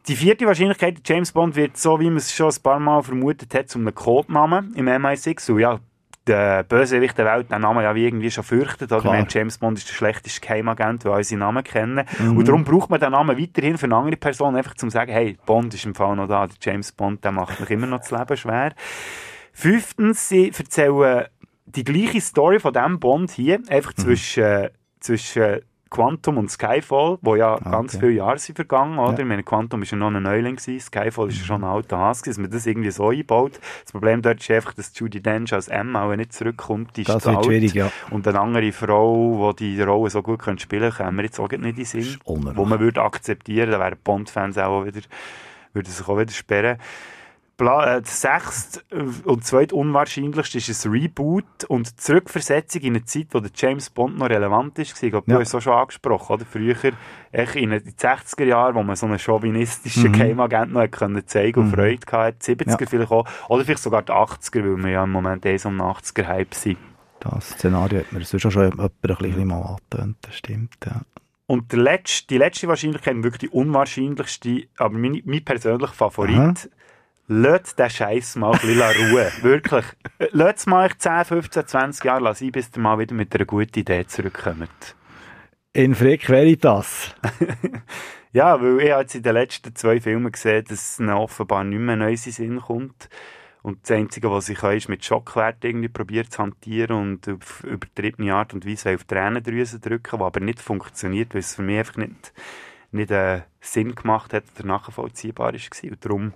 Die 0.07 0.15
vierte 0.15 0.47
Wahrscheinlichkeit, 0.47 1.01
James 1.05 1.31
Bond 1.33 1.55
wird 1.55 1.77
so, 1.77 1.99
wie 1.99 2.07
man 2.07 2.17
es 2.17 2.33
schon 2.33 2.49
ein 2.49 2.63
paar 2.63 2.79
Mal 2.79 3.03
vermutet 3.03 3.53
hat, 3.53 3.69
zum 3.69 3.81
einem 3.81 3.93
Codenamen 3.93 4.73
im 4.73 4.87
MI6. 4.87 5.51
Und 5.51 5.59
ja, 5.59 5.79
der 6.29 6.63
Bösewicht 6.63 7.17
der 7.17 7.25
Welt 7.25 7.51
den 7.51 7.61
Namen 7.61 7.83
ja 7.83 7.93
wie 7.95 8.05
irgendwie 8.05 8.31
schon 8.31 8.43
fürchtet. 8.43 8.91
Oder? 8.91 9.03
Meine, 9.03 9.27
James 9.29 9.57
Bond 9.57 9.77
ist 9.77 9.89
der 9.89 9.93
schlechteste 9.93 10.39
Geheimagent, 10.39 11.03
der 11.03 11.11
unsere 11.11 11.39
Namen 11.39 11.63
kennen. 11.63 12.05
Und 12.19 12.47
darum 12.47 12.63
braucht 12.63 12.89
man 12.89 12.99
den 12.99 13.11
Namen 13.11 13.37
weiterhin 13.37 13.77
für 13.77 13.87
eine 13.87 13.95
andere 13.95 14.15
Person, 14.15 14.55
einfach 14.55 14.75
zum 14.75 14.89
sagen, 14.89 15.11
hey, 15.11 15.37
Bond 15.45 15.73
ist 15.73 15.85
im 15.85 15.95
Fall 15.95 16.15
noch 16.15 16.27
da. 16.27 16.47
Der 16.47 16.55
James 16.61 16.91
Bond, 16.91 17.23
der 17.23 17.31
macht 17.31 17.59
mich 17.59 17.69
immer 17.71 17.87
noch 17.87 17.99
das 17.99 18.11
Leben 18.11 18.37
schwer. 18.37 18.73
Fünftens, 19.51 20.29
sie 20.29 20.51
erzählen 20.57 21.25
die 21.65 21.83
gleiche 21.83 22.21
Story 22.21 22.59
von 22.59 22.73
diesem 22.73 22.99
Bond 22.99 23.31
hier, 23.31 23.59
einfach 23.69 23.93
zwischen, 23.93 24.43
äh, 24.43 24.69
zwischen 24.99 25.61
Quantum 25.89 26.37
und 26.37 26.51
Skyfall, 26.51 27.17
wo 27.21 27.35
ja 27.35 27.57
ganz 27.57 27.95
okay. 27.95 28.05
viele 28.05 28.17
Jahre 28.17 28.37
sind 28.37 28.55
vergangen, 28.55 28.99
oder? 28.99 29.13
Ja. 29.13 29.19
Ich 29.19 29.25
meine, 29.25 29.43
Quantum 29.43 29.81
ist 29.81 29.91
ja 29.91 29.97
noch 29.97 30.07
ein 30.07 30.21
Neuling 30.21 30.55
gewesen, 30.57 30.79
Skyfall 30.79 31.29
ist 31.29 31.39
ja 31.39 31.45
schon 31.45 31.63
ein 31.63 31.69
alter 31.69 31.97
Hase 31.97 32.21
gewesen, 32.21 32.43
dass 32.43 32.49
man 32.49 32.51
das 32.51 32.65
irgendwie 32.65 32.91
so 32.91 33.09
einbaut. 33.09 33.59
Das 33.83 33.91
Problem 33.91 34.21
dort 34.21 34.39
ist 34.39 34.51
einfach, 34.51 34.73
dass 34.73 34.97
Judy 34.97 35.21
Dench 35.21 35.53
als 35.53 35.67
Emma 35.67 36.03
auch 36.03 36.15
nicht 36.15 36.33
zurückkommt, 36.33 36.95
die 36.95 37.01
ist 37.01 37.09
Das 37.09 37.25
wird 37.25 37.37
alt. 37.37 37.45
schwierig, 37.45 37.73
ja. 37.73 37.91
Und 38.11 38.27
eine 38.27 38.39
andere 38.39 38.71
Frau, 38.71 39.53
die 39.53 39.75
die 39.75 39.81
Rolle 39.81 40.09
so 40.09 40.21
gut 40.21 40.39
könnte 40.39 40.61
spielen 40.63 40.91
können 40.91 41.17
wir 41.17 41.23
jetzt 41.23 41.39
auch 41.39 41.49
nicht 41.49 41.63
in 41.63 41.75
den 41.75 41.85
Sinn. 41.85 42.17
Wo 42.25 42.65
man 42.65 42.79
würde 42.79 43.01
akzeptieren, 43.01 43.71
da 43.71 43.79
wären 43.79 43.97
Bond-Fans 44.03 44.57
auch 44.57 44.85
wieder, 44.85 45.01
würden 45.73 45.89
sich 45.89 46.07
auch 46.07 46.17
wieder 46.17 46.31
sperren. 46.31 46.77
Pla 47.59 47.97
äh, 47.97 48.01
das 48.01 48.21
sechste 48.21 48.81
und 49.25 49.43
zweit 49.45 49.73
unwahrscheinlichste 49.73 50.57
ist 50.59 50.85
ein 50.85 50.91
Reboot 50.93 51.65
und 51.67 51.91
die 51.91 51.95
Zurückversetzung 51.97 52.81
in 52.83 52.95
eine 52.95 53.03
Zeit, 53.03 53.27
wo 53.31 53.41
der 53.41 53.51
James 53.53 53.89
Bond 53.89 54.17
noch 54.17 54.29
relevant 54.29 54.79
ist. 54.79 55.03
Ich 55.03 55.11
glaube, 55.11 55.25
du 55.27 55.33
Ja. 55.33 55.39
hast 55.39 55.49
es 55.49 55.55
auch 55.55 55.61
schon 55.61 55.73
angesprochen, 55.73 56.33
oder? 56.35 56.45
Früher, 56.45 56.75
echt 57.33 57.55
in 57.57 57.71
den 57.71 57.81
60er 57.83 58.45
Jahren, 58.45 58.75
wo 58.75 58.83
man 58.83 58.95
so 58.95 59.05
einen 59.07 59.19
chauvinistischen 59.19 60.05
Mhm. 60.11 60.13
Geheimagent 60.13 60.71
noch 60.71 60.89
können 60.89 61.27
zeigen 61.27 61.59
und 61.59 61.71
Freude 61.75 61.97
gehabt, 61.97 62.41
70er 62.43 62.79
Ja. 62.81 62.87
vielleicht 62.87 63.11
auch, 63.11 63.27
oder 63.49 63.65
vielleicht 63.65 63.83
sogar 63.83 64.03
die 64.03 64.13
80er, 64.13 64.63
weil 64.63 64.77
wir 64.81 64.91
ja 64.91 65.03
im 65.03 65.11
Moment 65.11 65.45
eh 65.45 65.57
so 65.57 65.67
am 65.67 65.81
80er-Hype 65.81 66.53
sind. 66.55 66.77
Das 67.19 67.49
Szenario 67.49 67.99
hat 67.99 68.13
mir 68.13 68.23
sonst 68.23 68.41
schon 68.53 68.69
jemand 68.69 68.79
ein 69.03 69.15
bisschen 69.17 69.47
mal 69.47 69.61
angetönt, 69.63 70.15
das 70.21 70.35
stimmt, 70.35 70.75
ja. 70.85 71.01
Und 71.45 71.73
letzte, 71.73 72.27
die 72.27 72.37
letzte 72.37 72.67
Wahrscheinlichkeit, 72.69 73.15
wirklich 73.21 73.39
die 73.39 73.49
unwahrscheinlichste, 73.49 74.67
aber 74.77 74.95
mein, 74.97 75.21
mein 75.25 75.43
persönlicher 75.43 75.91
Favorit, 75.93 76.37
Aha. 76.37 76.55
Lasst 77.29 77.79
den 77.79 77.89
Scheiß 77.89 78.35
mal 78.35 78.51
ein 78.51 78.59
bisschen 78.59 78.81
Ruhe. 78.81 79.31
Wirklich. 79.41 79.85
Lasst 80.31 80.67
mal 80.67 80.87
euch 80.87 80.97
10, 80.97 81.25
15, 81.25 81.67
20 81.67 82.03
Jahre 82.03 82.35
sein, 82.35 82.51
bis 82.51 82.71
ihr 82.75 82.81
mal 82.81 82.99
wieder 82.99 83.15
mit 83.15 83.33
einer 83.33 83.45
guten 83.45 83.79
Idee 83.79 84.05
zurückkommt. 84.05 84.95
In 85.71 85.95
Frick 85.95 86.27
Veritas. 86.27 87.15
Ja, 88.31 88.61
weil 88.61 88.79
ich 88.79 88.91
habe 88.91 89.01
jetzt 89.01 89.15
in 89.15 89.23
den 89.23 89.33
letzten 89.33 89.75
zwei 89.75 89.99
Filmen 89.99 90.31
gesehen, 90.31 90.63
dass 90.65 90.91
es 90.91 90.99
ihnen 90.99 91.09
offenbar 91.09 91.63
nicht 91.63 91.79
mehr 91.79 91.95
neu 91.95 92.11
in 92.11 92.17
Sinn 92.17 92.59
kommt. 92.61 93.09
Und 93.63 93.81
das 93.81 93.97
Einzige, 93.97 94.29
was 94.29 94.49
ich 94.49 94.59
kann, 94.59 94.77
ist 94.77 94.87
mit 94.87 95.03
Schockwert 95.03 95.65
irgendwie 95.65 95.87
probiert 95.87 96.31
zu 96.31 96.43
hantieren 96.43 96.95
und 96.95 97.27
auf 97.27 97.63
übertriebene 97.63 98.35
Art 98.35 98.53
und 98.53 98.67
Weise 98.67 98.93
auf 98.93 99.03
die 99.03 99.15
Tränendrüse 99.15 99.79
drücken, 99.79 100.19
was 100.19 100.27
aber 100.27 100.41
nicht 100.41 100.61
funktioniert, 100.61 101.33
weil 101.33 101.39
es 101.39 101.55
für 101.55 101.63
mich 101.63 101.79
einfach 101.79 101.97
nicht, 101.97 102.31
nicht 102.91 103.09
äh, 103.09 103.41
Sinn 103.61 103.95
gemacht 103.95 104.31
hat 104.31 104.43
oder 104.55 104.67
nachvollziehbar 104.67 105.53
war. 105.53 105.89
Und 105.89 106.05
darum 106.05 106.33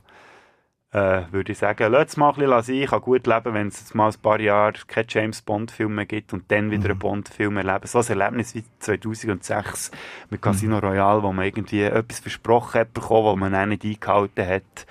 äh, 0.94 1.24
würde 1.32 1.52
ich 1.52 1.58
sagen, 1.58 1.91
lasst 1.91 2.10
es 2.12 2.18
mal 2.18 2.30
ein 2.30 2.36
bisschen 2.36 2.62
sein. 2.62 2.76
Ich 2.76 2.89
kann 2.91 3.02
gut 3.02 3.26
leben, 3.26 3.54
wenn 3.56 3.68
es 3.68 3.80
jetzt 3.80 3.96
mal 3.96 4.12
ein 4.12 4.20
paar 4.22 4.39
Jahre 4.39 4.74
keine 4.86 5.08
James 5.10 5.41
Bond-Film 5.41 5.96
mehr 5.96 6.06
gibt 6.06 6.34
und 6.34 6.52
dann 6.52 6.70
wieder 6.70 6.91
einen 6.91 7.00
Bond-Film 7.00 7.58
erleben. 7.58 7.88
So 7.88 8.00
ein 8.00 8.06
Erlebnis 8.08 8.54
wie 8.54 8.64
2006 8.80 9.89
mit 10.30 10.41
Casino 10.41 10.78
Royale, 10.78 11.24
wo 11.24 11.34
man 11.34 11.46
irgendwie 11.46 11.82
etwas 11.82 12.20
versprochen 12.20 12.82
hat 12.82 12.94
bekommen, 12.94 13.26
was 13.26 13.38
man 13.38 13.56
auch 13.56 13.66
nicht 13.66 13.84
eingehalten 13.84 14.48
hat. 14.48 14.86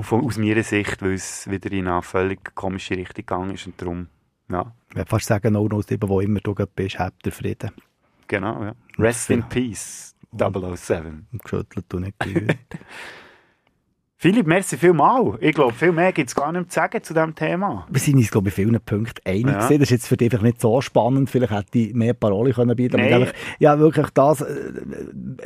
Von, 0.00 0.24
aus 0.24 0.38
meiner 0.38 0.62
Sicht, 0.62 1.02
weil 1.02 1.12
es 1.12 1.50
wieder 1.50 1.70
in 1.70 1.86
eine 1.86 2.00
völlig 2.00 2.54
komische 2.54 2.96
Richtung 2.96 3.26
gegangen 3.26 3.54
ist 3.54 3.66
und 3.66 3.78
darum, 3.78 4.06
ja, 4.48 4.72
Ich 4.88 4.96
würde 4.96 5.10
fast 5.10 5.26
sagen, 5.26 5.54
007, 5.54 6.08
wo 6.08 6.20
immer 6.22 6.40
du 6.40 6.54
bist, 6.54 6.98
habt 6.98 7.26
ihr 7.26 7.32
Frieden. 7.32 7.70
genau, 8.26 8.64
ja. 8.64 8.74
Rest 8.98 9.28
in 9.28 9.42
Peace, 9.42 10.14
007. 10.32 11.26
Und 11.30 11.42
geschüttelt 11.42 11.92
und 11.92 12.02
nicht. 12.04 12.16
Philipp, 14.22 14.46
merci 14.46 14.76
vielmal. 14.76 15.38
Ich 15.40 15.54
glaube, 15.54 15.72
viel 15.72 15.92
mehr 15.92 16.12
gibt 16.12 16.28
es 16.28 16.34
gar 16.34 16.52
nicht 16.52 16.70
zu 16.70 16.74
sagen 16.74 17.02
zu 17.02 17.14
diesem 17.14 17.34
Thema. 17.34 17.86
Wir 17.88 18.00
sind 18.00 18.16
uns, 18.16 18.30
glaube 18.30 18.50
ich, 18.50 18.58
in 18.58 18.66
vielen 18.66 18.80
Punkten 18.82 19.26
einig 19.26 19.46
Ja. 19.46 19.66
Das 19.66 19.70
ist 19.70 19.88
jetzt 19.88 20.08
für 20.08 20.18
dich 20.18 20.28
vielleicht 20.28 20.44
nicht 20.44 20.60
so 20.60 20.82
spannend. 20.82 21.30
Vielleicht 21.30 21.50
hätte 21.50 21.78
ich 21.78 21.94
mehr 21.94 22.12
Parole 22.12 22.52
können 22.52 22.76
bieten 22.76 22.98
können. 22.98 23.14
Einfach, 23.14 23.32
ja, 23.58 23.78
wirklich 23.78 24.10
das, 24.10 24.42
äh, 24.42 24.72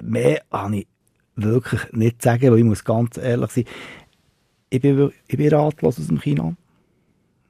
mehr 0.03 0.43
kann 0.51 0.73
ich 0.73 0.89
wirklich 1.37 1.83
nicht 1.93 2.21
sagen, 2.21 2.51
weil 2.51 2.59
ich 2.59 2.65
muss 2.65 2.83
ganz 2.83 3.17
ehrlich 3.17 3.51
sein. 3.53 3.65
Ich 4.71 4.81
bin, 4.81 5.13
ich 5.29 5.37
bin 5.37 5.55
ratlos 5.55 6.01
aus 6.01 6.09
dem 6.09 6.19
Kino. 6.19 6.57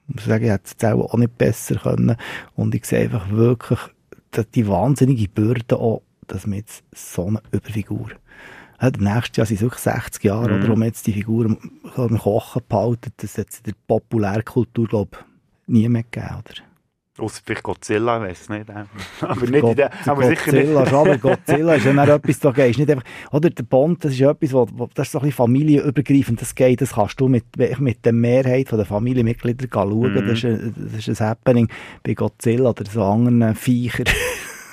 Ich 0.08 0.16
muss 0.16 0.26
sagen, 0.26 0.44
ich 0.44 0.50
hätte 0.50 0.74
es 0.76 0.84
auch 0.84 1.16
nicht 1.16 1.38
besser 1.38 1.76
können. 1.76 2.16
Und 2.54 2.74
ich 2.74 2.84
sehe 2.84 3.04
einfach 3.04 3.30
wirklich 3.30 3.80
die 4.54 4.68
wahnsinnige 4.68 5.30
Bürde 5.30 5.78
auch, 5.78 6.02
dass 6.26 6.46
wir 6.46 6.58
jetzt 6.58 6.84
so 6.92 7.28
eine 7.28 7.40
Überfigur 7.50 8.10
ja, 8.80 8.90
nächstes 8.98 9.36
Jahr 9.36 9.46
sind 9.46 9.56
es 9.56 9.62
wirklich 9.62 9.80
60 9.82 10.24
Jahre, 10.24 10.48
Mhm. 10.52 10.58
oder, 10.60 10.68
wo 10.68 10.76
man 10.76 10.88
jetzt 10.88 11.06
die 11.06 11.12
Figur 11.12 11.46
am, 11.96 12.18
Kochen 12.18 12.62
behalten. 12.68 13.12
Das 13.16 13.38
hat 13.38 13.48
es 13.50 13.58
in 13.58 13.64
der 13.64 13.74
Populärkultur, 13.86 14.86
glaube 14.88 15.10
ich, 15.12 15.72
nie 15.72 15.88
mehr 15.88 16.02
gegeben, 16.02 16.36
oder? 16.38 16.54
Ausser 17.16 17.42
vielleicht 17.46 17.62
Godzilla, 17.62 18.20
weiß 18.20 18.48
nicht. 18.48 18.66
Aber 19.20 19.46
nicht 19.46 19.62
in 19.64 19.76
der, 19.76 19.90
aber 20.04 20.24
sicher 20.26 20.50
Godzilla, 20.50 20.80
nicht. 20.80 20.90
schon, 20.90 20.98
aber 20.98 21.18
Godzilla 21.18 21.74
ist 21.76 21.84
ja 21.86 21.92
dann 21.92 22.08
etwas, 22.16 22.40
da 22.40 22.50
gehst 22.50 22.76
nicht 22.80 22.90
einfach, 22.90 23.04
oder 23.30 23.50
der 23.50 23.62
Bond, 23.62 24.04
das 24.04 24.14
ist 24.14 24.20
etwas, 24.20 24.52
wo, 24.52 24.66
wo, 24.72 24.88
das 24.92 25.06
ist 25.06 25.12
so 25.12 25.18
ein 25.18 25.22
bisschen 25.26 25.36
familienübergreifend, 25.36 26.40
das 26.40 26.52
geht, 26.56 26.80
das 26.80 26.94
kannst 26.94 27.20
du 27.20 27.28
mit, 27.28 27.44
mit 27.78 28.04
der 28.04 28.12
Mehrheit 28.12 28.72
der 28.72 28.84
Familienmitglieder 28.84 29.68
schauen, 29.72 30.12
Mhm. 30.12 30.26
das, 30.26 30.38
ist 30.38 30.44
ein, 30.44 30.74
das 30.92 31.06
ist 31.06 31.20
ein 31.20 31.28
Happening 31.28 31.68
bei 32.02 32.14
Godzilla 32.14 32.70
oder 32.70 32.84
so 32.84 33.04
anderen 33.04 33.54
Viechern. 33.54 34.06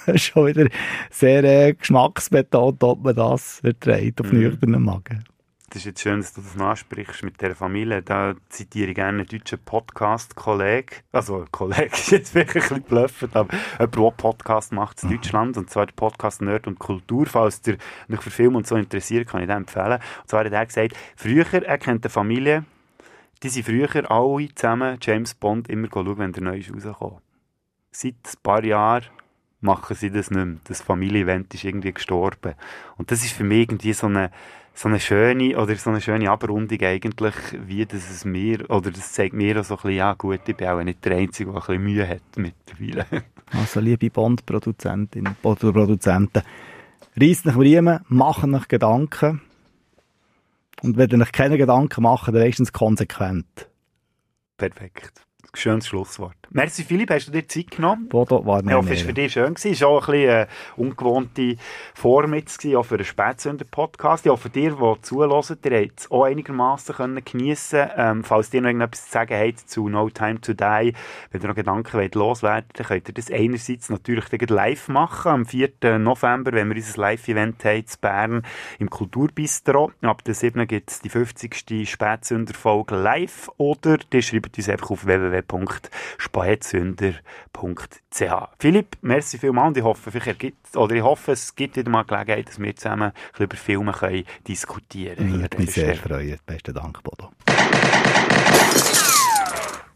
Das 0.05 0.15
ist 0.15 0.23
schon 0.23 0.47
wieder 0.47 0.67
sehr 1.09 1.43
äh, 1.43 1.73
geschmacksbetont, 1.73 2.83
ob 2.83 3.03
man 3.03 3.15
das 3.15 3.59
verträgt 3.59 4.21
auf 4.21 4.31
Mhm. 4.31 4.39
nüchternen 4.39 4.83
Magen. 4.83 5.23
Das 5.69 5.77
ist 5.77 5.85
jetzt 5.85 6.01
schön, 6.01 6.19
dass 6.19 6.33
du 6.33 6.41
das 6.41 6.59
ansprichst 6.59 7.23
mit 7.23 7.39
der 7.41 7.55
Familie. 7.55 8.01
Da 8.01 8.35
zitiere 8.49 8.89
ich 8.89 8.95
gerne 8.95 9.19
einen 9.19 9.27
deutschen 9.27 9.57
Podcast-Kollegen. 9.63 10.97
Also, 11.13 11.45
Kollege 11.49 11.85
ist 11.93 12.11
jetzt 12.11 12.35
wirklich 12.35 12.63
ein 12.63 12.69
bisschen 12.69 12.83
blöffend, 12.83 13.35
aber 13.37 13.53
jemand, 13.79 13.95
der 13.95 14.11
Podcast 14.17 14.73
macht 14.73 15.01
in 15.03 15.11
Deutschland. 15.11 15.55
Und 15.55 15.69
zwar 15.69 15.85
der 15.85 15.93
Podcast 15.93 16.41
Nerd 16.41 16.67
und 16.67 16.77
Kultur. 16.77 17.25
Falls 17.25 17.61
ihr 17.65 17.77
euch 18.11 18.19
für 18.19 18.31
Film 18.31 18.55
und 18.57 18.67
so 18.67 18.75
interessiert, 18.75 19.29
kann 19.29 19.41
ich 19.41 19.47
den 19.47 19.57
empfehlen. 19.57 19.93
Und 20.21 20.27
zwar 20.29 20.43
hat 20.43 20.51
er 20.51 20.65
gesagt, 20.65 20.93
früher, 21.15 21.45
er 21.53 21.77
kennt 21.77 22.03
eine 22.03 22.09
Familie, 22.09 22.65
die 23.41 23.47
sind 23.49 23.65
früher 23.65 24.11
alle 24.11 24.49
zusammen 24.53 24.97
James 25.01 25.33
Bond 25.35 25.69
immer 25.69 25.87
schauen, 25.91 26.17
wenn 26.17 26.33
der 26.33 26.43
neu 26.43 26.57
ist 26.57 26.69
rausgekommen. 26.73 27.19
Seit 27.91 28.15
ein 28.25 28.39
paar 28.43 28.63
Jahren 28.65 29.05
machen 29.61 29.95
sie 29.95 30.09
das 30.09 30.31
nicht 30.31 30.45
mehr. 30.45 30.57
Das 30.65 30.81
Familienevent 30.81 31.53
ist 31.53 31.63
irgendwie 31.63 31.93
gestorben. 31.93 32.55
Und 32.97 33.11
das 33.11 33.23
ist 33.23 33.33
für 33.33 33.43
mich 33.43 33.61
irgendwie 33.61 33.93
so 33.93 34.07
eine, 34.07 34.31
so 34.73 34.89
eine 34.89 34.99
schöne, 34.99 35.57
oder 35.57 35.75
so 35.75 35.91
eine 35.91 36.01
schöne 36.01 36.29
Abrundung 36.29 36.81
eigentlich, 36.81 37.35
wie 37.65 37.85
das 37.85 38.09
es 38.09 38.25
mir, 38.25 38.69
oder 38.69 38.91
das 38.91 39.13
zeigt 39.13 39.33
mir 39.33 39.59
auch 39.59 39.63
so 39.63 39.75
ein 39.75 39.77
bisschen, 39.77 39.97
ja 39.97 40.13
gut, 40.13 40.41
ich 40.45 40.55
bin 40.55 40.67
auch 40.67 40.83
nicht 40.83 41.05
der 41.05 41.17
Einzige, 41.17 41.51
der 41.51 41.61
ein 41.61 41.65
bisschen 41.65 41.83
Mühe 41.83 42.07
hat 42.07 42.21
mittlerweile. 42.35 43.05
Also, 43.53 43.81
liebe 43.81 44.09
Bond-Produzentinnen 44.09 45.35
Produzenten, 45.41 46.41
reisst 47.19 47.45
nach 47.45 47.57
Riemen, 47.59 47.99
macht 48.07 48.45
euch 48.45 48.67
Gedanken. 48.69 49.41
Und 50.81 50.95
wenn 50.95 51.09
ihr 51.09 51.19
euch 51.19 51.33
keine 51.33 51.57
Gedanken 51.57 52.03
macht, 52.03 52.29
dann 52.29 52.35
wenigstens 52.35 52.71
konsequent. 52.71 53.67
Perfekt. 54.55 55.25
Schönes 55.53 55.85
Schlusswort. 55.85 56.40
Merci 56.53 56.83
Philipp, 56.83 57.09
hast 57.11 57.29
du 57.29 57.31
dir 57.31 57.47
Zeit 57.47 57.71
genommen? 57.71 58.09
Bodo 58.09 58.45
war 58.45 58.59
Ich 58.59 58.65
mir 58.65 58.75
hoffe, 58.75 58.93
es 58.93 58.99
war 58.99 59.05
für 59.05 59.13
dich 59.13 59.31
schön. 59.31 59.53
Es 59.53 59.81
war 59.81 59.87
auch 59.87 60.05
ein 60.09 60.11
bisschen 60.11 60.29
eine 60.31 60.47
ungewohnte 60.75 61.55
Form 61.93 62.33
jetzt, 62.33 62.65
auch 62.75 62.83
für 62.83 62.95
einen 62.95 63.05
Spätsünder-Podcast. 63.05 64.25
Ich 64.25 64.31
hoffe, 64.33 64.49
dir, 64.49 64.71
die 64.71 65.01
zuhören, 65.01 65.31
ihr 65.31 65.81
habt 65.81 65.99
es 66.01 66.11
auch 66.11 66.25
einigermaßen 66.25 66.95
können 66.95 67.23
geniessen 67.23 67.87
ähm, 67.95 68.25
Falls 68.25 68.53
ihr 68.53 68.59
noch 68.59 68.67
irgendetwas 68.67 69.05
zu 69.05 69.11
sagen 69.13 69.33
habt 69.33 69.69
zu 69.69 69.87
No 69.87 70.09
Time 70.09 70.41
to 70.41 70.51
Die, 70.51 70.93
wenn 71.31 71.41
ihr 71.41 71.47
noch 71.47 71.55
Gedanken 71.55 71.93
wollt 71.93 72.15
loswerden 72.15 72.67
dann 72.73 72.85
könnt 72.85 73.07
ihr 73.07 73.13
das 73.13 73.31
einerseits 73.31 73.89
natürlich 73.89 74.49
live 74.49 74.89
machen, 74.89 75.31
am 75.31 75.45
4. 75.45 75.99
November, 75.99 76.51
wenn 76.51 76.67
wir 76.67 76.75
unser 76.75 76.99
Live-Event 76.99 77.63
haben 77.63 77.77
in 77.77 77.85
Bern 78.01 78.43
im 78.77 78.89
Kulturbistro. 78.89 79.93
Ab 80.01 80.25
der 80.25 80.33
7. 80.33 80.67
gibt 80.67 80.91
es 80.91 80.99
die 80.99 81.07
50. 81.07 81.89
Spätsünder-Folge 81.89 82.95
live 82.95 83.49
oder 83.55 83.97
ihr 84.11 84.21
schreibt 84.21 84.57
uns 84.57 84.67
einfach 84.67 84.91
auf 84.91 85.05
www.poetsünder.ch. 86.41 88.23
Philipp, 88.59 88.97
merci 89.01 89.37
vielmals 89.37 89.69
und 89.69 89.77
ich 89.77 89.83
hoffe, 89.83 90.11
ich 90.91 91.01
hoffe, 91.01 91.31
es 91.31 91.55
gibt 91.55 91.77
wieder 91.77 91.89
mal 91.89 92.03
Gelegenheit, 92.03 92.49
dass 92.49 92.59
wir 92.59 92.75
zusammen 92.75 93.13
über 93.39 93.55
Filme 93.55 93.93
können 93.93 94.25
diskutieren 94.47 95.17
können. 95.17 95.35
Ich 95.35 95.41
würde 95.41 95.57
mich 95.57 95.71
sehr 95.71 95.95
freuen. 95.95 96.37
Besten 96.45 96.73
Dank, 96.73 97.01
Bodo. 97.03 97.29